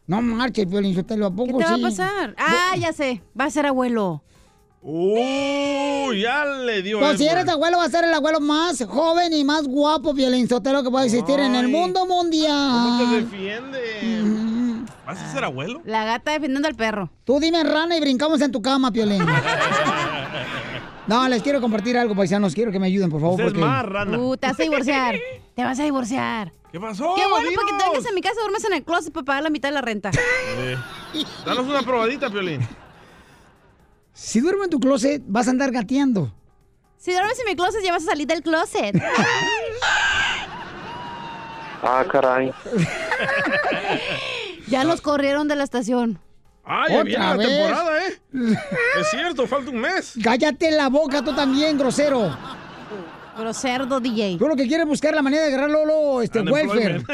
No 0.06 0.22
marches, 0.22 0.68
Piolín, 0.68 0.94
yo 0.94 1.04
te 1.06 1.18
lo 1.18 1.32
¿Qué 1.32 1.36
pongo 1.36 1.58
te 1.60 1.66
va 1.66 1.72
a 1.72 1.76
sí. 1.76 1.82
pasar? 1.82 2.36
Ah, 2.38 2.76
ya 2.80 2.94
sé. 2.94 3.22
Va 3.40 3.46
a 3.46 3.52
ser 3.52 3.66
abuelo. 3.66 4.22
¡Uh! 4.82 6.14
Ya 6.14 6.46
le 6.46 6.82
dio 6.82 7.00
Pues 7.00 7.18
si 7.18 7.26
Edward. 7.26 7.40
eres 7.40 7.50
abuelo, 7.54 7.78
va 7.78 7.84
a 7.86 7.90
ser 7.90 8.06
el 8.06 8.14
abuelo 8.14 8.40
más 8.40 8.84
joven 8.86 9.34
y 9.34 9.44
más 9.44 9.68
guapo, 9.68 10.14
Piolín 10.14 10.48
Sotelo, 10.48 10.84
que 10.84 10.90
puede 10.90 11.06
existir 11.06 11.40
en 11.40 11.54
el 11.56 11.68
mundo 11.68 12.02
¿Cómo 12.02 12.22
te 12.22 12.24
mundial. 12.24 13.30
defiende? 13.30 14.86
¿Vas 15.06 15.20
a 15.22 15.32
ser 15.34 15.44
abuelo? 15.44 15.82
La 15.86 16.06
gata 16.06 16.32
defendiendo 16.32 16.68
al 16.68 16.76
perro. 16.76 17.10
Tú 17.26 17.40
dime 17.40 17.64
rana 17.64 17.98
y 17.98 18.00
brincamos 18.00 18.40
en 18.42 18.52
tu 18.52 18.62
cama, 18.62 18.92
Piolín. 18.92 19.24
No, 21.08 21.28
les 21.28 21.42
quiero 21.42 21.60
compartir 21.60 21.98
algo, 21.98 22.16
paisanos. 22.16 22.54
Quiero 22.54 22.72
que 22.72 22.78
me 22.78 22.86
ayuden, 22.86 23.10
por 23.10 23.20
favor. 23.20 23.34
Usted 23.34 23.46
es 23.48 23.54
porque... 23.54 23.66
más 23.66 23.84
rana. 23.84 24.16
Uh, 24.20 24.38
te 24.38 24.46
vas 24.46 24.60
a 24.60 24.62
divorciar. 24.64 25.16
Te 25.56 25.64
vas 25.64 25.80
a 25.80 25.84
divorciar. 25.84 26.54
¿Qué 26.72 26.80
pasó? 26.80 27.16
Qué 27.16 27.24
bueno, 27.28 27.50
porque 27.56 27.72
te 27.72 27.78
Dinos. 27.78 27.94
vengas 27.94 28.06
a 28.12 28.14
mi 28.14 28.22
casa, 28.22 28.36
duermes 28.42 28.64
en 28.66 28.74
el 28.74 28.84
closet 28.84 29.12
para 29.12 29.26
pagar 29.26 29.42
la 29.44 29.50
mitad 29.50 29.70
de 29.70 29.74
la 29.74 29.82
renta. 29.82 30.12
Eh, 30.14 30.76
Danos 31.48 31.66
una 31.66 31.82
probadita, 31.82 32.30
Piolín. 32.30 32.62
Si 34.14 34.40
duermo 34.42 34.64
en 34.66 34.70
tu 34.70 34.80
closet, 34.80 35.22
vas 35.28 35.48
a 35.48 35.52
andar 35.52 35.72
gateando. 35.72 36.32
Si 36.98 37.12
duermes 37.12 37.40
en 37.40 37.46
mi 37.46 37.56
closet, 37.56 37.82
ya 37.84 37.94
vas 37.94 38.04
a 38.04 38.08
salir 38.08 38.28
del 38.28 38.42
closet. 38.44 38.96
Ah, 41.82 42.04
caray. 42.12 42.52
Ya 44.68 44.84
los 44.84 45.02
corrieron 45.02 45.48
de 45.48 45.56
la 45.56 45.64
estación. 45.64 46.20
Ah, 46.64 46.86
ya 46.90 47.04
viene 47.04 47.24
la 47.24 47.34
¿Otra 47.34 47.48
vez? 47.48 47.58
temporada, 47.58 48.08
¿eh? 48.08 48.20
Es 49.00 49.10
cierto, 49.10 49.48
falta 49.48 49.72
un 49.72 49.80
mes. 49.80 50.14
Cállate 50.24 50.70
la 50.72 50.90
boca 50.90 51.24
tú 51.24 51.34
también, 51.34 51.78
grosero. 51.78 52.38
Pero 53.40 53.54
cerdo, 53.54 54.02
DJ. 54.02 54.36
Tú 54.38 54.50
lo 54.50 54.56
que 54.58 54.68
quieres 54.68 54.84
es 54.84 54.90
buscar 54.90 55.16
la 55.16 55.22
manera 55.22 55.44
de 55.44 55.48
agarrar 55.54 55.70
Lolo, 55.70 56.22
este, 56.22 56.42
welfare. 56.42 57.02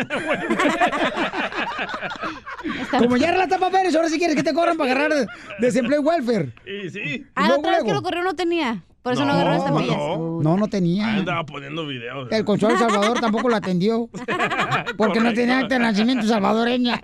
Como 2.98 3.16
ya 3.16 3.30
relata 3.32 3.60
papeles, 3.60 3.96
ahora 3.96 4.10
sí 4.10 4.18
quieres 4.18 4.36
que 4.36 4.42
te 4.42 4.52
corran 4.52 4.76
para 4.76 4.92
agarrar 4.92 5.28
desempleo 5.60 6.02
y 6.02 6.04
welfare. 6.04 6.52
Sí, 6.66 6.90
sí. 6.90 7.26
Ah, 7.36 7.50
la 7.50 7.58
otra 7.58 7.72
vez 7.74 7.84
que 7.84 7.94
lo 7.94 8.02
corrió 8.02 8.24
no 8.24 8.34
tenía. 8.34 8.82
Por 9.04 9.14
eso 9.14 9.24
no, 9.24 9.34
No, 9.34 9.40
agarró 9.40 9.52
las 9.52 9.70
no. 9.88 10.40
No, 10.42 10.58
no 10.58 10.68
tenía. 10.68 11.18
Andaba 11.18 11.46
poniendo 11.46 11.86
videos. 11.86 12.28
El 12.32 12.44
consuelo 12.44 12.76
Salvador 12.80 13.20
tampoco 13.20 13.50
lo 13.50 13.58
atendió. 13.58 14.10
Porque 14.98 15.20
no 15.20 15.32
tenía 15.32 15.60
acta 15.60 15.76
de 15.76 15.82
nacimiento 15.82 16.26
salvadoreña. 16.26 17.00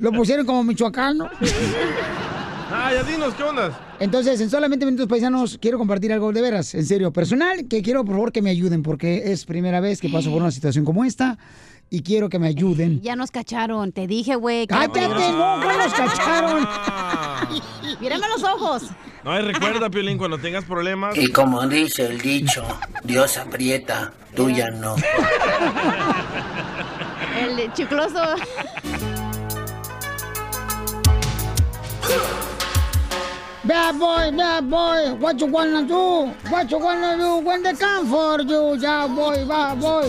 Lo 0.00 0.10
pusieron 0.10 0.44
como 0.44 0.64
michoacano. 0.64 1.30
Ah, 2.70 2.92
ya 2.92 3.02
dinos, 3.02 3.32
¿qué 3.34 3.42
onda? 3.42 3.96
Entonces, 3.98 4.40
en 4.40 4.50
solamente 4.50 4.84
minutos 4.84 5.08
paisanos, 5.08 5.58
quiero 5.60 5.78
compartir 5.78 6.12
algo 6.12 6.32
de 6.32 6.42
veras, 6.42 6.74
en 6.74 6.84
serio, 6.84 7.12
personal, 7.12 7.66
que 7.66 7.80
quiero 7.82 8.04
por 8.04 8.14
favor 8.14 8.30
que 8.30 8.42
me 8.42 8.50
ayuden, 8.50 8.82
porque 8.82 9.32
es 9.32 9.46
primera 9.46 9.80
vez 9.80 10.00
que 10.00 10.10
paso 10.10 10.30
por 10.30 10.42
una 10.42 10.50
situación 10.50 10.84
como 10.84 11.04
esta 11.04 11.38
y 11.90 12.02
quiero 12.02 12.28
que 12.28 12.38
me 12.38 12.46
ayuden. 12.48 13.00
Ya 13.00 13.16
nos 13.16 13.30
cacharon. 13.30 13.92
Te 13.92 14.06
dije, 14.06 14.34
güey. 14.34 14.66
¡Cállate, 14.66 15.08
no! 15.08 15.60
¡Que 15.60 15.78
nos 15.78 15.94
cacharon! 15.94 16.68
Mírame 18.00 18.28
los 18.28 18.42
ojos. 18.44 18.82
No, 19.24 19.38
y 19.38 19.42
recuerda, 19.42 19.88
Piolín, 19.88 20.18
cuando 20.18 20.36
tengas 20.38 20.64
problemas. 20.64 21.16
Y 21.16 21.32
como 21.32 21.66
dice 21.66 22.04
el 22.06 22.20
dicho, 22.20 22.62
Dios 23.04 23.38
aprieta, 23.38 24.12
tuya 24.34 24.68
no. 24.70 24.96
El 27.38 27.72
chicloso. 27.72 28.22
Bad 33.68 33.98
boy, 33.98 34.34
bad 34.34 34.70
boy, 34.70 35.14
what 35.20 35.38
you 35.38 35.46
wanna 35.46 35.86
do? 35.86 36.32
What 36.48 36.70
you 36.70 36.78
wanna 36.78 37.18
do 37.18 37.46
when 37.46 37.62
they 37.62 37.74
come 37.74 38.06
for 38.06 38.40
you? 38.40 38.78
Ya 38.80 39.06
boy, 39.06 39.44
bad 39.44 39.78
boy. 39.78 40.08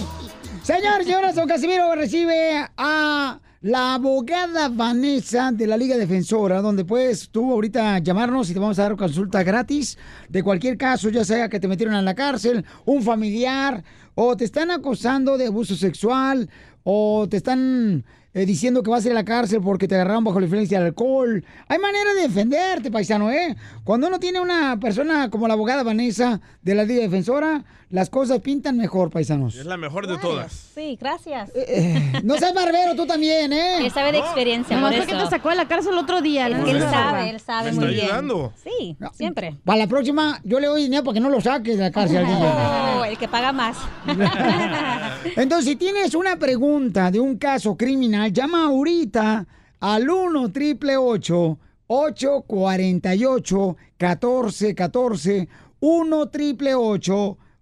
Señor, 0.64 1.04
señores, 1.04 1.36
don 1.36 1.46
Casimiro 1.46 1.94
recibe 1.94 2.66
a 2.78 3.38
la 3.62 3.96
abogada 3.96 4.70
Vanessa 4.70 5.52
de 5.52 5.68
la 5.68 5.76
Liga 5.76 5.98
Defensora, 5.98 6.62
donde 6.62 6.86
puedes 6.86 7.30
tú 7.30 7.52
ahorita 7.52 8.00
llamarnos 8.00 8.50
y 8.50 8.54
te 8.54 8.60
vamos 8.60 8.80
a 8.80 8.84
dar 8.84 8.96
consulta 8.96 9.44
gratis 9.44 9.98
de 10.30 10.42
cualquier 10.42 10.78
caso, 10.78 11.10
ya 11.10 11.26
sea 11.26 11.50
que 11.50 11.60
te 11.60 11.68
metieron 11.68 11.96
en 11.96 12.06
la 12.06 12.16
cárcel, 12.16 12.64
un 12.86 13.04
familiar, 13.04 13.84
o 14.16 14.38
te 14.38 14.46
están 14.46 14.72
acosando 14.72 15.38
de 15.38 15.48
abuso 15.48 15.76
sexual, 15.76 16.50
o 16.86 17.28
te 17.30 17.36
están 17.36 18.06
eh, 18.34 18.46
diciendo 18.46 18.84
que 18.84 18.90
vas 18.92 19.04
a 19.04 19.08
ir 19.08 19.12
a 19.12 19.16
la 19.16 19.26
cárcel 19.26 19.60
porque 19.62 19.88
te 19.88 19.96
agarraron 19.96 20.24
bajo 20.24 20.40
la 20.40 20.46
influencia 20.46 20.78
del 20.80 20.88
alcohol. 20.88 21.44
Hay 21.68 21.80
manera 21.80 22.14
de 22.14 22.22
defenderte, 22.24 22.92
paisano, 22.92 23.32
¿eh? 23.32 23.56
Cuando 23.84 24.08
uno 24.08 24.20
tiene 24.20 24.40
una 24.40 24.80
persona 24.80 25.30
como 25.30 25.48
la 25.48 25.54
abogada 25.56 25.84
Vanessa 25.84 26.40
de 26.62 26.76
la 26.76 26.84
Liga 26.84 27.02
Defensora, 27.02 27.64
las 27.90 28.12
cosas 28.12 28.40
pintan 28.42 28.78
mejor, 28.78 29.10
paisanos. 29.10 29.56
Es 29.56 29.66
la 29.66 29.76
mejor 29.76 30.06
de 30.06 30.20
todas. 30.20 30.54
Sí, 30.76 30.96
gracias. 31.02 31.50
Eh, 31.56 32.22
No 32.24 32.38
seas 32.38 32.54
barbero 32.54 32.94
tú 32.96 33.08
también, 33.08 33.52
¿eh? 33.52 33.78
Él 33.80 33.92
sabe 33.92 34.12
de 34.12 34.20
experiencia, 34.20 34.76
Nomás 34.76 34.94
por 34.94 35.10
eso. 35.10 35.24
te 35.24 35.30
sacó 35.32 35.50
de 35.50 35.56
la 35.56 35.68
cárcel 35.68 35.94
el 35.94 35.98
otro 35.98 36.22
día. 36.22 36.46
Que 36.64 36.70
él 36.70 36.82
sabe, 36.82 37.32
él 37.32 37.40
sabe 37.40 37.72
Me 37.72 37.78
muy 37.78 37.86
está 37.86 37.92
bien. 37.96 38.06
ayudando. 38.06 38.54
Sí, 38.64 38.96
siempre. 39.14 39.56
Para 39.66 39.80
la 39.80 39.88
próxima, 39.88 40.40
yo 40.44 40.60
le 40.60 40.68
doy 40.68 40.84
dinero 40.84 41.04
para 41.04 41.16
que 41.16 41.20
no 41.20 41.30
lo 41.32 41.42
saques 41.42 41.78
de 41.78 41.84
la 41.86 41.92
cárcel. 41.92 42.24
Oh, 42.30 43.04
el 43.10 43.18
que 43.18 43.28
paga 43.28 43.52
más. 43.52 43.76
Entonces, 45.36 45.66
si 45.66 45.76
tienes 45.76 46.14
una 46.14 46.36
pregunta 46.38 47.10
de 47.10 47.20
un 47.20 47.38
caso 47.38 47.76
criminal, 47.76 48.19
llama 48.28 48.66
ahorita 48.66 49.46
al 49.80 50.10
1 50.10 50.52
triple 50.52 50.98
848 50.98 53.78
1414 53.98 55.48
1 55.80 56.30
triple 56.30 56.74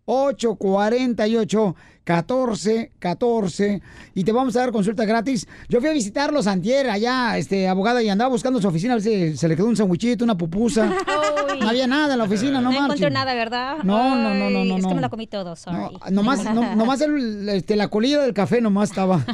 848 0.05 1.76
1414 2.08 3.82
y 4.16 4.24
te 4.24 4.32
vamos 4.32 4.55
a 4.55 4.60
dar 4.62 4.72
consulta 4.72 5.05
gratis. 5.05 5.47
Yo 5.70 5.80
fui 5.80 5.89
a 5.89 5.93
visitarlos 5.93 6.47
antier 6.47 6.89
allá, 6.89 7.38
este, 7.38 7.68
abogada, 7.68 8.01
y 8.01 8.10
andaba 8.10 8.30
buscando 8.30 8.62
su 8.62 8.68
oficina 8.68 8.93
a 8.93 8.95
ver 8.97 9.03
si 9.03 9.38
se 9.38 9.47
le 9.47 9.55
quedó 9.55 9.68
un 9.68 9.76
sandwichito, 9.76 10.24
una 10.24 10.38
pupusa. 10.38 10.91
No 11.60 11.70
había 11.70 11.88
nada 11.88 12.14
en 12.14 12.20
la 12.20 12.26
oficina, 12.26 12.62
no, 12.62 12.72
No 12.72 12.84
encontré 12.86 13.10
nada, 13.10 13.34
¿verdad? 13.34 13.78
No, 13.84 14.16
no, 14.16 14.34
no, 14.34 14.49
no, 14.49 14.78
Es 14.78 14.84
no. 14.84 14.89
que 14.89 14.95
me 14.95 15.01
la 15.01 15.10
comí 15.10 15.28
todo, 15.28 15.55
sorry. 15.55 15.97
Nomás, 16.12 16.43
no- 16.53 16.76
nomás 16.76 17.01
el- 17.01 17.49
este, 17.49 17.76
la 17.76 17.88
colilla 17.89 18.22
del 18.22 18.34
café 18.34 18.62
nomás 18.62 18.89
estaba. 18.89 19.26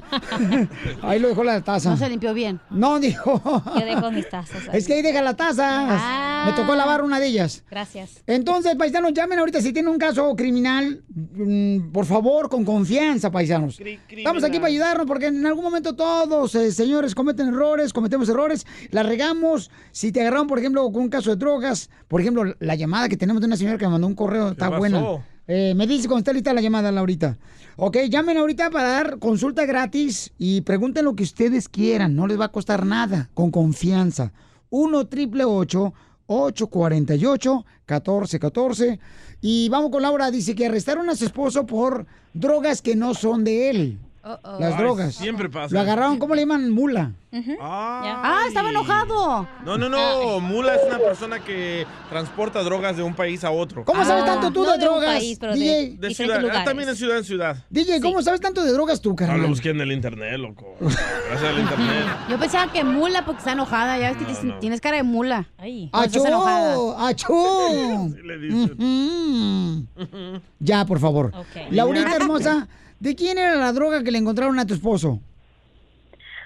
Ahí 1.01 1.19
lo 1.19 1.27
dejó 1.29 1.43
la 1.43 1.61
taza. 1.61 1.89
No 1.91 1.97
se 1.97 2.09
limpió 2.09 2.33
bien. 2.33 2.59
No, 2.69 2.99
dijo. 2.99 3.41
Yo 3.79 3.85
dejo 3.85 4.11
mis 4.11 4.29
tazas. 4.29 4.67
ahí. 4.69 4.77
Es 4.79 4.87
que 4.87 4.93
ahí 4.93 5.01
deja 5.01 5.21
la 5.21 5.35
taza. 5.35 5.63
Ah. 5.89 6.43
Me 6.47 6.53
tocó 6.53 6.75
lavar 6.75 7.01
una 7.03 7.19
de 7.19 7.27
ellas. 7.27 7.63
Gracias. 7.69 8.21
Entonces, 8.27 8.75
paisanos, 8.75 9.13
llamen 9.13 9.39
ahorita 9.39 9.61
si 9.61 9.71
tienen 9.73 9.91
un 9.91 9.97
caso 9.99 10.35
criminal, 10.35 11.03
mm, 11.13 11.91
por 11.91 12.05
favor, 12.05 12.49
con 12.49 12.62
confianza, 12.65 13.31
paisanos. 13.31 13.79
Estamos 14.09 14.43
aquí 14.43 14.57
para 14.57 14.67
ayudarnos 14.67 15.05
porque 15.05 15.27
en 15.27 15.45
algún 15.45 15.63
momento 15.63 15.95
todos, 15.95 16.55
eh, 16.55 16.71
señores, 16.71 17.15
cometen 17.15 17.49
errores, 17.49 17.93
cometemos 17.93 18.29
errores, 18.29 18.65
la 18.91 19.03
regamos. 19.03 19.71
Si 19.91 20.11
te 20.11 20.21
agarraron, 20.21 20.47
por 20.47 20.59
ejemplo, 20.59 20.83
con 20.91 21.03
un 21.03 21.09
caso 21.09 21.29
de 21.29 21.35
drogas, 21.35 21.89
por 22.07 22.21
ejemplo, 22.21 22.55
la 22.59 22.75
llamada 22.75 23.09
que 23.09 23.17
tenemos 23.17 23.41
de 23.41 23.47
una 23.47 23.57
señora 23.57 23.77
que 23.77 23.85
me 23.85 23.91
mandó 23.91 24.07
un 24.07 24.15
correo 24.15 24.49
está 24.49 24.69
pasó? 24.69 24.79
buena. 24.79 25.03
Eh, 25.47 25.73
me 25.75 25.87
dice 25.87 26.07
cuando 26.07 26.19
está 26.19 26.33
lista 26.33 26.53
la 26.53 26.61
llamada, 26.61 26.91
Laurita. 26.91 27.37
Ok, 27.75 27.97
llamen 28.09 28.37
ahorita 28.37 28.69
para 28.69 28.89
dar 28.89 29.19
consulta 29.19 29.65
gratis 29.65 30.31
y 30.37 30.61
pregunten 30.61 31.05
lo 31.05 31.15
que 31.15 31.23
ustedes 31.23 31.67
quieran. 31.67 32.15
No 32.15 32.27
les 32.27 32.39
va 32.39 32.45
a 32.45 32.51
costar 32.51 32.85
nada, 32.85 33.29
con 33.33 33.51
confianza. 33.51 34.31
1 34.69 35.07
triple 35.07 35.43
848 35.45 35.93
1414 36.27 38.99
Y 39.41 39.69
vamos 39.69 39.91
con 39.91 40.01
Laura. 40.01 40.31
Dice 40.31 40.55
que 40.55 40.65
arrestaron 40.65 41.09
a 41.09 41.15
su 41.15 41.25
esposo 41.25 41.65
por 41.65 42.05
drogas 42.33 42.81
que 42.81 42.95
no 42.95 43.13
son 43.13 43.43
de 43.43 43.69
él. 43.69 43.99
Las 44.23 44.73
Ay, 44.75 44.77
drogas. 44.77 45.15
siempre 45.15 45.49
pasa. 45.49 45.73
Lo 45.75 45.81
agarraron, 45.81 46.17
¿cómo 46.17 46.33
le 46.33 46.43
llaman? 46.43 46.69
Mula. 46.71 47.11
Ah, 47.59 48.43
estaba 48.47 48.69
enojado. 48.69 49.45
No, 49.65 49.77
no, 49.77 49.89
no. 49.89 50.39
Mula 50.39 50.75
es 50.75 50.81
una 50.87 50.97
persona 50.97 51.39
que 51.39 51.85
transporta 52.09 52.63
drogas 52.63 52.95
de 52.95 53.03
un 53.03 53.13
país 53.15 53.43
a 53.43 53.51
otro. 53.51 53.83
¿Cómo 53.83 54.05
sabes 54.05 54.23
tanto 54.23 54.49
tú 54.51 54.63
no 54.63 54.71
de 54.71 54.77
de 54.77 54.85
un 54.85 54.91
drogas? 54.93 55.15
país, 55.17 55.37
pero 55.39 55.53
de 55.53 55.59
DJ, 55.59 55.97
De 55.99 56.07
diferentes 56.07 56.15
ciudad. 56.39 56.57
Ah, 56.61 56.63
también 56.63 56.87
en 56.87 56.95
ciudad 56.95 57.17
en 57.17 57.23
ciudad. 57.25 57.57
DJ, 57.69 57.99
¿cómo 57.99 58.21
sabes 58.21 58.39
tanto 58.39 58.63
de 58.63 58.71
drogas 58.71 59.01
tú, 59.01 59.09
Ah, 59.09 59.11
lo 59.11 59.15
carnal? 59.27 59.47
busqué 59.47 59.71
en 59.71 59.81
el 59.81 59.91
internet, 59.91 60.37
loco. 60.37 60.73
Gracias 60.79 61.43
al 61.43 61.59
internet. 61.59 62.05
Yo 62.29 62.39
pensaba 62.39 62.71
que 62.71 62.83
mula 62.85 63.25
porque 63.25 63.39
está 63.39 63.51
enojada. 63.51 63.97
Ya 63.97 64.09
ves 64.13 64.17
que 64.19 64.25
tienes- 64.25 64.59
tienes 64.61 64.79
cara 64.79 64.97
de 64.97 65.03
mula. 65.03 65.47
Ay. 65.57 65.89
¡Achú! 65.91 66.93
¡Achú! 66.97 68.15
le 68.23 68.37
dicen. 68.37 69.87
Ujú. 69.97 70.41
Ya, 70.59 70.85
por 70.85 70.99
favor. 70.99 71.33
Laurita 71.71 72.15
hermosa, 72.15 72.67
¿de 73.03 73.15
quién 73.15 73.37
era 73.37 73.55
la 73.55 73.73
droga 73.73 74.01
que 74.01 74.11
le 74.11 74.17
encontraron 74.17 74.57
a 74.59 74.65
tu 74.65 74.73
esposo? 74.73 75.19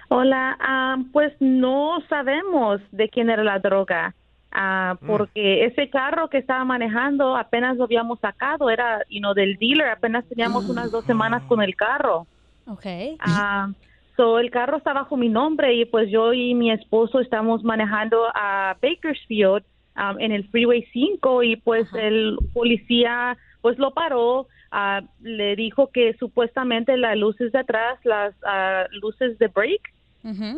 Hola, 0.10 0.58
ah, 0.60 0.98
pues 1.14 1.32
no 1.40 2.00
sabemos 2.10 2.82
de 2.92 3.10
quién 3.10 3.30
era 3.30 3.44
la 3.44 3.60
droga, 3.60 4.16
ah, 4.52 4.98
porque 5.06 5.66
ese 5.66 5.88
carro 5.92 6.30
que 6.30 6.40
estaba 6.40 6.66
manejando 6.66 7.38
apenas 7.38 7.78
lo 7.78 7.84
habíamos 7.84 8.20
sacado, 8.20 8.72
era, 8.72 9.04
you 9.08 9.20
know, 9.20 9.36
del 9.36 9.58
dealer, 9.58 9.90
apenas 9.90 10.26
teníamos 10.26 10.68
unas 10.68 10.90
dos 10.90 11.06
semanas 11.06 11.44
con 11.44 11.62
el 11.62 11.76
carro. 11.76 12.26
Ok. 12.66 12.86
Ah, 13.20 13.70
so 14.16 14.40
el 14.40 14.50
carro 14.50 14.78
está 14.78 14.94
bajo 14.94 15.16
mi 15.16 15.30
nombre 15.30 15.76
y 15.76 15.86
pues 15.86 16.10
yo 16.10 16.34
y 16.34 16.56
mi 16.56 16.72
esposo 16.72 17.20
estamos 17.20 17.64
manejando 17.64 18.26
a 18.34 18.76
Bakersfield 18.82 19.64
um, 19.96 20.20
en 20.20 20.32
el 20.32 20.48
Freeway 20.48 20.88
5 20.92 21.44
y 21.44 21.58
pues 21.58 21.88
el 21.94 22.36
policía 22.52 23.38
pues 23.62 23.78
lo 23.78 23.92
paró, 23.92 24.48
ah, 24.72 25.02
le 25.22 25.56
dijo 25.56 25.90
que 25.92 26.16
supuestamente 26.20 26.98
las 26.98 27.18
luces 27.18 27.52
de 27.52 27.60
atrás, 27.60 28.00
las 28.04 28.34
ah, 28.46 28.86
luces 29.02 29.38
de 29.40 29.48
brake, 29.48 29.82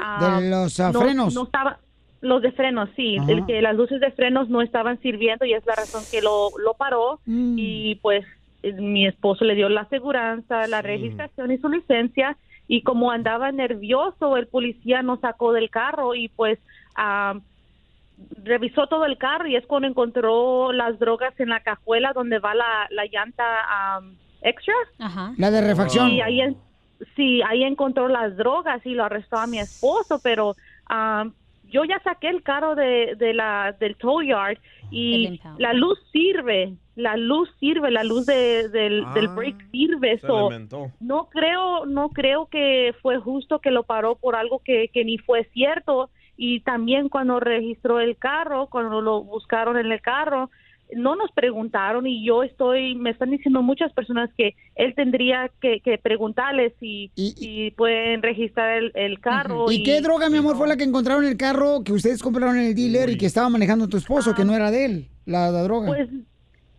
ah, 0.02 0.40
De 0.42 0.50
los, 0.50 0.80
no- 0.80 0.94
frenos. 1.02 1.34
no 1.36 1.44
estaba 1.44 1.80
los 2.22 2.42
de 2.42 2.52
frenos, 2.52 2.90
sí, 2.96 3.18
Ajá. 3.18 3.32
el 3.32 3.46
que 3.46 3.62
las 3.62 3.76
luces 3.76 4.02
de 4.02 4.12
frenos 4.12 4.50
no 4.50 4.62
estaban 4.62 5.00
sirviendo 5.02 5.46
y 5.46 5.54
es 5.54 5.66
la 5.66 5.76
razón 5.76 6.04
que 6.12 6.22
lo, 6.22 6.50
lo 6.64 6.74
paró 6.74 7.20
Mm. 7.26 7.56
y 7.58 7.96
pues 8.02 8.26
eh, 8.64 8.74
mi 8.74 9.08
esposo 9.08 9.46
le 9.46 9.56
dio 9.56 9.70
la 9.70 9.82
aseguranza, 9.82 10.68
la 10.68 10.82
registración 10.82 11.52
y 11.52 11.58
su 11.60 11.70
licencia 11.70 12.36
y 12.68 12.82
como 12.82 13.10
andaba 13.12 13.52
nervioso 13.54 14.36
el 14.36 14.48
policía 14.48 15.02
nos 15.02 15.22
sacó 15.22 15.54
del 15.54 15.70
carro 15.70 16.14
y 16.14 16.28
pues 16.28 16.60
ah, 16.98 17.36
revisó 18.44 18.88
todo 18.88 19.06
el 19.06 19.18
carro 19.18 19.48
y 19.48 19.56
es 19.56 19.66
cuando 19.66 19.88
encontró 19.88 20.72
las 20.72 21.00
drogas 21.00 21.38
en 21.40 21.50
la 21.50 21.62
cajuela 21.62 22.14
donde 22.14 22.40
va 22.40 22.54
la, 22.56 22.88
la 22.92 23.06
llanta 23.06 23.44
ah, 23.46 24.02
extra. 24.42 24.74
Ajá. 25.00 25.34
La 25.38 25.52
de 25.52 25.62
refacción. 25.62 26.10
Y 26.10 26.22
ahí, 26.22 26.42
sí, 27.16 27.42
ahí 27.48 27.64
encontró 27.64 28.08
las 28.08 28.36
drogas 28.38 28.86
y 28.86 28.92
lo 28.94 29.04
arrestó 29.06 29.38
a 29.38 29.48
mi 29.48 29.60
esposo, 29.60 30.20
pero 30.24 30.56
ah, 30.88 31.26
yo 31.72 31.84
ya 31.86 32.00
saqué 32.04 32.30
el 32.30 32.42
carro 32.44 32.76
de, 32.76 33.16
de 33.18 33.34
la, 33.34 33.76
del 33.80 33.96
tow 33.96 34.22
yard 34.22 34.58
y 34.92 35.40
la 35.60 35.74
luz 35.74 36.00
sirve, 36.12 36.74
la 36.96 37.16
luz 37.16 37.48
sirve, 37.60 37.92
la 37.92 38.04
luz 38.04 38.26
de- 38.26 38.70
del, 38.70 39.06
del 39.14 39.28
Ah, 39.28 39.34
brake 39.36 39.66
sirve. 39.72 40.18
Se 40.20 40.26
so, 40.28 40.50
no 41.00 41.30
creo, 41.30 41.86
no 41.86 42.10
creo 42.10 42.48
que 42.48 42.96
fue 43.04 43.18
justo 43.20 43.60
que 43.60 43.70
lo 43.70 43.84
paró 43.84 44.16
por 44.16 44.36
algo 44.36 44.60
que, 44.66 44.88
que 44.90 45.06
ni 45.06 45.18
fue 45.20 45.44
cierto. 45.54 46.10
Y 46.42 46.62
también 46.62 47.10
cuando 47.10 47.42
registró 47.42 48.00
el 48.00 48.16
carro, 48.16 48.68
cuando 48.68 49.02
lo 49.02 49.22
buscaron 49.22 49.76
en 49.76 49.92
el 49.92 50.00
carro, 50.00 50.50
no 50.96 51.18
nos 51.18 51.34
preguntaron 51.34 52.08
y 52.08 52.26
yo 52.26 52.44
estoy, 52.44 52.96
me 52.96 53.10
están 53.10 53.32
diciendo 53.32 53.62
muchas 53.62 53.92
personas 53.92 54.30
que 54.38 54.56
él 54.76 54.96
tendría 54.96 55.52
que, 55.60 55.82
que 55.82 55.98
preguntarles 55.98 56.72
si, 56.80 57.12
si 57.14 57.72
pueden 57.72 58.24
registrar 58.24 58.78
el, 58.78 58.94
el 58.96 59.20
carro. 59.20 59.70
¿Y 59.70 59.84
qué 59.84 60.00
droga, 60.00 60.30
mi 60.30 60.38
amor, 60.38 60.56
fue 60.56 60.70
la 60.70 60.78
que 60.78 60.86
encontraron 60.86 61.26
en 61.26 61.32
el 61.32 61.38
carro 61.38 61.84
que 61.84 61.92
ustedes 61.92 62.24
compraron 62.24 62.56
en 62.56 62.68
el 62.68 62.76
dealer 62.76 63.10
y 63.10 63.18
que 63.18 63.26
estaba 63.26 63.50
manejando 63.50 63.90
tu 63.90 63.98
esposo, 63.98 64.34
que 64.34 64.46
no 64.46 64.56
era 64.56 64.72
de 64.72 64.86
él, 64.86 65.08
la, 65.26 65.52
la 65.52 65.64
droga? 65.64 65.88
Pues, 65.88 66.08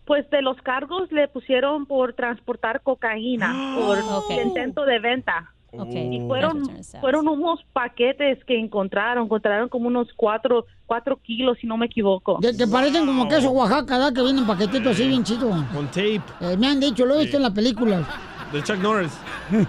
pues 0.07 0.31
de 0.31 0.41
los 0.41 0.57
cargos 0.63 1.13
le 1.13 1.29
pusieron 1.29 1.85
por 1.85 2.15
transportar 2.15 2.81
cocaína, 2.81 3.77
por 3.79 3.99
intento 4.43 4.87
de 4.87 5.01
venta. 5.01 5.53
Y 5.73 6.21
fueron, 6.27 6.63
fueron 7.01 7.29
unos 7.29 7.61
paquetes 7.73 8.43
que 8.45 8.59
encontraron, 8.59 9.25
encontraron 9.25 9.69
como 9.69 9.87
unos 9.87 10.09
cuatro, 10.17 10.67
cuatro 10.87 11.17
kilos, 11.23 11.59
si 11.61 11.67
no 11.67 11.77
me 11.77 11.87
equivoco. 11.87 12.39
Que, 12.41 12.57
que 12.57 12.67
parecen 12.67 13.07
como 13.07 13.29
queso 13.29 13.51
Oaxaca, 13.51 13.99
¿verdad? 13.99 14.13
Que 14.13 14.23
vienen 14.23 14.47
paquetitos 14.47 14.93
así 14.93 15.07
bien 15.07 15.23
chido. 15.23 15.49
Con 15.73 15.87
tape. 15.87 16.23
Eh, 16.41 16.57
me 16.59 16.67
han 16.67 16.81
dicho, 16.81 17.07
lo 17.07 17.15
he 17.15 17.23
visto 17.23 17.37
en 17.37 17.45
las 17.45 17.53
películas. 17.53 18.05
De 18.53 18.63
Chuck 18.63 18.79
Norris. 18.79 19.13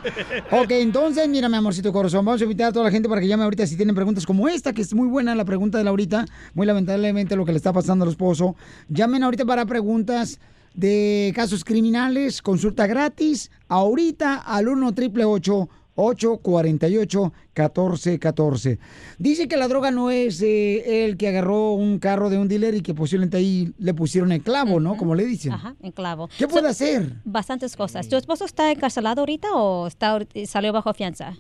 Ok, 0.52 0.72
entonces, 0.72 1.28
mira, 1.28 1.50
mi 1.50 1.58
amorcito 1.58 1.92
corazón, 1.94 2.26
vamos 2.26 2.42
a 2.42 2.44
invitar 2.44 2.70
a 2.70 2.72
toda 2.72 2.86
la 2.86 2.92
gente 2.92 3.08
para 3.08 3.22
que 3.22 3.28
llame 3.28 3.44
ahorita 3.44 3.66
si 3.66 3.76
tienen 3.76 3.96
preguntas 3.96 4.26
como 4.26 4.48
esta, 4.48 4.74
que 4.74 4.82
es 4.82 4.94
muy 4.94 5.08
buena 5.08 5.34
la 5.36 5.46
pregunta 5.46 5.78
de 5.78 5.84
Laurita, 5.84 6.26
muy 6.54 6.66
lamentablemente 6.66 7.36
lo 7.36 7.46
que 7.46 7.52
le 7.52 7.58
está 7.58 7.74
pasando 7.74 8.06
al 8.06 8.12
esposo. 8.12 8.56
Llamen 8.90 9.24
ahorita 9.24 9.46
para 9.46 9.66
preguntas 9.66 10.40
de 10.74 11.32
casos 11.36 11.64
criminales, 11.64 12.42
consulta 12.42 12.88
gratis, 12.88 13.52
ahorita 13.68 14.36
al 14.36 14.68
1 14.68 14.88
888 14.88 15.70
848 15.96 17.34
1414 17.56 18.80
Dice 19.18 19.48
que 19.48 19.58
la 19.58 19.68
droga 19.68 19.92
no 19.92 20.10
es 20.12 20.42
eh, 20.42 21.06
el 21.06 21.18
que 21.18 21.28
agarró 21.28 21.74
un 21.74 22.00
carro 22.00 22.30
de 22.30 22.38
un 22.38 22.48
dealer 22.48 22.76
y 22.76 22.82
que 22.82 22.94
posiblemente 22.94 23.38
ahí 23.38 23.74
le 23.78 23.94
pusieron 23.94 24.32
el 24.32 24.42
clavo, 24.42 24.80
¿no? 24.80 24.98
Como 24.98 25.16
le 25.16 25.26
dicen. 25.26 25.52
Ajá, 25.54 25.76
en 25.82 25.92
clavo. 25.92 26.30
¿Qué 26.38 26.48
puede 26.48 26.64
So, 26.66 26.70
hacer? 26.70 27.14
Bastantes 27.26 27.76
cosas. 27.76 28.08
¿Tu 28.08 28.16
esposo 28.16 28.46
está 28.46 28.72
encarcelado 28.72 29.22
ahorita 29.22 29.54
o 29.54 29.88
está 29.88 30.12
ahorita- 30.12 30.46
salió 30.46 30.72
bajo 30.74 30.94
fianza? 30.94 31.34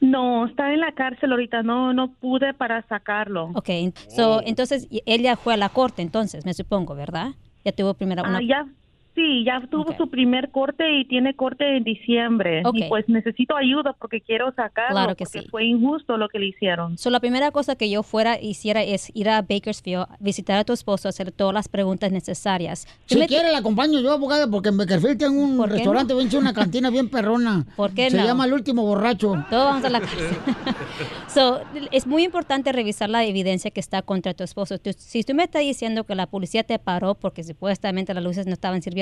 No, 0.00 0.46
está 0.46 0.72
en 0.72 0.80
la 0.80 0.92
cárcel 0.94 1.30
ahorita, 1.30 1.62
no, 1.62 1.92
no 1.92 2.12
pude 2.14 2.54
para 2.54 2.86
sacarlo. 2.88 3.50
Ok, 3.54 3.68
so, 4.08 4.40
entonces 4.44 4.88
ella 5.04 5.36
fue 5.36 5.52
a 5.54 5.56
la 5.58 5.68
corte, 5.68 6.00
entonces, 6.00 6.46
me 6.46 6.54
supongo, 6.54 6.94
¿verdad? 6.94 7.32
Ya 7.66 7.72
tuvo 7.72 7.92
primera 7.92 8.22
una... 8.22 8.38
Ah, 8.38 8.40
ya, 8.42 8.66
Sí, 9.14 9.44
ya 9.44 9.60
tuvo 9.70 9.94
su 9.96 10.08
primer 10.08 10.50
corte 10.50 10.98
y 10.98 11.04
tiene 11.04 11.34
corte 11.34 11.76
en 11.76 11.84
diciembre. 11.84 12.62
Ok. 12.64 12.76
Y 12.76 12.82
pues 12.84 13.08
necesito 13.08 13.56
ayuda 13.56 13.92
porque 13.98 14.20
quiero 14.20 14.52
sacarlo 14.54 14.92
Claro 14.94 15.16
que 15.16 15.24
porque 15.24 15.40
sí. 15.40 15.48
fue 15.50 15.64
injusto 15.64 16.16
lo 16.16 16.28
que 16.28 16.38
le 16.38 16.46
hicieron. 16.46 16.96
So, 16.96 17.10
la 17.10 17.18
primera 17.20 17.50
cosa 17.50 17.74
que 17.76 17.90
yo 17.90 18.02
fuera 18.02 18.40
hiciera 18.40 18.82
es 18.82 19.10
ir 19.14 19.28
a 19.28 19.42
Bakersfield, 19.42 20.06
visitar 20.20 20.58
a 20.58 20.64
tu 20.64 20.72
esposo, 20.72 21.08
hacer 21.08 21.32
todas 21.32 21.52
las 21.54 21.68
preguntas 21.68 22.12
necesarias. 22.12 22.86
Si 23.06 23.16
me- 23.18 23.26
quiere, 23.26 23.50
la 23.50 23.58
acompaño 23.58 24.00
yo, 24.00 24.12
abogada, 24.12 24.48
porque 24.48 24.68
en 24.68 24.78
Beckerfield 24.78 25.18
tengo 25.18 25.42
un 25.42 25.56
¿Por 25.56 25.68
qué 25.68 25.74
restaurante, 25.74 26.14
no? 26.14 26.38
una 26.38 26.54
cantina 26.54 26.88
bien 26.90 27.08
perrona. 27.10 27.66
¿Por 27.76 27.92
qué 27.92 28.10
Se 28.10 28.16
no? 28.16 28.24
llama 28.24 28.44
El 28.46 28.52
Último 28.52 28.84
Borracho. 28.86 29.44
Todos 29.50 29.64
vamos 29.64 29.84
a 29.84 29.90
la 29.90 30.00
cárcel. 30.00 30.28
So, 31.28 31.60
es 31.92 32.06
muy 32.06 32.24
importante 32.24 32.72
revisar 32.72 33.08
la 33.08 33.24
evidencia 33.24 33.70
que 33.70 33.78
está 33.80 34.02
contra 34.02 34.34
tu 34.34 34.42
esposo. 34.42 34.78
Tú- 34.78 34.90
si 34.96 35.22
tú 35.22 35.32
me 35.34 35.44
estás 35.44 35.62
diciendo 35.62 36.04
que 36.04 36.14
la 36.16 36.26
policía 36.26 36.64
te 36.64 36.78
paró 36.78 37.14
porque 37.14 37.44
supuestamente 37.44 38.12
las 38.14 38.24
luces 38.24 38.46
no 38.46 38.52
estaban 38.52 38.82
sirviendo, 38.82 38.99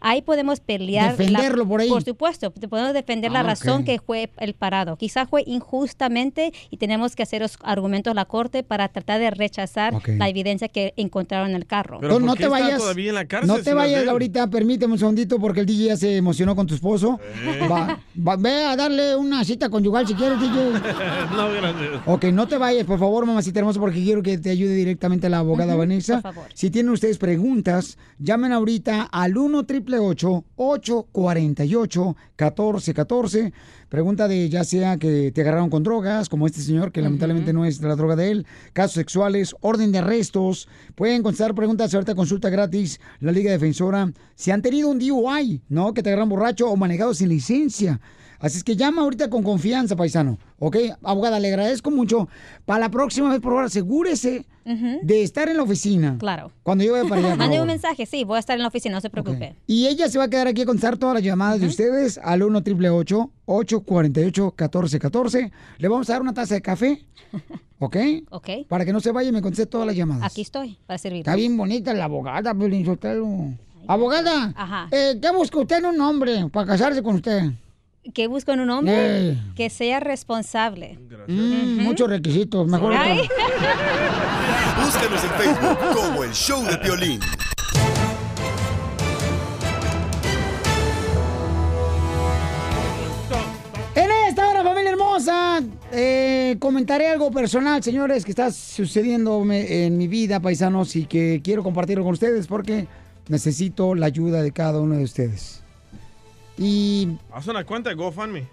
ahí 0.00 0.22
podemos 0.22 0.60
pelear. 0.60 1.06
la- 1.06 1.10
Defenderlo 1.16 1.66
por 1.66 1.80
ahí. 1.80 1.88
Por 1.88 2.02
supuesto, 2.04 2.50
podemos 2.52 2.92
defender 2.94 3.30
la 3.32 3.40
Ah, 3.40 3.44
razón 3.44 3.84
que 3.84 3.98
fue 3.98 4.30
el 4.38 4.54
parado. 4.54 4.96
Quizás 4.96 5.28
fue 5.28 5.42
injustamente 5.46 6.52
y 6.70 6.76
tenemos 6.78 7.14
que 7.16 7.22
hacer 7.22 7.42
los 7.42 7.58
argumentos 7.62 8.10
a 8.10 8.14
la 8.14 8.24
corte 8.24 8.62
para 8.62 8.88
tratar 8.88 9.20
de 9.20 9.30
rechazar 9.30 9.94
la 10.06 10.28
evidencia 10.28 10.68
que 10.68 10.94
encontraron 10.96 11.50
en 11.50 11.56
el 11.56 11.66
carro. 11.66 11.98
Pero 12.00 12.18
no 12.20 12.28
¿por 12.28 12.38
te 12.38 12.48
vayas. 12.48 12.78
todavía 12.78 13.08
en 13.10 13.14
la 13.14 13.24
cárcel 13.26 13.48
no 13.48 13.58
te 13.62 13.74
vayas 13.74 14.06
ahorita, 14.08 14.46
permíteme 14.48 14.94
un 14.94 14.98
segundito 14.98 15.38
porque 15.38 15.60
el 15.60 15.66
DJ 15.66 15.86
ya 15.86 15.96
se 15.96 16.16
emocionó 16.16 16.56
con 16.56 16.66
tu 16.66 16.74
esposo. 16.74 17.20
Eh. 17.44 17.68
Va, 17.70 17.98
va- 18.26 18.36
ve 18.36 18.64
a 18.64 18.76
darle 18.76 19.16
una 19.16 19.44
cita 19.44 19.68
conyugal 19.68 20.06
si 20.06 20.14
quieres, 20.14 20.40
DJ. 20.40 20.54
no, 21.36 21.52
gracias. 21.52 21.90
Ok, 22.06 22.24
no 22.26 22.46
te 22.48 22.56
vayas, 22.58 22.84
por 22.84 22.98
favor, 22.98 23.26
mamacita 23.26 23.58
hermosa, 23.60 23.80
porque 23.80 24.02
quiero 24.02 24.22
que 24.22 24.38
te 24.38 24.50
ayude 24.50 24.74
directamente 24.74 25.28
la 25.28 25.38
abogada 25.38 25.74
Vanessa. 25.76 26.20
por 26.22 26.34
favor. 26.34 26.48
Si 26.54 26.70
tienen 26.70 26.92
ustedes 26.92 27.18
preguntas, 27.18 27.98
llamen 28.18 28.52
ahorita 28.52 29.02
al 29.12 29.35
1 29.36 29.58
888 29.58 30.44
848 30.56 32.16
1414 32.36 33.52
Pregunta 33.88 34.26
de 34.26 34.48
ya 34.48 34.64
sea 34.64 34.96
que 34.96 35.30
te 35.30 35.42
agarraron 35.42 35.70
con 35.70 35.84
drogas, 35.84 36.28
como 36.28 36.46
este 36.46 36.60
señor, 36.60 36.90
que 36.90 37.00
lamentablemente 37.00 37.52
no 37.52 37.64
es 37.64 37.80
de 37.80 37.86
la 37.86 37.94
droga 37.94 38.16
de 38.16 38.32
él, 38.32 38.46
casos 38.72 38.94
sexuales, 38.94 39.54
orden 39.60 39.92
de 39.92 39.98
arrestos. 39.98 40.68
Pueden 40.96 41.22
contestar 41.22 41.54
preguntas 41.54 41.94
ahorita, 41.94 42.16
consulta 42.16 42.50
gratis, 42.50 43.00
la 43.20 43.30
Liga 43.30 43.52
Defensora. 43.52 44.12
Si 44.34 44.50
han 44.50 44.60
tenido 44.60 44.88
un 44.88 44.98
DUI, 44.98 45.62
¿no? 45.68 45.94
Que 45.94 46.02
te 46.02 46.10
agarran 46.10 46.28
borracho 46.28 46.68
o 46.68 46.76
manejado 46.76 47.14
sin 47.14 47.28
licencia. 47.28 48.00
Así 48.38 48.58
es 48.58 48.64
que 48.64 48.76
llama 48.76 49.02
ahorita 49.02 49.30
con 49.30 49.42
confianza, 49.42 49.96
paisano. 49.96 50.38
¿Ok? 50.58 50.76
Abogada, 51.02 51.38
le 51.40 51.48
agradezco 51.48 51.90
mucho. 51.90 52.28
Para 52.64 52.80
la 52.80 52.90
próxima 52.90 53.30
vez, 53.30 53.40
por 53.40 53.52
favor, 53.52 53.64
asegúrese 53.64 54.46
de 54.64 55.22
estar 55.22 55.48
en 55.48 55.56
la 55.56 55.62
oficina. 55.62 56.16
Claro. 56.18 56.50
Cuando 56.62 56.82
yo 56.82 56.92
vaya 56.92 57.08
para 57.08 57.20
allá. 57.20 57.36
Mande 57.36 57.60
un 57.60 57.68
mensaje, 57.68 58.04
sí, 58.04 58.24
voy 58.24 58.36
a 58.36 58.40
estar 58.40 58.56
en 58.56 58.62
la 58.62 58.68
oficina, 58.68 58.96
no 58.96 59.00
se 59.00 59.10
preocupe. 59.10 59.54
Y 59.66 59.86
ella 59.86 60.08
se 60.08 60.18
va 60.18 60.24
a 60.24 60.28
quedar 60.28 60.48
aquí 60.48 60.62
a 60.62 60.66
contestar 60.66 60.96
todas 60.96 61.14
las 61.14 61.22
llamadas 61.22 61.60
de 61.60 61.66
ustedes 61.66 62.18
al 62.18 62.42
1 62.42 62.58
888 62.58 63.30
848 63.46 64.42
1414 64.42 65.52
Le 65.78 65.88
vamos 65.88 66.10
a 66.10 66.14
dar 66.14 66.22
una 66.22 66.34
taza 66.34 66.54
de 66.54 66.62
café, 66.62 67.04
¿ok? 67.78 67.96
Ok. 68.30 68.48
Para 68.68 68.84
que 68.84 68.92
no 68.92 69.00
se 69.00 69.12
vaya 69.12 69.28
y 69.28 69.32
me 69.32 69.42
conteste 69.42 69.66
todas 69.66 69.86
las 69.86 69.94
llamadas. 69.94 70.24
Aquí 70.32 70.40
estoy 70.40 70.78
para 70.86 70.98
servir. 70.98 71.20
Está 71.20 71.36
bien 71.36 71.56
bonita 71.56 71.94
la 71.94 72.04
abogada, 72.04 72.54
Sotelo. 72.84 73.54
Abogada, 73.86 74.52
Ajá. 74.56 74.88
eh, 74.90 75.16
¿qué 75.22 75.30
busca 75.30 75.60
usted 75.60 75.78
en 75.78 75.86
un 75.86 76.00
hombre 76.00 76.48
para 76.52 76.66
casarse 76.66 77.02
con 77.04 77.14
usted? 77.16 77.52
¿Qué 78.14 78.26
busco 78.26 78.52
en 78.52 78.60
un 78.60 78.70
hombre? 78.70 79.30
Eh. 79.30 79.38
Que 79.54 79.70
sea 79.70 80.00
responsable. 80.00 80.98
Mm, 81.26 81.80
Muchos 81.82 82.08
requisitos, 82.08 82.66
mejor. 82.66 82.94
Búscanos 84.84 85.24
en 85.24 85.30
Facebook 85.30 85.78
como 85.94 86.24
el 86.24 86.32
show 86.32 86.62
de 86.64 86.76
Piolín. 86.78 87.20
En 93.94 94.10
esta 94.28 94.48
hora, 94.48 94.62
familia 94.62 94.90
hermosa, 94.90 95.62
eh, 95.90 96.56
comentaré 96.58 97.08
algo 97.08 97.30
personal, 97.30 97.82
señores, 97.82 98.24
que 98.24 98.30
está 98.30 98.50
sucediendo 98.52 99.42
en 99.50 99.96
mi 99.96 100.06
vida, 100.06 100.38
paisanos, 100.40 100.94
y 100.96 101.06
que 101.06 101.40
quiero 101.42 101.62
compartirlo 101.62 102.04
con 102.04 102.12
ustedes 102.12 102.46
porque 102.46 102.86
necesito 103.28 103.94
la 103.94 104.06
ayuda 104.06 104.42
de 104.42 104.52
cada 104.52 104.80
uno 104.80 104.96
de 104.96 105.04
ustedes. 105.04 105.62
Y 106.58 107.08
Haz 107.32 107.46
una 107.48 107.64
cuenta 107.64 107.90
de 107.90 107.96
GoFundMe. 107.96 108.46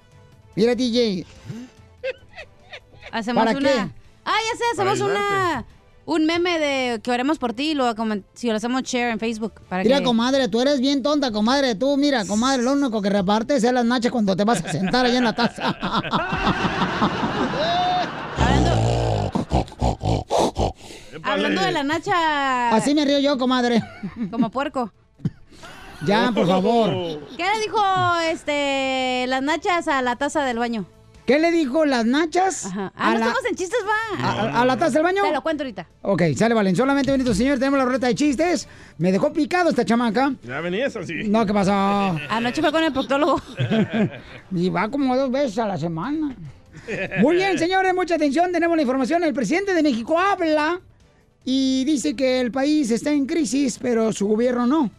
mira, 0.56 0.76
DJ, 0.76 1.26
Hacemos 3.12 3.45
¿Para 3.45 3.58
una. 3.58 3.70
qué? 3.70 3.80
Ah, 4.26 4.38
ya 4.51 4.58
sé, 4.58 4.64
hacemos 4.74 4.99
una. 4.99 5.66
Un 6.06 6.26
meme 6.26 6.60
de 6.60 6.99
que 7.01 7.12
oremos 7.12 7.38
por 7.38 7.54
ti 7.54 7.72
y 7.72 7.74
lo 7.76 7.93
si 8.34 8.49
lo 8.49 8.56
hacemos 8.56 8.84
share 8.84 9.12
en 9.12 9.20
Facebook. 9.20 9.54
Para 9.70 9.84
mira, 9.84 9.99
que... 9.99 10.04
comadre, 10.04 10.49
tú 10.49 10.60
eres 10.60 10.82
bien 10.82 11.01
tonta, 11.01 11.32
comadre. 11.32 11.76
Tú, 11.76 11.95
mira, 11.95 12.26
comadre, 12.26 12.62
lo 12.64 12.74
único 12.74 13.01
que 13.01 13.10
repartes 13.10 13.64
es 13.64 13.72
las 13.72 13.86
nachas 13.86 14.12
cuando 14.12 14.36
te 14.36 14.43
vas 14.43 14.64
a 14.66 14.72
sentar 14.72 15.06
allá 15.06 15.18
en 15.18 15.24
la 15.24 15.34
taza. 15.34 15.74
Hablando 21.24 21.62
de 21.62 21.72
la 21.72 21.84
nacha. 21.84 22.76
Así 22.76 22.93
me 22.93 23.06
río 23.06 23.20
yo, 23.20 23.38
comadre. 23.38 23.82
Como 24.32 24.49
puerco. 24.49 24.91
Ya, 26.06 26.32
por 26.36 26.47
favor. 26.47 26.89
¿Qué 27.38 27.43
le 27.43 27.60
dijo 27.62 27.82
este 28.32 29.26
las 29.28 29.41
nachas 29.41 29.88
a 29.88 30.01
la 30.01 30.16
taza 30.16 30.43
del 30.45 30.60
baño? 30.60 30.86
¿Qué 31.26 31.39
le 31.39 31.51
dijo 31.51 31.86
las 31.86 32.06
nachas? 32.06 32.66
Ah, 32.76 32.91
a, 32.95 33.14
no 33.14 33.20
la, 33.20 33.26
estamos 33.28 33.45
en 33.49 33.56
chistes, 33.56 33.80
va. 33.88 34.28
a- 34.28 34.62
a 34.62 34.66
la 34.66 34.76
taza 34.78 34.91
del 34.95 35.04
baño? 35.04 35.22
Te 35.24 35.32
lo 35.32 35.41
cuento 35.41 35.64
ahorita. 35.64 35.88
Ok, 36.01 36.22
sale, 36.36 36.54
Valen. 36.54 36.76
Solamente, 36.76 37.12
bonito 37.12 37.34
señor, 37.34 37.60
tenemos 37.60 37.80
la 37.80 37.86
ruleta 37.86 38.08
de 38.08 38.16
chistes. 38.16 38.68
Me 38.97 39.10
dejó 39.14 39.32
picado 39.32 39.70
esta 39.70 39.86
chamaca. 39.86 40.34
Ya 40.43 40.60
venías 40.60 40.93
así. 40.97 41.14
No, 41.30 41.45
¿qué 41.45 41.54
pasó? 41.54 41.72
Anoche 42.30 42.62
fue 42.62 42.72
con 42.74 42.84
el 42.84 42.91
proctólogo. 42.91 43.41
y 44.51 44.70
va 44.70 44.89
como 44.89 45.16
dos 45.16 45.32
veces 45.32 45.58
a 45.60 45.66
la 45.68 45.78
semana. 45.78 46.36
Muy 47.22 47.38
bien, 47.38 47.58
señores, 47.58 47.93
mucha 47.95 48.16
atención. 48.16 48.51
Tenemos 48.51 48.76
la 48.76 48.82
información. 48.82 49.24
El 49.24 49.34
presidente 49.34 49.74
de 49.74 49.82
México 49.82 50.20
habla 50.20 50.82
y 51.45 51.86
dice 51.86 52.18
que 52.18 52.41
el 52.41 52.51
país 52.51 52.91
está 52.91 53.12
en 53.12 53.26
crisis, 53.26 53.80
pero 53.82 54.12
su 54.12 54.28
gobierno 54.28 54.66
no. 54.68 54.91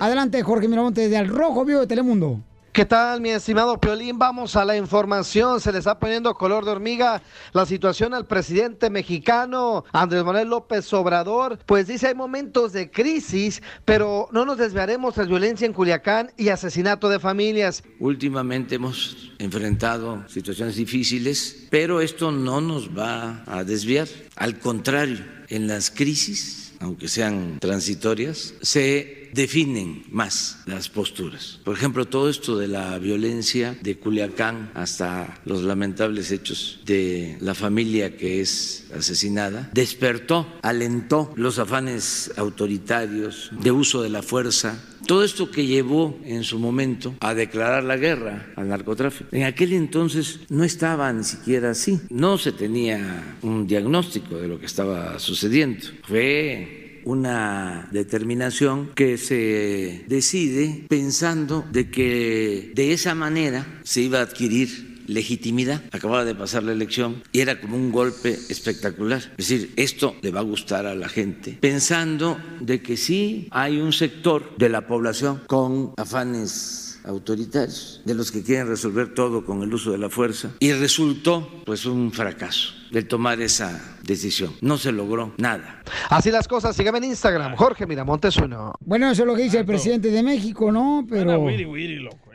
Adelante, 0.00 0.42
Jorge 0.42 0.68
Miramonte, 0.68 1.08
de 1.08 1.16
Al 1.16 1.28
Rojo 1.28 1.64
Vivo 1.64 1.80
de 1.80 1.86
Telemundo. 1.86 2.40
¿Qué 2.70 2.84
tal, 2.84 3.20
mi 3.20 3.30
estimado 3.30 3.80
Piolín? 3.80 4.18
Vamos 4.18 4.54
a 4.54 4.64
la 4.64 4.76
información. 4.76 5.60
Se 5.60 5.72
le 5.72 5.78
está 5.78 5.98
poniendo 5.98 6.34
color 6.34 6.64
de 6.64 6.70
hormiga 6.70 7.22
la 7.52 7.66
situación 7.66 8.14
al 8.14 8.26
presidente 8.26 8.88
mexicano 8.88 9.84
Andrés 9.92 10.22
Manuel 10.22 10.48
López 10.48 10.92
Obrador. 10.92 11.58
Pues 11.66 11.88
dice, 11.88 12.06
hay 12.06 12.14
momentos 12.14 12.72
de 12.72 12.88
crisis, 12.88 13.62
pero 13.84 14.28
no 14.30 14.44
nos 14.44 14.58
desviaremos 14.58 15.14
tras 15.14 15.26
violencia 15.26 15.66
en 15.66 15.72
Culiacán 15.72 16.30
y 16.36 16.50
asesinato 16.50 17.08
de 17.08 17.18
familias. 17.18 17.82
Últimamente 17.98 18.76
hemos 18.76 19.32
enfrentado 19.38 20.22
situaciones 20.28 20.76
difíciles, 20.76 21.66
pero 21.70 22.00
esto 22.00 22.30
no 22.30 22.60
nos 22.60 22.96
va 22.96 23.42
a 23.46 23.64
desviar. 23.64 24.06
Al 24.36 24.58
contrario, 24.60 25.24
en 25.48 25.66
las 25.66 25.90
crisis, 25.90 26.74
aunque 26.78 27.08
sean 27.08 27.58
transitorias, 27.58 28.54
se 28.62 29.17
definen 29.32 30.04
más 30.10 30.62
las 30.66 30.88
posturas. 30.88 31.60
Por 31.64 31.76
ejemplo, 31.76 32.06
todo 32.06 32.28
esto 32.28 32.58
de 32.58 32.68
la 32.68 32.98
violencia 32.98 33.76
de 33.82 33.98
Culiacán 33.98 34.70
hasta 34.74 35.40
los 35.44 35.62
lamentables 35.62 36.30
hechos 36.30 36.80
de 36.84 37.36
la 37.40 37.54
familia 37.54 38.16
que 38.16 38.40
es 38.40 38.86
asesinada, 38.96 39.70
despertó, 39.72 40.46
alentó 40.62 41.32
los 41.36 41.58
afanes 41.58 42.32
autoritarios 42.36 43.50
de 43.60 43.70
uso 43.70 44.02
de 44.02 44.10
la 44.10 44.22
fuerza 44.22 44.82
todo 45.06 45.24
esto 45.24 45.50
que 45.50 45.66
llevó 45.66 46.18
en 46.24 46.44
su 46.44 46.58
momento 46.58 47.14
a 47.20 47.32
declarar 47.32 47.82
la 47.82 47.96
guerra 47.96 48.52
al 48.56 48.68
narcotráfico. 48.68 49.34
En 49.34 49.44
aquel 49.44 49.72
entonces 49.72 50.40
no 50.50 50.64
estaba 50.64 51.10
ni 51.14 51.24
siquiera 51.24 51.70
así. 51.70 51.98
No 52.10 52.36
se 52.36 52.52
tenía 52.52 53.38
un 53.40 53.66
diagnóstico 53.66 54.36
de 54.36 54.48
lo 54.48 54.60
que 54.60 54.66
estaba 54.66 55.18
sucediendo. 55.18 55.86
Fue 56.02 56.87
una 57.04 57.88
determinación 57.92 58.90
que 58.94 59.18
se 59.18 60.04
decide 60.06 60.84
pensando 60.88 61.64
de 61.70 61.90
que 61.90 62.72
de 62.74 62.92
esa 62.92 63.14
manera 63.14 63.80
se 63.84 64.02
iba 64.02 64.18
a 64.18 64.22
adquirir 64.22 64.88
legitimidad. 65.08 65.82
Acababa 65.90 66.24
de 66.24 66.34
pasar 66.34 66.62
la 66.62 66.72
elección 66.72 67.22
y 67.32 67.40
era 67.40 67.60
como 67.60 67.76
un 67.76 67.90
golpe 67.90 68.38
espectacular. 68.48 69.22
Es 69.36 69.48
decir, 69.48 69.72
esto 69.76 70.16
le 70.22 70.30
va 70.30 70.40
a 70.40 70.44
gustar 70.44 70.86
a 70.86 70.94
la 70.94 71.08
gente, 71.08 71.58
pensando 71.60 72.38
de 72.60 72.80
que 72.80 72.96
sí 72.96 73.48
hay 73.50 73.78
un 73.78 73.92
sector 73.92 74.56
de 74.56 74.68
la 74.68 74.86
población 74.86 75.42
con 75.46 75.94
afanes 75.96 76.87
autoritarios, 77.04 78.02
de 78.04 78.14
los 78.14 78.30
que 78.30 78.42
quieren 78.42 78.68
resolver 78.68 79.14
todo 79.14 79.44
con 79.44 79.62
el 79.62 79.72
uso 79.72 79.92
de 79.92 79.98
la 79.98 80.10
fuerza, 80.10 80.50
y 80.60 80.72
resultó 80.72 81.62
pues 81.64 81.86
un 81.86 82.12
fracaso 82.12 82.72
de 82.90 83.02
tomar 83.02 83.40
esa 83.40 83.98
decisión. 84.02 84.52
No 84.60 84.78
se 84.78 84.92
logró 84.92 85.34
nada. 85.36 85.82
Así 86.08 86.30
las 86.30 86.48
cosas, 86.48 86.74
síganme 86.74 86.98
en 86.98 87.04
Instagram, 87.04 87.56
Jorge 87.56 87.86
Miramontes 87.86 88.36
uno. 88.38 88.74
Bueno, 88.80 89.10
eso 89.10 89.22
es 89.22 89.26
lo 89.26 89.34
que 89.34 89.42
dice 89.42 89.58
el 89.58 89.66
presidente 89.66 90.10
de 90.10 90.22
México, 90.22 90.72
¿no? 90.72 91.06
Pero... 91.08 91.46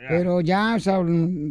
Pero 0.08 0.40
ya, 0.42 0.74
o 0.76 0.80
sea, 0.80 1.00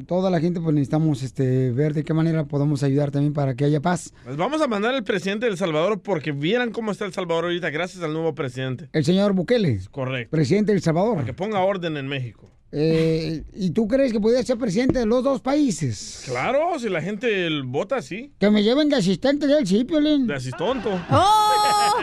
toda 0.05 0.29
la 0.29 0.39
gente 0.39 0.61
pues 0.61 0.75
necesitamos 0.75 1.23
este, 1.23 1.71
ver 1.71 1.93
de 1.93 2.03
qué 2.03 2.13
manera 2.13 2.45
podemos 2.45 2.83
ayudar 2.83 3.09
también 3.09 3.33
para 3.33 3.55
que 3.55 3.65
haya 3.65 3.81
paz. 3.81 4.13
Les 4.27 4.37
vamos 4.37 4.61
a 4.61 4.67
mandar 4.67 4.93
al 4.93 5.03
presidente 5.03 5.47
de 5.47 5.53
El 5.53 5.57
Salvador 5.57 6.01
porque 6.01 6.31
vieran 6.31 6.71
cómo 6.71 6.91
está 6.91 7.05
El 7.05 7.13
Salvador 7.13 7.45
ahorita 7.45 7.71
gracias 7.71 8.03
al 8.03 8.13
nuevo 8.13 8.35
presidente. 8.35 8.89
El 8.93 9.05
señor 9.05 9.33
Bukele, 9.33 9.79
Correcto. 9.89 10.29
presidente 10.29 10.71
de 10.71 10.77
El 10.77 10.83
Salvador. 10.83 11.15
Para 11.15 11.25
que 11.25 11.33
ponga 11.33 11.59
orden 11.61 11.97
en 11.97 12.07
México. 12.07 12.51
Eh, 12.75 13.43
¿Y 13.53 13.69
tú 13.69 13.87
crees 13.87 14.11
que 14.11 14.19
podría 14.19 14.41
ser 14.41 14.57
presidente 14.57 14.97
de 14.97 15.05
los 15.05 15.23
dos 15.23 15.41
países? 15.41 16.23
Claro, 16.25 16.79
si 16.79 16.89
la 16.89 17.03
gente 17.03 17.47
vota 17.63 17.97
así. 17.97 18.33
Que 18.39 18.49
me 18.49 18.63
lleven 18.63 18.89
de 18.89 18.95
asistente 18.95 19.45
del 19.45 19.67
sí, 19.67 19.83
Piolín. 19.83 20.25
De 20.25 20.33
asistonto. 20.33 20.89
¡Oh! 21.11 22.01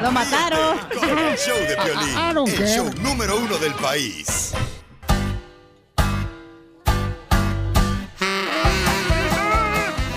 Lo 0.00 0.12
mataron. 0.12 0.78
Con 1.00 1.18
el 1.18 1.36
show 1.36 1.58
de 1.58 1.74
Piolín, 1.74 2.34
don't 2.34 2.48
el 2.60 2.68
show 2.68 2.88
número 3.02 3.36
uno 3.38 3.58
del 3.58 3.74
país. 3.74 4.52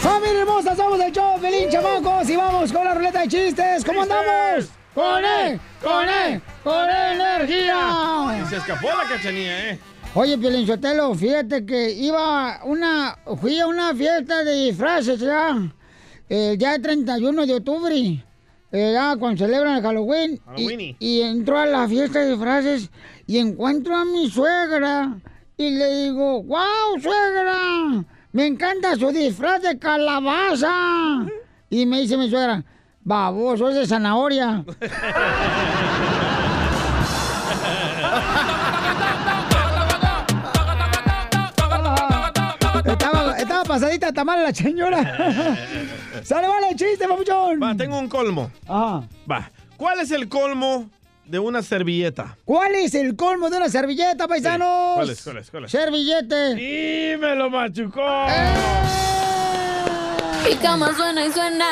¡Familia 0.02 0.42
hermosa! 0.42 0.76
Somos 0.76 1.00
el 1.00 1.12
show 1.12 1.42
de 1.42 1.50
Pelín, 1.50 1.70
chamacos. 1.72 2.30
Y 2.30 2.36
vamos 2.36 2.72
con 2.72 2.86
la 2.86 2.94
ruleta 2.94 3.22
de 3.22 3.28
chistes. 3.28 3.84
¿Cómo 3.84 4.04
andamos? 4.04 4.70
¡Con 4.96 5.26
E! 5.26 5.60
¡Con 5.84 6.08
E! 6.08 6.42
¡Con 6.64 6.90
energía! 6.90 8.42
Y 8.42 8.50
se 8.50 8.56
escapó 8.56 8.88
la 8.88 9.10
cachanía, 9.10 9.72
¿eh? 9.72 9.80
Oye, 10.14 10.38
Piolín 10.38 10.66
Sotelo, 10.66 11.14
fíjate 11.14 11.66
que 11.66 11.92
iba 11.92 12.62
una, 12.64 13.18
fui 13.42 13.60
a 13.60 13.68
una 13.68 13.94
fiesta 13.94 14.46
de 14.46 14.54
disfraces 14.68 15.20
ya, 15.20 15.54
el 16.30 16.58
día 16.58 16.82
31 16.82 17.46
de 17.46 17.56
octubre, 17.56 18.24
eh, 18.72 18.92
ya 18.94 19.18
cuando 19.18 19.46
celebran 19.46 19.76
el 19.76 19.84
Halloween, 19.84 20.40
Halloween. 20.46 20.80
y, 20.80 21.18
y 21.18 21.22
entro 21.22 21.58
a 21.58 21.66
la 21.66 21.86
fiesta 21.90 22.20
de 22.22 22.32
disfraces 22.32 22.90
y 23.28 23.38
encuentro 23.40 23.94
a 23.94 24.06
mi 24.06 24.30
suegra 24.30 25.18
y 25.58 25.72
le 25.72 26.04
digo, 26.04 26.42
wow, 26.44 26.98
suegra, 27.02 28.06
me 28.32 28.46
encanta 28.48 28.96
su 28.96 29.12
disfraz 29.12 29.62
de 29.62 29.78
calabaza. 29.78 31.26
Y 31.70 31.86
me 31.86 32.00
dice 32.00 32.16
mi 32.16 32.30
suegra, 32.30 32.64
baboso, 33.06 33.70
es 33.70 33.76
de 33.76 33.88
zanahoria. 33.88 34.66
Estaba, 42.86 43.38
estaba 43.38 43.64
pasadita 43.64 44.12
tamal 44.12 44.44
la 44.44 44.54
señora. 44.54 45.02
Sale, 46.24 46.48
vale, 46.48 46.76
chiste, 46.76 47.08
papuchón. 47.08 47.62
Va, 47.62 47.76
tengo 47.76 47.98
un 47.98 48.10
colmo. 48.10 48.52
Ajá. 48.68 49.04
Va. 49.30 49.52
¿Cuál 49.78 50.00
es 50.00 50.12
el 50.12 50.28
colmo 50.28 50.90
de 51.26 51.40
una 51.40 51.62
servilleta? 51.62 52.38
¿Cuál 52.46 52.76
es 52.76 52.96
el 52.96 53.16
colmo 53.16 53.50
de 53.50 53.58
una 53.58 53.70
servilleta, 53.70 54.28
paisanos? 54.28 54.96
¿Cuál 54.96 55.10
es? 55.10 55.24
¿Cuál 55.24 55.38
es? 55.38 55.52
¿Cuál 55.52 55.66
es? 55.66 55.72
Servillete. 55.72 56.52
¡Y 56.62 57.18
me 57.18 57.36
lo 57.36 57.50
machucó! 57.50 58.26
Mi 60.48 60.56
cama 60.58 60.94
suena 60.96 61.26
y 61.26 61.32
suena. 61.32 61.66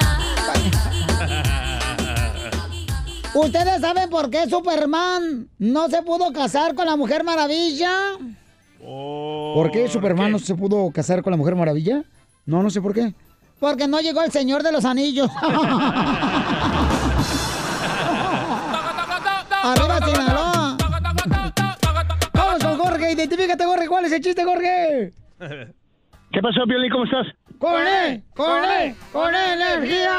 ¿Ustedes 3.36 3.82
saben 3.82 4.10
por 4.10 4.30
qué 4.30 4.48
Superman 4.48 5.50
no 5.58 5.90
se 5.90 6.04
pudo 6.04 6.32
casar 6.32 6.76
con 6.76 6.86
la 6.86 6.96
Mujer 6.96 7.24
Maravilla? 7.24 7.90
¿Por 8.80 9.72
qué 9.72 9.88
Superman 9.88 10.32
no 10.32 10.40
se 10.40 10.54
pudo 10.54 10.92
casar 10.92 11.24
con 11.24 11.32
la 11.32 11.38
Mujer 11.38 11.56
Maravilla? 11.56 12.04
No, 12.46 12.62
no 12.62 12.70
sé 12.70 12.80
por 12.82 12.94
qué. 12.94 13.14
Porque 13.60 13.88
no 13.88 14.00
llegó 14.02 14.22
el 14.22 14.32
Señor 14.32 14.62
de 14.62 14.72
los 14.72 14.86
Anillos. 14.86 15.30
Arriba 19.64 20.00
Sinaloa. 20.06 20.78
Vamos 22.34 22.64
con 22.64 22.78
Jorge, 22.78 23.14
identifícate 23.14 23.66
Jorge, 23.66 23.88
¿cuál 23.88 24.06
es 24.06 24.12
el 24.12 24.22
chiste 24.22 24.44
Jorge? 24.44 25.14
¿Qué 25.40 26.42
pasó, 26.42 26.66
Piolín? 26.68 26.92
¿Cómo 26.92 27.06
estás? 27.06 27.28
¡Con 27.64 27.88
E! 27.88 28.22
¡Con 28.36 28.62
E! 28.66 28.94
¡Con 29.14 29.34
E 29.34 29.54
energía! 29.54 30.12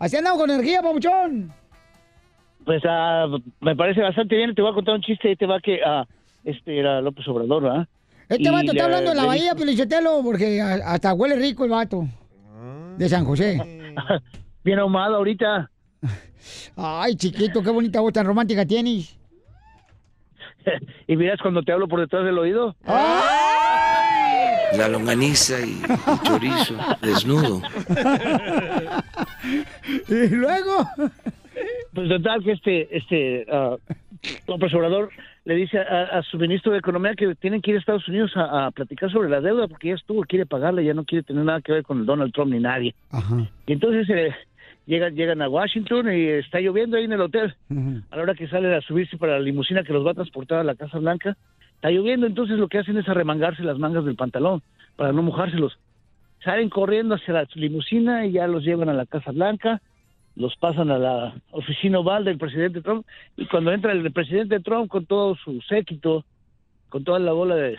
Así 0.00 0.16
andamos 0.16 0.40
con 0.40 0.50
energía, 0.50 0.82
papuchón. 0.82 1.52
Pues 2.64 2.82
ah, 2.88 3.28
me 3.60 3.76
parece 3.76 4.00
bastante 4.00 4.34
bien. 4.34 4.52
Te 4.52 4.62
voy 4.62 4.72
a 4.72 4.74
contar 4.74 4.96
un 4.96 5.00
chiste. 5.00 5.28
Ahí 5.28 5.36
te 5.36 5.46
va 5.46 5.60
que 5.60 5.78
ah, 5.86 6.04
este 6.42 6.76
era 6.76 7.00
López 7.00 7.28
Obrador, 7.28 7.62
¿verdad? 7.62 7.86
Este 8.28 8.42
Y 8.42 8.48
vato 8.48 8.72
está 8.72 8.86
hablando 8.86 9.12
en 9.12 9.16
la 9.16 9.26
bahía, 9.26 9.54
Pelichotelo, 9.54 10.22
porque 10.24 10.60
hasta 10.60 11.14
huele 11.14 11.36
rico 11.36 11.62
el 11.66 11.70
vato. 11.70 12.04
De 12.98 13.08
San 13.08 13.24
José. 13.24 13.94
Bien 14.64 14.80
ahumado 14.80 15.18
ahorita. 15.18 15.70
Ay, 16.76 17.14
chiquito, 17.14 17.62
qué 17.62 17.70
bonita 17.70 18.00
voz 18.00 18.12
tan 18.12 18.26
romántica 18.26 18.66
tienes. 18.66 19.16
y 21.06 21.16
miras 21.16 21.38
cuando 21.40 21.62
te 21.62 21.70
hablo 21.70 21.86
por 21.86 22.00
detrás 22.00 22.24
del 22.24 22.38
oído. 22.38 22.74
La 24.76 24.88
longaniza 24.88 25.60
y 25.60 25.80
chorizo 26.24 26.76
desnudo. 27.02 27.62
y 30.08 30.28
luego. 30.28 30.88
Pues 31.94 32.08
total 32.08 32.42
que 32.42 32.52
este, 32.52 32.96
este 32.96 33.46
ah, 33.50 33.76
López 34.46 34.72
Obrador 34.74 35.10
le 35.44 35.56
dice 35.56 35.78
a, 35.78 36.18
a 36.18 36.22
su 36.22 36.38
ministro 36.38 36.72
de 36.72 36.78
Economía 36.78 37.14
que 37.14 37.34
tienen 37.34 37.60
que 37.60 37.72
ir 37.72 37.76
a 37.76 37.80
Estados 37.80 38.08
Unidos 38.08 38.32
a, 38.36 38.66
a 38.66 38.70
platicar 38.70 39.10
sobre 39.10 39.28
la 39.28 39.40
deuda 39.40 39.68
porque 39.68 39.88
ya 39.88 39.94
estuvo, 39.94 40.22
quiere 40.22 40.46
pagarle, 40.46 40.84
ya 40.84 40.94
no 40.94 41.04
quiere 41.04 41.24
tener 41.24 41.44
nada 41.44 41.60
que 41.60 41.72
ver 41.72 41.82
con 41.82 42.00
el 42.00 42.06
Donald 42.06 42.32
Trump 42.32 42.52
ni 42.52 42.60
nadie. 42.60 42.94
Y 43.66 43.72
entonces 43.72 44.08
eh, 44.08 44.34
llegan, 44.86 45.14
llegan 45.14 45.42
a 45.42 45.48
Washington 45.48 46.12
y 46.12 46.26
está 46.26 46.60
lloviendo 46.60 46.96
ahí 46.96 47.04
en 47.04 47.12
el 47.12 47.20
hotel. 47.20 47.54
A 48.10 48.16
la 48.16 48.22
hora 48.22 48.34
que 48.34 48.48
salen 48.48 48.72
a 48.72 48.80
subirse 48.80 49.18
para 49.18 49.32
la 49.32 49.40
limusina 49.40 49.82
que 49.82 49.92
los 49.92 50.06
va 50.06 50.12
a 50.12 50.14
transportar 50.14 50.58
a 50.58 50.64
la 50.64 50.76
Casa 50.76 50.98
Blanca, 50.98 51.36
está 51.82 51.90
lloviendo, 51.90 52.28
entonces 52.28 52.58
lo 52.58 52.68
que 52.68 52.78
hacen 52.78 52.96
es 52.96 53.08
arremangarse 53.08 53.64
las 53.64 53.76
mangas 53.76 54.04
del 54.04 54.14
pantalón 54.14 54.62
para 54.94 55.12
no 55.12 55.20
mojárselos. 55.22 55.76
Salen 56.44 56.70
corriendo 56.70 57.16
hacia 57.16 57.34
la 57.34 57.48
limusina 57.54 58.24
y 58.24 58.32
ya 58.32 58.46
los 58.46 58.62
llevan 58.62 58.88
a 58.88 58.92
la 58.94 59.04
Casa 59.04 59.32
Blanca, 59.32 59.82
los 60.36 60.54
pasan 60.56 60.92
a 60.92 60.98
la 60.98 61.34
oficina 61.50 61.98
oval 61.98 62.24
del 62.24 62.38
presidente 62.38 62.82
Trump 62.82 63.04
y 63.36 63.46
cuando 63.46 63.72
entra 63.72 63.90
el 63.90 64.12
presidente 64.12 64.60
Trump 64.60 64.88
con 64.88 65.06
todo 65.06 65.34
su 65.34 65.60
séquito, 65.62 66.24
con 66.88 67.02
toda 67.02 67.18
la 67.18 67.32
bola 67.32 67.56
de, 67.56 67.78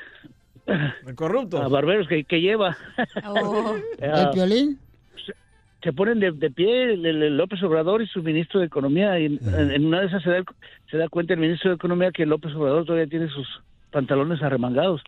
De 1.06 1.16
corrupto. 1.16 1.62
a 1.64 1.70
barberos 1.70 2.06
que, 2.10 2.26
que 2.26 2.42
lleva, 2.42 2.76
¿El 4.00 4.30
violín? 4.34 4.80
se, 5.26 5.34
se 5.82 5.94
ponen 5.94 6.20
de, 6.20 6.34
de 6.34 6.52
pie 6.52 6.92
el, 6.96 7.06
el 7.06 7.38
López 7.38 7.64
Obrador 7.64 8.02
y 8.02 8.08
su 8.08 8.22
ministro 8.22 8.60
de 8.60 8.66
Economía. 8.66 9.18
Y 9.18 9.26
en, 9.28 9.40
en 9.72 9.86
una 9.86 10.02
de 10.02 10.08
esas 10.08 10.24
se 10.24 10.30
da, 10.30 10.44
se 10.92 10.98
da 10.98 11.08
cuenta 11.08 11.34
el 11.36 11.40
ministro 11.40 11.70
de 11.70 11.76
Economía 11.76 12.12
que 12.12 12.26
López 12.26 12.54
Obrador 12.54 12.84
todavía 12.86 13.08
tiene 13.08 13.30
sus 13.30 13.48
pantalones 13.94 14.42
arremangados. 14.44 15.02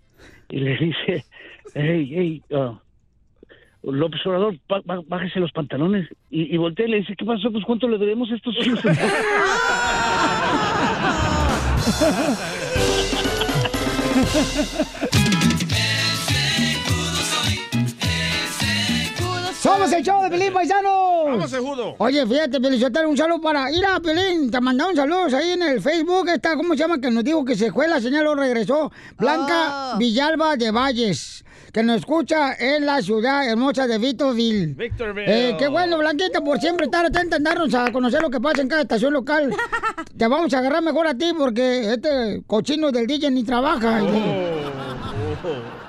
Y 0.49 0.59
le 0.59 0.77
dice, 0.77 1.25
hey, 1.73 2.09
hey, 2.13 2.41
ah, 2.53 2.79
López 3.83 4.25
Obrador, 4.25 4.55
bá- 4.69 4.83
bá- 4.83 5.03
bájese 5.07 5.39
los 5.39 5.51
pantalones. 5.51 6.07
Y, 6.29 6.53
y 6.53 6.57
voltea 6.57 6.88
y 6.88 6.91
le 6.91 6.97
dice, 6.97 7.15
¿qué 7.17 7.25
pasó? 7.25 7.51
Pues 7.51 7.65
¿cuánto 7.65 7.88
le 7.89 7.97
debemos 7.97 8.31
a 8.31 8.36
estos 8.36 8.55
hijos? 8.65 8.79
¡Somos 19.66 19.91
el 19.93 20.03
show 20.03 20.22
de 20.22 20.30
Pelín 20.30 20.53
Paisanos! 20.53 20.91
¡Vamos, 21.26 21.51
Judo! 21.51 21.95
Oye, 21.97 22.24
fíjate, 22.28 22.61
Pelizotero, 22.61 23.09
un 23.09 23.18
saludo 23.18 23.41
para... 23.41 23.66
Mira, 23.66 23.99
Pelín, 23.99 24.51
te 24.51 24.61
mandaron 24.61 24.95
saludos 24.95 25.34
ahí 25.34 25.53
en 25.53 25.63
el 25.63 25.82
Facebook. 25.82 26.30
Esta, 26.30 26.55
¿cómo 26.55 26.74
se 26.74 26.82
llama? 26.82 27.01
Que 27.01 27.09
nos 27.09 27.24
dijo 27.24 27.43
que 27.43 27.55
se 27.55 27.72
fue 27.72 27.88
la 27.88 27.99
señal 27.99 28.28
o 28.28 28.36
regresó. 28.36 28.91
Blanca 29.18 29.95
Villalba 29.97 30.55
de 30.55 30.70
Valles, 30.70 31.43
que 31.74 31.82
nos 31.82 31.95
escucha 31.95 32.53
en 32.53 32.86
la 32.86 33.01
ciudad 33.01 33.49
hermosa 33.49 33.88
de 33.88 33.97
Victorville. 33.97 34.76
Victorville. 34.76 35.26
Eh, 35.49 35.55
qué 35.57 35.68
bueno, 35.68 35.97
Blanquita, 35.97 36.41
por 36.41 36.61
siempre 36.61 36.86
estar 36.86 37.03
atenta, 37.03 37.39
darnos 37.39 37.74
a 37.74 37.91
conocer 37.91 38.22
lo 38.22 38.30
que 38.30 38.39
pasa 38.39 38.61
en 38.61 38.68
cada 38.68 38.84
estación 38.84 39.13
local. 39.13 39.51
Te 40.16 40.28
vamos 40.28 40.53
a 40.53 40.59
agarrar 40.59 40.84
mejor 40.84 41.07
a 41.07 41.16
ti 41.16 41.32
porque 41.36 41.91
este 41.91 42.43
cochino 42.45 42.91
del 42.91 43.07
DJ 43.07 43.32
ni 43.32 43.43
trabaja. 43.43 43.99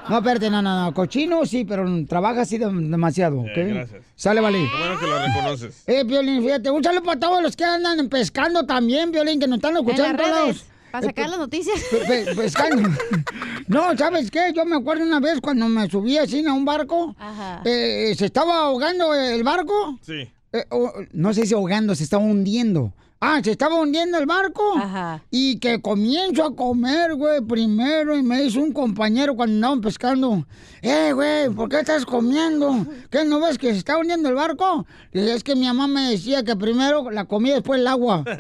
No, 0.09 0.19
espérate, 0.19 0.51
no, 0.51 0.63
no, 0.63 0.85
no. 0.85 0.95
Cochino 0.95 1.45
sí, 1.47 1.65
pero 1.65 1.85
trabaja 2.07 2.43
así 2.43 2.59
de- 2.59 2.67
demasiado, 2.67 3.41
¿ok? 3.41 3.49
Eh, 3.57 3.65
gracias. 3.75 4.03
Sale, 4.15 4.41
vale. 4.41 4.59
Qué 4.59 4.79
bueno 4.79 5.01
que 5.01 5.07
lo 5.07 5.19
reconoces. 5.19 5.83
Eh, 5.87 6.05
Violín, 6.05 6.43
fíjate, 6.43 6.71
un 6.71 6.83
saludo 6.85 7.03
para 7.03 7.19
todos 7.19 7.43
los 7.43 7.57
que 7.57 7.65
andan 7.65 8.09
pescando 8.09 8.65
también, 8.65 9.11
Violín, 9.11 9.41
que 9.41 9.47
nos 9.49 9.57
están 9.57 9.77
escuchando. 9.77 10.05
En 10.05 10.17
las 10.17 10.17
todos 10.23 10.31
lados. 10.37 10.49
redes, 10.57 10.67
para 10.93 11.07
sacar 11.07 11.29
las 11.31 11.39
noticias. 11.39 11.81
Pe- 11.91 12.25
pe- 12.25 12.35
pescando. 12.37 12.89
no, 13.69 13.97
¿sabes 13.97 14.31
qué? 14.31 14.53
Yo 14.55 14.65
me 14.65 14.77
acuerdo 14.77 15.03
una 15.05 15.19
vez 15.21 15.41
cuando 15.41 15.69
me 15.69 15.89
subí 15.91 16.19
así 16.19 16.45
a 16.47 16.53
un 16.53 16.65
barco, 16.65 17.15
Ajá. 17.19 17.63
eh, 17.65 18.15
se 18.17 18.27
estaba 18.27 18.61
ahogando 18.67 19.13
el 19.15 19.43
barco. 19.43 19.99
Sí. 20.03 20.29
Eh, 20.53 20.65
o- 20.71 20.93
no 21.13 21.35
sé 21.35 21.47
si 21.47 21.55
ahogando, 21.55 21.95
se 21.95 22.05
estaba 22.05 22.23
hundiendo. 22.23 22.93
Ah, 23.21 23.41
se 23.43 23.53
estaba 23.53 23.81
hundiendo 23.81 24.19
el 24.19 24.27
barco. 24.27 24.77
Ajá. 24.77 25.23
Y 25.31 25.59
que 25.59 25.81
comienzo 25.81 26.45
a 26.45 26.55
comer, 26.55 27.14
güey, 27.14 27.41
primero. 27.41 28.17
Y 28.17 28.23
me 28.23 28.43
dice 28.43 28.59
un 28.59 28.73
compañero 28.73 29.35
cuando 29.35 29.55
andaban 29.55 29.81
pescando. 29.81 30.47
Eh, 30.83 31.12
güey, 31.14 31.49
¿por 31.51 31.69
qué 31.69 31.81
estás 31.81 32.05
comiendo? 32.05 32.87
¿Qué 33.11 33.25
no 33.25 33.41
ves 33.41 33.57
que 33.57 33.73
se 33.73 33.79
está 33.79 33.97
hundiendo 33.97 34.29
el 34.29 34.35
barco? 34.35 34.87
Dije, 35.12 35.33
es 35.35 35.43
que 35.43 35.57
mi 35.57 35.67
mamá 35.67 35.87
me 35.87 36.11
decía 36.11 36.45
que 36.45 36.57
primero 36.57 37.11
la 37.11 37.25
comida, 37.25 37.55
después 37.55 37.81
el 37.81 37.87
agua. 37.87 38.23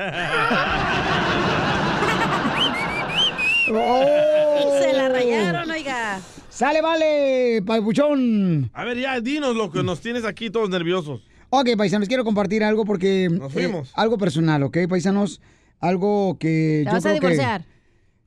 Oh. 3.68 4.78
Se 4.80 4.92
la 4.92 5.08
rayaron, 5.08 5.68
oiga. 5.70 6.20
Sale, 6.48 6.80
vale, 6.80 7.62
papuchón. 7.66 8.70
A 8.72 8.84
ver, 8.84 8.96
ya, 8.98 9.20
dinos 9.20 9.56
lo 9.56 9.70
que 9.70 9.82
nos 9.82 10.00
tienes 10.00 10.24
aquí 10.24 10.50
todos 10.50 10.70
nerviosos. 10.70 11.20
Ok, 11.58 11.70
paisanos, 11.76 12.06
quiero 12.08 12.22
compartir 12.24 12.62
algo 12.62 12.84
porque... 12.84 13.28
Nos 13.30 13.50
fuimos. 13.52 13.88
eh, 13.88 13.92
algo 13.94 14.18
personal, 14.18 14.62
¿ok, 14.62 14.76
paisanos? 14.88 15.40
Algo 15.80 16.36
que 16.38 16.82
¿Te 16.84 16.84
yo 16.84 16.92
vas 16.92 17.06
a 17.06 17.08
creo 17.10 17.20
que- 17.20 17.26
divorciar? 17.28 17.64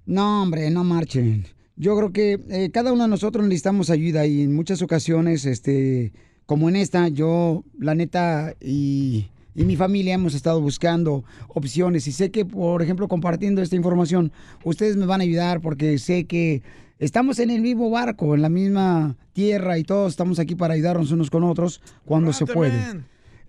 No, 0.08 0.42
hombre, 0.42 0.70
no 0.72 0.84
marchen. 0.84 1.46
Yo 1.76 1.96
creo 1.96 2.12
que 2.12 2.40
eh, 2.50 2.72
cada 2.72 2.92
uno 2.92 3.04
de 3.04 3.10
nosotros 3.10 3.44
necesitamos 3.46 3.92
ayuda 3.92 4.26
y 4.26 4.42
en 4.42 4.56
muchas 4.56 4.82
ocasiones, 4.82 5.46
este, 5.46 6.12
como 6.48 6.70
en 6.70 6.76
esta, 6.76 7.08
yo, 7.10 7.64
la 7.78 7.94
neta, 7.94 8.56
y, 8.60 9.28
y 9.54 9.64
mi 9.64 9.76
familia 9.76 10.16
hemos 10.16 10.34
estado 10.34 10.60
buscando 10.60 11.24
opciones 11.50 12.08
y 12.08 12.12
sé 12.12 12.32
que, 12.32 12.46
por 12.46 12.82
ejemplo, 12.82 13.08
compartiendo 13.08 13.62
esta 13.62 13.76
información, 13.76 14.32
ustedes 14.64 14.96
me 14.98 15.06
van 15.06 15.22
a 15.22 15.24
ayudar 15.26 15.62
porque 15.62 16.00
sé 16.00 16.26
que 16.26 16.64
estamos 16.98 17.38
en 17.38 17.52
el 17.52 17.62
mismo 17.62 17.92
barco, 17.92 18.34
en 18.34 18.42
la 18.42 18.50
misma 18.50 19.16
tierra 19.34 19.78
y 19.78 19.84
todos 19.84 20.10
estamos 20.14 20.40
aquí 20.40 20.56
para 20.56 20.74
ayudarnos 20.74 21.12
unos 21.12 21.30
con 21.30 21.44
otros 21.44 21.82
cuando 22.06 22.34
se 22.34 22.48
puede. 22.48 22.74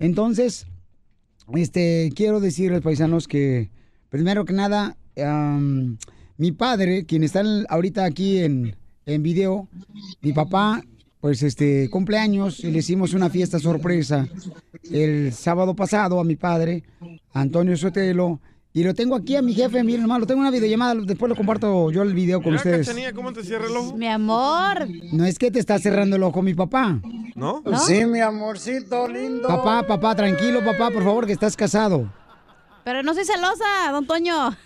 Entonces, 0.01 0.67
este, 1.55 2.11
quiero 2.17 2.41
decirles, 2.41 2.81
paisanos, 2.81 3.29
que 3.29 3.71
primero 4.09 4.45
que 4.45 4.55
nada, 4.55 4.97
am, 5.23 5.99
mi 6.39 6.53
padre, 6.53 7.05
quien 7.05 7.23
está 7.23 7.43
ahorita 7.69 8.05
aquí 8.05 8.39
en, 8.39 8.75
en 9.05 9.23
video, 9.23 9.69
mi 10.23 10.33
papá, 10.33 10.83
pues 11.21 11.43
este, 11.43 11.91
cumpleaños 11.91 12.65
y 12.65 12.71
le 12.71 12.79
hicimos 12.79 13.13
una 13.13 13.29
fiesta 13.29 13.59
sorpresa 13.59 14.27
el 14.91 15.35
sábado 15.35 15.77
pasado 15.77 16.19
a 16.19 16.25
mi 16.25 16.37
padre, 16.37 16.83
Antonio 17.35 17.77
Sotelo, 17.77 18.41
y 18.73 18.85
lo 18.85 18.95
tengo 18.95 19.17
aquí 19.17 19.35
a 19.35 19.43
mi 19.43 19.53
jefe, 19.53 19.83
miren 19.83 20.03
nomás, 20.03 20.21
lo 20.21 20.27
tengo 20.27 20.41
en 20.41 20.49
una 20.49 20.51
videollamada, 20.51 20.95
después 20.95 21.29
lo 21.29 21.35
comparto 21.35 21.91
yo 21.91 22.03
el 22.03 22.15
video 22.15 22.41
con 22.41 22.53
Mira, 22.53 22.59
ustedes. 22.59 22.87
Cachanilla, 22.87 23.13
¿cómo 23.13 23.33
te 23.33 23.43
cierra 23.43 23.67
el 23.67 23.77
ojo? 23.77 23.97
Mi 23.97 24.07
amor. 24.07 24.87
No 25.13 25.25
es 25.25 25.39
que 25.39 25.51
te 25.51 25.59
está 25.59 25.79
cerrando 25.79 26.17
el 26.17 26.23
ojo 26.23 26.41
mi 26.43 26.55
papá. 26.55 27.01
¿No? 27.35 27.63
Sí, 27.87 28.05
mi 28.07 28.21
amorcito 28.21 29.09
lindo. 29.09 29.49
Papá, 29.49 29.87
papá, 29.87 30.15
tranquilo, 30.15 30.65
papá, 30.65 30.91
por 30.91 31.03
favor, 31.03 31.27
que 31.27 31.33
estás 31.33 31.57
casado. 31.57 32.13
Pero 32.85 33.03
no 33.03 33.13
soy 33.15 33.25
celosa, 33.25 33.91
don 33.93 34.07
Toño. 34.07 34.57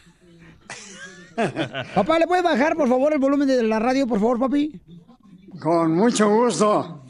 Papá, 1.95 2.19
¿le 2.21 2.29
puedes 2.29 2.45
bajar, 2.45 2.77
por 2.77 2.89
favor, 2.89 3.13
el 3.13 3.19
volumen 3.19 3.49
de 3.49 3.61
la 3.65 3.81
radio, 3.81 4.07
por 4.07 4.21
favor, 4.21 4.39
papi? 4.39 4.81
Con 5.61 5.93
mucho 5.95 6.29
gusto. 6.29 7.03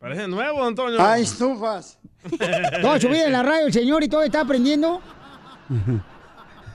Parece 0.00 0.28
nuevo, 0.28 0.64
Antonio. 0.64 1.00
Hay 1.00 1.22
estufas. 1.22 1.98
No, 2.82 3.00
subí 3.00 3.16
en 3.16 3.32
la 3.32 3.42
radio 3.42 3.66
el 3.66 3.72
señor 3.72 4.02
y 4.02 4.08
todo 4.08 4.22
está 4.22 4.40
aprendiendo. 4.40 5.00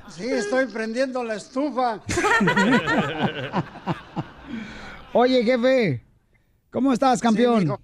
Sí, 0.10 0.26
estoy 0.26 0.66
prendiendo 0.68 1.24
la 1.24 1.36
estufa. 1.36 2.02
Oye, 5.14 5.44
jefe, 5.44 6.04
¿cómo 6.70 6.94
estás, 6.94 7.22
campeón? 7.22 7.76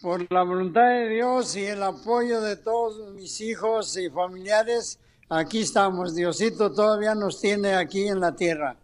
Por 0.00 0.30
la 0.30 0.42
voluntad 0.42 0.88
de 0.88 1.08
Dios 1.08 1.56
y 1.56 1.64
el 1.64 1.82
apoyo 1.82 2.40
de 2.40 2.56
todos 2.56 3.14
mis 3.14 3.40
hijos 3.40 3.96
y 3.96 4.10
familiares, 4.10 4.98
aquí 5.28 5.60
estamos. 5.60 6.14
Diosito 6.14 6.72
todavía 6.72 7.14
nos 7.14 7.40
tiene 7.40 7.74
aquí 7.74 8.08
en 8.08 8.20
la 8.20 8.34
tierra. 8.34 8.76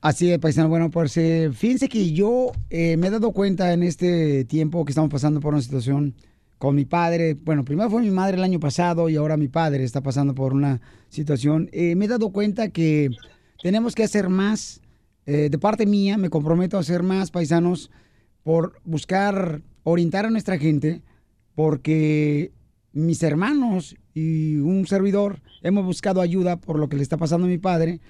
Así 0.00 0.30
es, 0.30 0.38
paisano. 0.38 0.68
Bueno, 0.68 0.90
pues 0.90 1.16
eh, 1.16 1.50
fíjense 1.54 1.88
que 1.88 2.12
yo 2.12 2.52
eh, 2.68 2.96
me 2.98 3.06
he 3.06 3.10
dado 3.10 3.32
cuenta 3.32 3.72
en 3.72 3.82
este 3.82 4.44
tiempo 4.44 4.84
que 4.84 4.90
estamos 4.90 5.10
pasando 5.10 5.40
por 5.40 5.54
una 5.54 5.62
situación 5.62 6.14
con 6.58 6.74
mi 6.76 6.84
padre. 6.84 7.34
Bueno, 7.34 7.64
primero 7.64 7.90
fue 7.90 8.02
mi 8.02 8.10
madre 8.10 8.36
el 8.36 8.42
año 8.44 8.60
pasado 8.60 9.08
y 9.08 9.16
ahora 9.16 9.36
mi 9.36 9.48
padre 9.48 9.84
está 9.84 10.02
pasando 10.02 10.34
por 10.34 10.52
una 10.52 10.80
situación. 11.08 11.68
Eh, 11.72 11.94
me 11.96 12.06
he 12.06 12.08
dado 12.08 12.30
cuenta 12.30 12.68
que 12.68 13.10
tenemos 13.62 13.94
que 13.94 14.04
hacer 14.04 14.28
más. 14.28 14.80
eh, 15.26 15.48
de 15.50 15.58
parte 15.58 15.86
mía, 15.86 16.18
me 16.18 16.28
comprometo 16.30 16.76
a 16.76 16.80
hacer 16.80 17.02
más, 17.02 17.30
paisanos, 17.30 17.90
por 18.42 18.80
buscar 18.84 19.62
orientar 19.82 20.26
a 20.26 20.30
nuestra 20.30 20.58
gente, 20.58 21.00
porque 21.54 22.52
mis 22.92 23.22
hermanos 23.22 23.96
y 24.12 24.56
un 24.56 24.86
servidor 24.86 25.40
hemos 25.62 25.84
buscado 25.84 26.20
ayuda 26.20 26.60
por 26.60 26.78
lo 26.78 26.88
que 26.88 26.96
le 26.96 27.02
está 27.02 27.16
pasando 27.16 27.46
a 27.46 27.50
mi 27.50 27.58
padre 27.58 28.00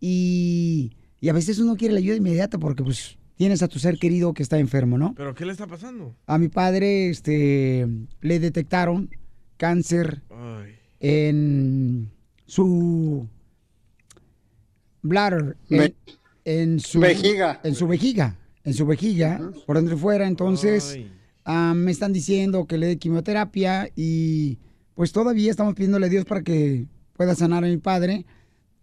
y, 0.00 0.92
y 1.20 1.28
a 1.28 1.32
veces 1.32 1.58
uno 1.58 1.76
quiere 1.76 1.94
la 1.94 2.00
ayuda 2.00 2.16
inmediata 2.16 2.58
porque 2.58 2.82
pues 2.82 3.18
tienes 3.36 3.62
a 3.62 3.68
tu 3.68 3.78
ser 3.78 3.98
querido 3.98 4.34
que 4.34 4.42
está 4.42 4.58
enfermo, 4.58 4.98
¿no? 4.98 5.14
¿Pero 5.16 5.34
qué 5.34 5.44
le 5.44 5.52
está 5.52 5.66
pasando? 5.66 6.14
A 6.26 6.38
mi 6.38 6.48
padre 6.48 7.08
este, 7.08 7.86
le 8.20 8.38
detectaron 8.38 9.10
cáncer 9.56 10.22
en 11.00 12.10
su 12.46 13.28
bladder, 15.02 15.56
en, 16.44 16.80
su 16.80 17.00
Vejiga. 17.00 17.60
en 17.62 17.74
su 17.74 17.86
vejiga, 17.86 18.38
en 18.64 18.74
su 18.74 18.86
vejiga, 18.86 19.40
por 19.66 19.76
donde 19.76 19.96
fuera. 19.96 20.26
Entonces, 20.26 20.98
ah, 21.44 21.74
me 21.76 21.90
están 21.90 22.12
diciendo 22.12 22.66
que 22.66 22.78
le 22.78 22.86
dé 22.86 22.98
quimioterapia 22.98 23.90
y 23.94 24.58
pues 24.94 25.12
todavía 25.12 25.50
estamos 25.50 25.74
pidiéndole 25.74 26.06
a 26.06 26.08
Dios 26.10 26.24
para 26.24 26.42
que 26.42 26.86
pueda 27.14 27.34
sanar 27.34 27.64
a 27.64 27.68
mi 27.68 27.78
padre. 27.78 28.24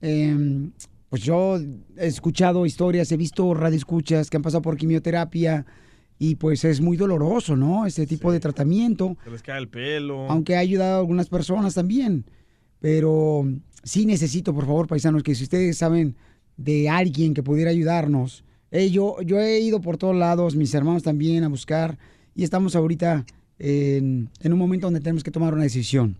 Em, 0.01 0.71
pues 1.11 1.23
yo 1.23 1.57
he 1.97 2.07
escuchado 2.07 2.65
historias, 2.65 3.11
he 3.11 3.17
visto 3.17 3.53
radioescuchas 3.53 4.29
que 4.29 4.37
han 4.37 4.43
pasado 4.43 4.61
por 4.61 4.77
quimioterapia 4.77 5.65
y 6.17 6.35
pues 6.35 6.63
es 6.63 6.79
muy 6.79 6.95
doloroso, 6.95 7.57
¿no? 7.57 7.85
Este 7.85 8.07
tipo 8.07 8.31
de 8.31 8.39
tratamiento 8.39 9.17
Se 9.25 9.29
les 9.29 9.41
cae 9.43 9.59
el 9.59 9.67
pelo. 9.67 10.29
aunque 10.31 10.55
ha 10.55 10.59
ayudado 10.59 10.95
a 10.95 10.99
algunas 10.99 11.27
personas 11.27 11.73
también. 11.73 12.23
Pero 12.79 13.43
sí 13.83 14.05
necesito, 14.05 14.53
por 14.53 14.65
favor, 14.65 14.87
paisanos, 14.87 15.21
que 15.21 15.35
si 15.35 15.43
ustedes 15.43 15.77
saben 15.77 16.15
de 16.55 16.87
alguien 16.87 17.33
que 17.33 17.43
pudiera 17.43 17.71
ayudarnos. 17.71 18.45
eh, 18.71 18.89
yo, 18.89 19.21
yo 19.21 19.37
he 19.41 19.59
ido 19.59 19.81
por 19.81 19.97
todos 19.97 20.15
lados, 20.15 20.55
mis 20.55 20.73
hermanos 20.73 21.03
también, 21.03 21.43
a 21.43 21.49
buscar, 21.49 21.97
y 22.35 22.43
estamos 22.45 22.73
ahorita 22.77 23.25
en, 23.59 24.29
en 24.39 24.53
un 24.53 24.59
momento 24.59 24.87
donde 24.87 25.01
tenemos 25.01 25.23
que 25.25 25.31
tomar 25.31 25.53
una 25.53 25.63
decisión. 25.63 26.15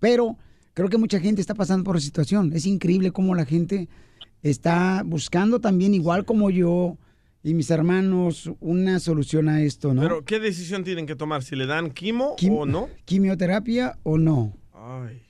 Pero 0.00 0.36
creo 0.78 0.88
que 0.88 0.96
mucha 0.96 1.18
gente 1.18 1.40
está 1.40 1.56
pasando 1.56 1.82
por 1.82 1.96
la 1.96 2.00
situación. 2.00 2.52
Es 2.54 2.64
increíble 2.64 3.10
cómo 3.10 3.34
la 3.34 3.44
gente 3.44 3.88
está 4.44 5.02
buscando 5.04 5.60
también, 5.60 5.92
igual 5.92 6.24
como 6.24 6.50
yo 6.50 6.96
y 7.42 7.52
mis 7.54 7.68
hermanos, 7.70 8.48
una 8.60 9.00
solución 9.00 9.48
a 9.48 9.60
esto, 9.60 9.92
¿no? 9.92 10.02
Pero, 10.02 10.24
¿qué 10.24 10.38
decisión 10.38 10.84
tienen 10.84 11.04
que 11.04 11.16
tomar? 11.16 11.42
¿Si 11.42 11.56
le 11.56 11.66
dan 11.66 11.90
quimo 11.90 12.36
Quim- 12.36 12.56
o 12.56 12.64
no? 12.64 12.88
¿Quimioterapia 13.06 13.98
o 14.04 14.18
no? 14.18 14.54
Ay. 14.72 15.20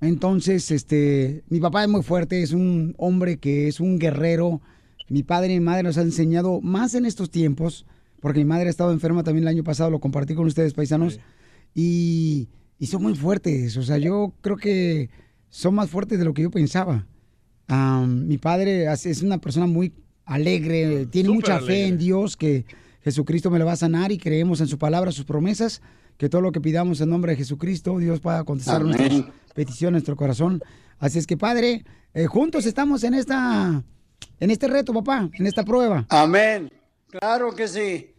Entonces, 0.00 0.70
este, 0.70 1.42
mi 1.48 1.58
papá 1.58 1.82
es 1.82 1.88
muy 1.88 2.04
fuerte, 2.04 2.40
es 2.42 2.52
un 2.52 2.94
hombre 2.96 3.38
que 3.38 3.66
es 3.66 3.80
un 3.80 3.98
guerrero. 3.98 4.60
Mi 5.08 5.24
padre 5.24 5.54
y 5.54 5.58
mi 5.58 5.64
madre 5.64 5.82
nos 5.82 5.98
han 5.98 6.04
enseñado 6.06 6.60
más 6.60 6.94
en 6.94 7.06
estos 7.06 7.28
tiempos, 7.30 7.86
porque 8.20 8.38
mi 8.38 8.44
madre 8.44 8.68
ha 8.68 8.70
estado 8.70 8.92
enferma 8.92 9.24
también 9.24 9.42
el 9.42 9.48
año 9.48 9.64
pasado, 9.64 9.90
lo 9.90 9.98
compartí 9.98 10.36
con 10.36 10.46
ustedes, 10.46 10.74
paisanos, 10.74 11.18
y, 11.74 12.48
y 12.78 12.86
son 12.86 13.02
muy 13.02 13.14
fuertes. 13.14 13.76
O 13.76 13.82
sea, 13.82 13.98
yo 13.98 14.32
creo 14.40 14.56
que 14.56 15.10
son 15.48 15.74
más 15.74 15.90
fuertes 15.90 16.18
de 16.18 16.24
lo 16.24 16.34
que 16.34 16.42
yo 16.42 16.50
pensaba. 16.50 17.06
Am, 17.68 18.26
mi 18.26 18.38
padre 18.38 18.86
es 18.92 19.22
una 19.22 19.38
persona 19.38 19.66
muy 19.66 19.92
alegre, 20.24 21.06
tiene 21.06 21.28
Súper 21.28 21.36
mucha 21.36 21.58
fe 21.58 21.64
alegre. 21.64 21.86
en 21.88 21.98
Dios, 21.98 22.36
que 22.36 22.64
Jesucristo 23.02 23.50
me 23.50 23.58
lo 23.58 23.66
va 23.66 23.72
a 23.72 23.76
sanar 23.76 24.12
y 24.12 24.18
creemos 24.18 24.60
en 24.60 24.66
su 24.66 24.78
palabra, 24.78 25.12
sus 25.12 25.24
promesas, 25.24 25.80
que 26.16 26.28
todo 26.28 26.40
lo 26.40 26.52
que 26.52 26.60
pidamos 26.60 27.00
en 27.00 27.10
nombre 27.10 27.32
de 27.32 27.36
Jesucristo, 27.36 27.98
Dios 27.98 28.20
va 28.26 28.38
a 28.38 28.44
contestar 28.44 28.80
Amén. 28.82 28.96
nuestras 28.96 29.34
peticiones, 29.54 29.92
nuestro 29.92 30.16
corazón. 30.16 30.62
Así 30.98 31.18
es 31.18 31.26
que, 31.26 31.36
Padre, 31.36 31.84
eh, 32.14 32.26
juntos 32.26 32.66
estamos 32.66 33.04
en 33.04 33.14
esta, 33.14 33.82
en 34.40 34.50
este 34.50 34.66
reto, 34.68 34.92
papá, 34.92 35.28
en 35.34 35.46
esta 35.46 35.64
prueba. 35.64 36.06
Amén. 36.08 36.70
Claro 37.08 37.54
que 37.54 37.68
sí. 37.68 38.12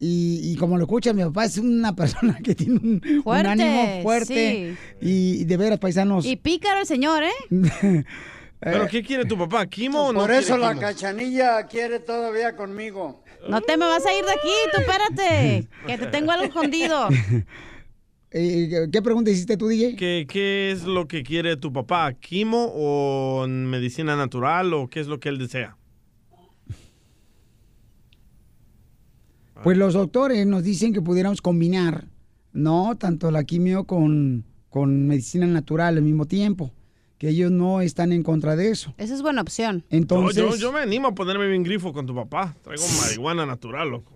Y, 0.00 0.40
y 0.42 0.56
como 0.56 0.76
lo 0.76 0.84
escucha, 0.84 1.12
mi 1.12 1.22
papá 1.22 1.44
es 1.44 1.56
una 1.58 1.94
persona 1.94 2.38
que 2.42 2.54
tiene 2.54 2.74
un, 2.74 3.00
un 3.04 3.22
Fuerte, 3.22 3.48
ánimo 3.48 4.02
fuerte. 4.02 4.76
Y, 5.00 5.40
y 5.40 5.44
de 5.44 5.56
veras, 5.56 5.78
paisanos. 5.78 6.26
Y 6.26 6.36
pícaro 6.36 6.80
el 6.80 6.86
señor, 6.86 7.22
¿eh? 7.22 7.32
¿Pero 8.60 8.86
qué 8.88 9.02
quiere 9.02 9.24
tu 9.26 9.36
papá? 9.36 9.66
¿Quimo 9.66 10.06
o 10.08 10.12
no 10.12 10.20
Por 10.20 10.30
eso 10.30 10.56
la 10.56 10.70
quimo? 10.70 10.80
cachanilla 10.80 11.66
quiere 11.66 12.00
todavía 12.00 12.56
conmigo. 12.56 13.22
No 13.48 13.60
te 13.60 13.76
me 13.76 13.84
vas 13.84 14.04
a 14.06 14.14
ir 14.18 14.24
de 14.24 14.32
aquí, 14.32 14.52
tú 14.74 14.80
espérate. 14.80 15.68
Que 15.86 15.98
te 15.98 16.06
tengo 16.06 16.32
algo 16.32 16.44
escondido. 16.46 17.08
Eh, 18.36 18.88
¿Qué 18.92 19.00
pregunta 19.00 19.30
hiciste 19.30 19.56
tú, 19.56 19.68
DJ? 19.68 19.94
¿Qué, 19.94 20.26
¿Qué 20.28 20.72
es 20.72 20.82
lo 20.82 21.06
que 21.06 21.22
quiere 21.22 21.56
tu 21.56 21.72
papá? 21.72 22.12
¿Quimo 22.14 22.72
o 22.74 23.46
medicina 23.46 24.16
natural 24.16 24.74
o 24.74 24.88
qué 24.88 24.98
es 24.98 25.06
lo 25.06 25.20
que 25.20 25.28
él 25.28 25.38
desea? 25.38 25.76
Pues 29.64 29.76
los 29.76 29.94
doctores 29.94 30.46
nos 30.46 30.62
dicen 30.62 30.92
que 30.92 31.00
pudiéramos 31.02 31.40
combinar, 31.42 32.04
¿no? 32.52 32.96
Tanto 32.96 33.30
la 33.30 33.42
quimio 33.44 33.84
con, 33.84 34.44
con 34.68 35.06
medicina 35.08 35.46
natural 35.46 35.96
al 35.96 36.02
mismo 36.02 36.26
tiempo. 36.26 36.70
Que 37.18 37.30
ellos 37.30 37.50
no 37.50 37.80
están 37.80 38.12
en 38.12 38.22
contra 38.22 38.56
de 38.56 38.70
eso. 38.70 38.92
Esa 38.98 39.14
es 39.14 39.22
buena 39.22 39.40
opción. 39.40 39.84
Entonces, 39.88 40.36
Yo, 40.36 40.50
yo, 40.50 40.56
yo 40.56 40.72
me 40.72 40.80
animo 40.80 41.08
a 41.08 41.14
ponerme 41.14 41.46
bien 41.48 41.62
grifo 41.62 41.92
con 41.92 42.06
tu 42.06 42.14
papá. 42.14 42.54
Traigo 42.62 42.84
marihuana 43.02 43.46
natural, 43.46 43.88
loco. 43.90 44.12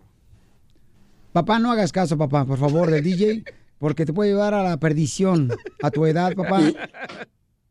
papá, 1.32 1.58
no 1.58 1.72
hagas 1.72 1.92
caso, 1.92 2.18
papá, 2.18 2.44
por 2.44 2.58
favor, 2.58 2.90
del 2.90 3.02
DJ, 3.04 3.44
porque 3.78 4.04
te 4.04 4.12
puede 4.12 4.30
llevar 4.30 4.52
a 4.52 4.62
la 4.62 4.76
perdición 4.78 5.48
a 5.82 5.90
tu 5.90 6.04
edad, 6.06 6.34
papá. 6.34 6.60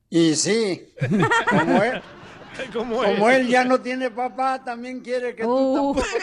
Y 0.09 0.35
sí, 0.35 0.81
como 1.49 1.83
él, 1.83 2.01
¿Cómo 2.73 2.97
como 3.03 3.29
es? 3.29 3.37
él 3.39 3.47
ya 3.47 3.63
no 3.63 3.79
tiene 3.81 4.09
papá, 4.11 4.63
también 4.63 4.99
quiere 5.01 5.35
que 5.35 5.43
tú 5.43 5.73
tampoco. 5.75 6.03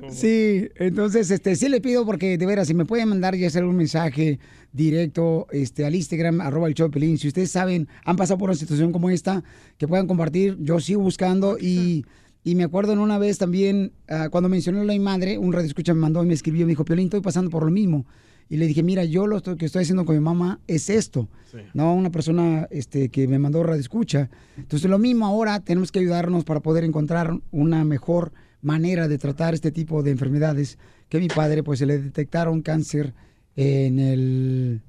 Como- 0.00 0.12
Sí, 0.12 0.68
entonces 0.76 1.30
este 1.30 1.56
sí 1.56 1.68
le 1.68 1.80
pido 1.80 2.04
porque 2.04 2.38
de 2.38 2.46
veras 2.46 2.68
si 2.68 2.74
me 2.74 2.84
pueden 2.84 3.08
mandar 3.08 3.34
ya 3.36 3.46
hacer 3.46 3.64
un 3.64 3.76
mensaje 3.76 4.38
directo 4.72 5.46
este 5.52 5.84
al 5.84 5.94
Instagram 5.94 6.40
arroba 6.40 6.68
el 6.68 6.74
show 6.74 6.88
de 6.88 6.92
Pelín. 6.92 7.18
Si 7.18 7.28
ustedes 7.28 7.50
saben, 7.50 7.88
han 8.04 8.16
pasado 8.16 8.38
por 8.38 8.50
una 8.50 8.58
situación 8.58 8.92
como 8.92 9.10
esta, 9.10 9.42
que 9.78 9.88
puedan 9.88 10.06
compartir, 10.06 10.56
yo 10.60 10.80
sigo 10.80 11.02
buscando 11.02 11.58
y, 11.58 12.04
y 12.44 12.54
me 12.54 12.64
acuerdo 12.64 12.92
en 12.92 12.98
una 12.98 13.18
vez 13.18 13.38
también 13.38 13.92
ah, 14.08 14.28
cuando 14.30 14.48
mencioné 14.48 14.80
a 14.80 14.84
mi 14.84 14.98
madre, 14.98 15.38
un 15.38 15.52
radio 15.52 15.66
escucha 15.66 15.94
me 15.94 16.00
mandó 16.00 16.22
y 16.22 16.26
me 16.26 16.34
escribió, 16.34 16.66
me 16.66 16.70
dijo, 16.70 16.84
Piolín, 16.84 17.06
estoy 17.06 17.20
pasando 17.20 17.50
por 17.50 17.64
lo 17.64 17.70
mismo. 17.70 18.06
Y 18.50 18.56
le 18.56 18.66
dije, 18.66 18.82
mira, 18.82 19.04
yo 19.04 19.26
lo 19.28 19.36
estoy- 19.38 19.56
que 19.56 19.64
estoy 19.66 19.82
haciendo 19.82 20.04
con 20.04 20.14
mi 20.16 20.20
mamá 20.20 20.60
es 20.66 20.90
esto. 20.90 21.28
No, 21.72 21.94
una 21.94 22.10
persona 22.10 22.66
este, 22.70 23.08
que 23.08 23.26
me 23.28 23.38
mandó 23.38 23.62
radio 23.62 23.80
escucha. 23.80 24.28
Entonces, 24.58 24.90
lo 24.90 24.98
mismo 24.98 25.24
ahora 25.24 25.60
tenemos 25.60 25.90
que 25.92 26.00
ayudarnos 26.00 26.44
para 26.44 26.60
poder 26.60 26.82
encontrar 26.84 27.32
una 27.52 27.84
mejor 27.84 28.32
manera 28.60 29.06
de 29.08 29.16
tratar 29.18 29.54
este 29.54 29.70
tipo 29.70 30.02
de 30.02 30.10
enfermedades. 30.10 30.78
Que 31.08 31.16
a 31.16 31.20
mi 31.20 31.28
padre, 31.28 31.62
pues, 31.62 31.78
se 31.78 31.86
le 31.86 31.98
detectaron 31.98 32.60
cáncer 32.60 33.14
en 33.56 33.98
el... 34.00 34.80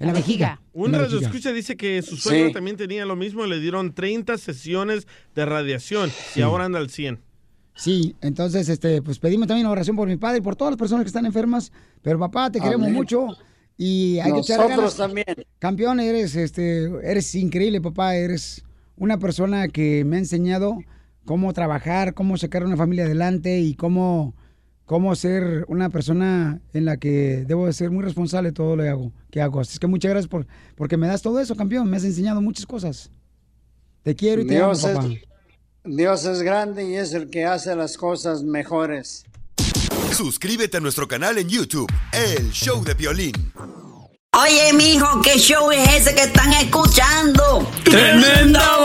En 0.00 0.06
la, 0.06 0.12
vejiga. 0.12 0.60
Un 0.74 0.92
radio 0.92 1.18
escucha 1.18 1.50
dice 1.52 1.76
que 1.76 2.02
su 2.02 2.16
suegro 2.16 2.48
Sí. 2.48 2.52
también 2.52 2.76
tenía 2.76 3.04
lo 3.04 3.16
mismo 3.16 3.44
y 3.44 3.50
le 3.50 3.58
dieron 3.58 3.92
30 3.94 4.38
sesiones 4.38 5.08
de 5.34 5.44
radiación 5.44 6.08
y 6.36 6.40
ahora 6.42 6.66
anda 6.66 6.78
al 6.78 6.88
100. 6.88 7.18
Sí, 7.78 8.16
entonces, 8.20 8.68
este, 8.68 9.02
pues 9.02 9.20
pedimos 9.20 9.46
también 9.46 9.66
oración 9.68 9.94
por 9.94 10.08
mi 10.08 10.16
padre 10.16 10.38
y 10.38 10.40
por 10.40 10.56
todas 10.56 10.72
las 10.72 10.78
personas 10.78 11.04
que 11.04 11.08
están 11.08 11.26
enfermas. 11.26 11.70
Pero 12.02 12.18
papá, 12.18 12.50
te 12.50 12.60
queremos 12.60 12.90
mucho 12.90 13.28
y 13.76 14.18
hay 14.18 14.32
que 14.32 14.40
echar 14.40 14.58
Nosotros 14.58 14.78
ganas. 14.78 14.96
también. 14.96 15.46
Campeón, 15.60 16.00
eres, 16.00 16.34
este, 16.34 16.86
eres 17.08 17.32
increíble, 17.36 17.80
papá. 17.80 18.16
Eres 18.16 18.64
una 18.96 19.18
persona 19.18 19.68
que 19.68 20.04
me 20.04 20.16
ha 20.16 20.18
enseñado 20.18 20.76
cómo 21.24 21.52
trabajar, 21.52 22.14
cómo 22.14 22.36
sacar 22.36 22.64
una 22.64 22.76
familia 22.76 23.04
adelante 23.04 23.60
y 23.60 23.74
cómo, 23.74 24.34
cómo 24.84 25.14
ser 25.14 25.64
una 25.68 25.88
persona 25.88 26.60
en 26.72 26.84
la 26.84 26.96
que 26.96 27.44
debo 27.46 27.66
de 27.66 27.72
ser 27.74 27.92
muy 27.92 28.02
responsable 28.02 28.48
de 28.48 28.54
todo 28.54 28.74
lo 28.74 28.82
que 28.82 28.88
hago. 28.88 29.12
Que 29.30 29.40
hago. 29.40 29.60
Así 29.60 29.74
es 29.74 29.78
que 29.78 29.86
muchas 29.86 30.10
gracias 30.10 30.28
por, 30.28 30.48
porque 30.74 30.96
me 30.96 31.06
das 31.06 31.22
todo 31.22 31.38
eso, 31.38 31.54
campeón. 31.54 31.88
Me 31.88 31.96
has 31.98 32.04
enseñado 32.04 32.42
muchas 32.42 32.66
cosas. 32.66 33.12
Te 34.02 34.16
quiero 34.16 34.42
y 34.42 34.46
te 34.48 34.54
Dios 34.54 34.84
amo, 34.84 34.94
papá. 34.94 35.06
es, 35.06 35.27
Dios 35.90 36.26
es 36.26 36.42
grande 36.42 36.84
y 36.84 36.96
es 36.96 37.14
el 37.14 37.30
que 37.30 37.46
hace 37.46 37.74
las 37.74 37.96
cosas 37.96 38.42
mejores. 38.42 39.24
Suscríbete 40.14 40.76
a 40.76 40.80
nuestro 40.80 41.08
canal 41.08 41.38
en 41.38 41.48
YouTube, 41.48 41.90
El 42.12 42.50
Show 42.50 42.84
de 42.84 42.92
Violín. 42.92 43.52
Oye, 44.32 44.72
mijo, 44.74 45.22
¿qué 45.22 45.38
show 45.38 45.70
es 45.70 45.88
ese 45.88 46.14
que 46.14 46.24
están 46.24 46.52
escuchando? 46.52 47.66
¡Tremenda 47.84 48.84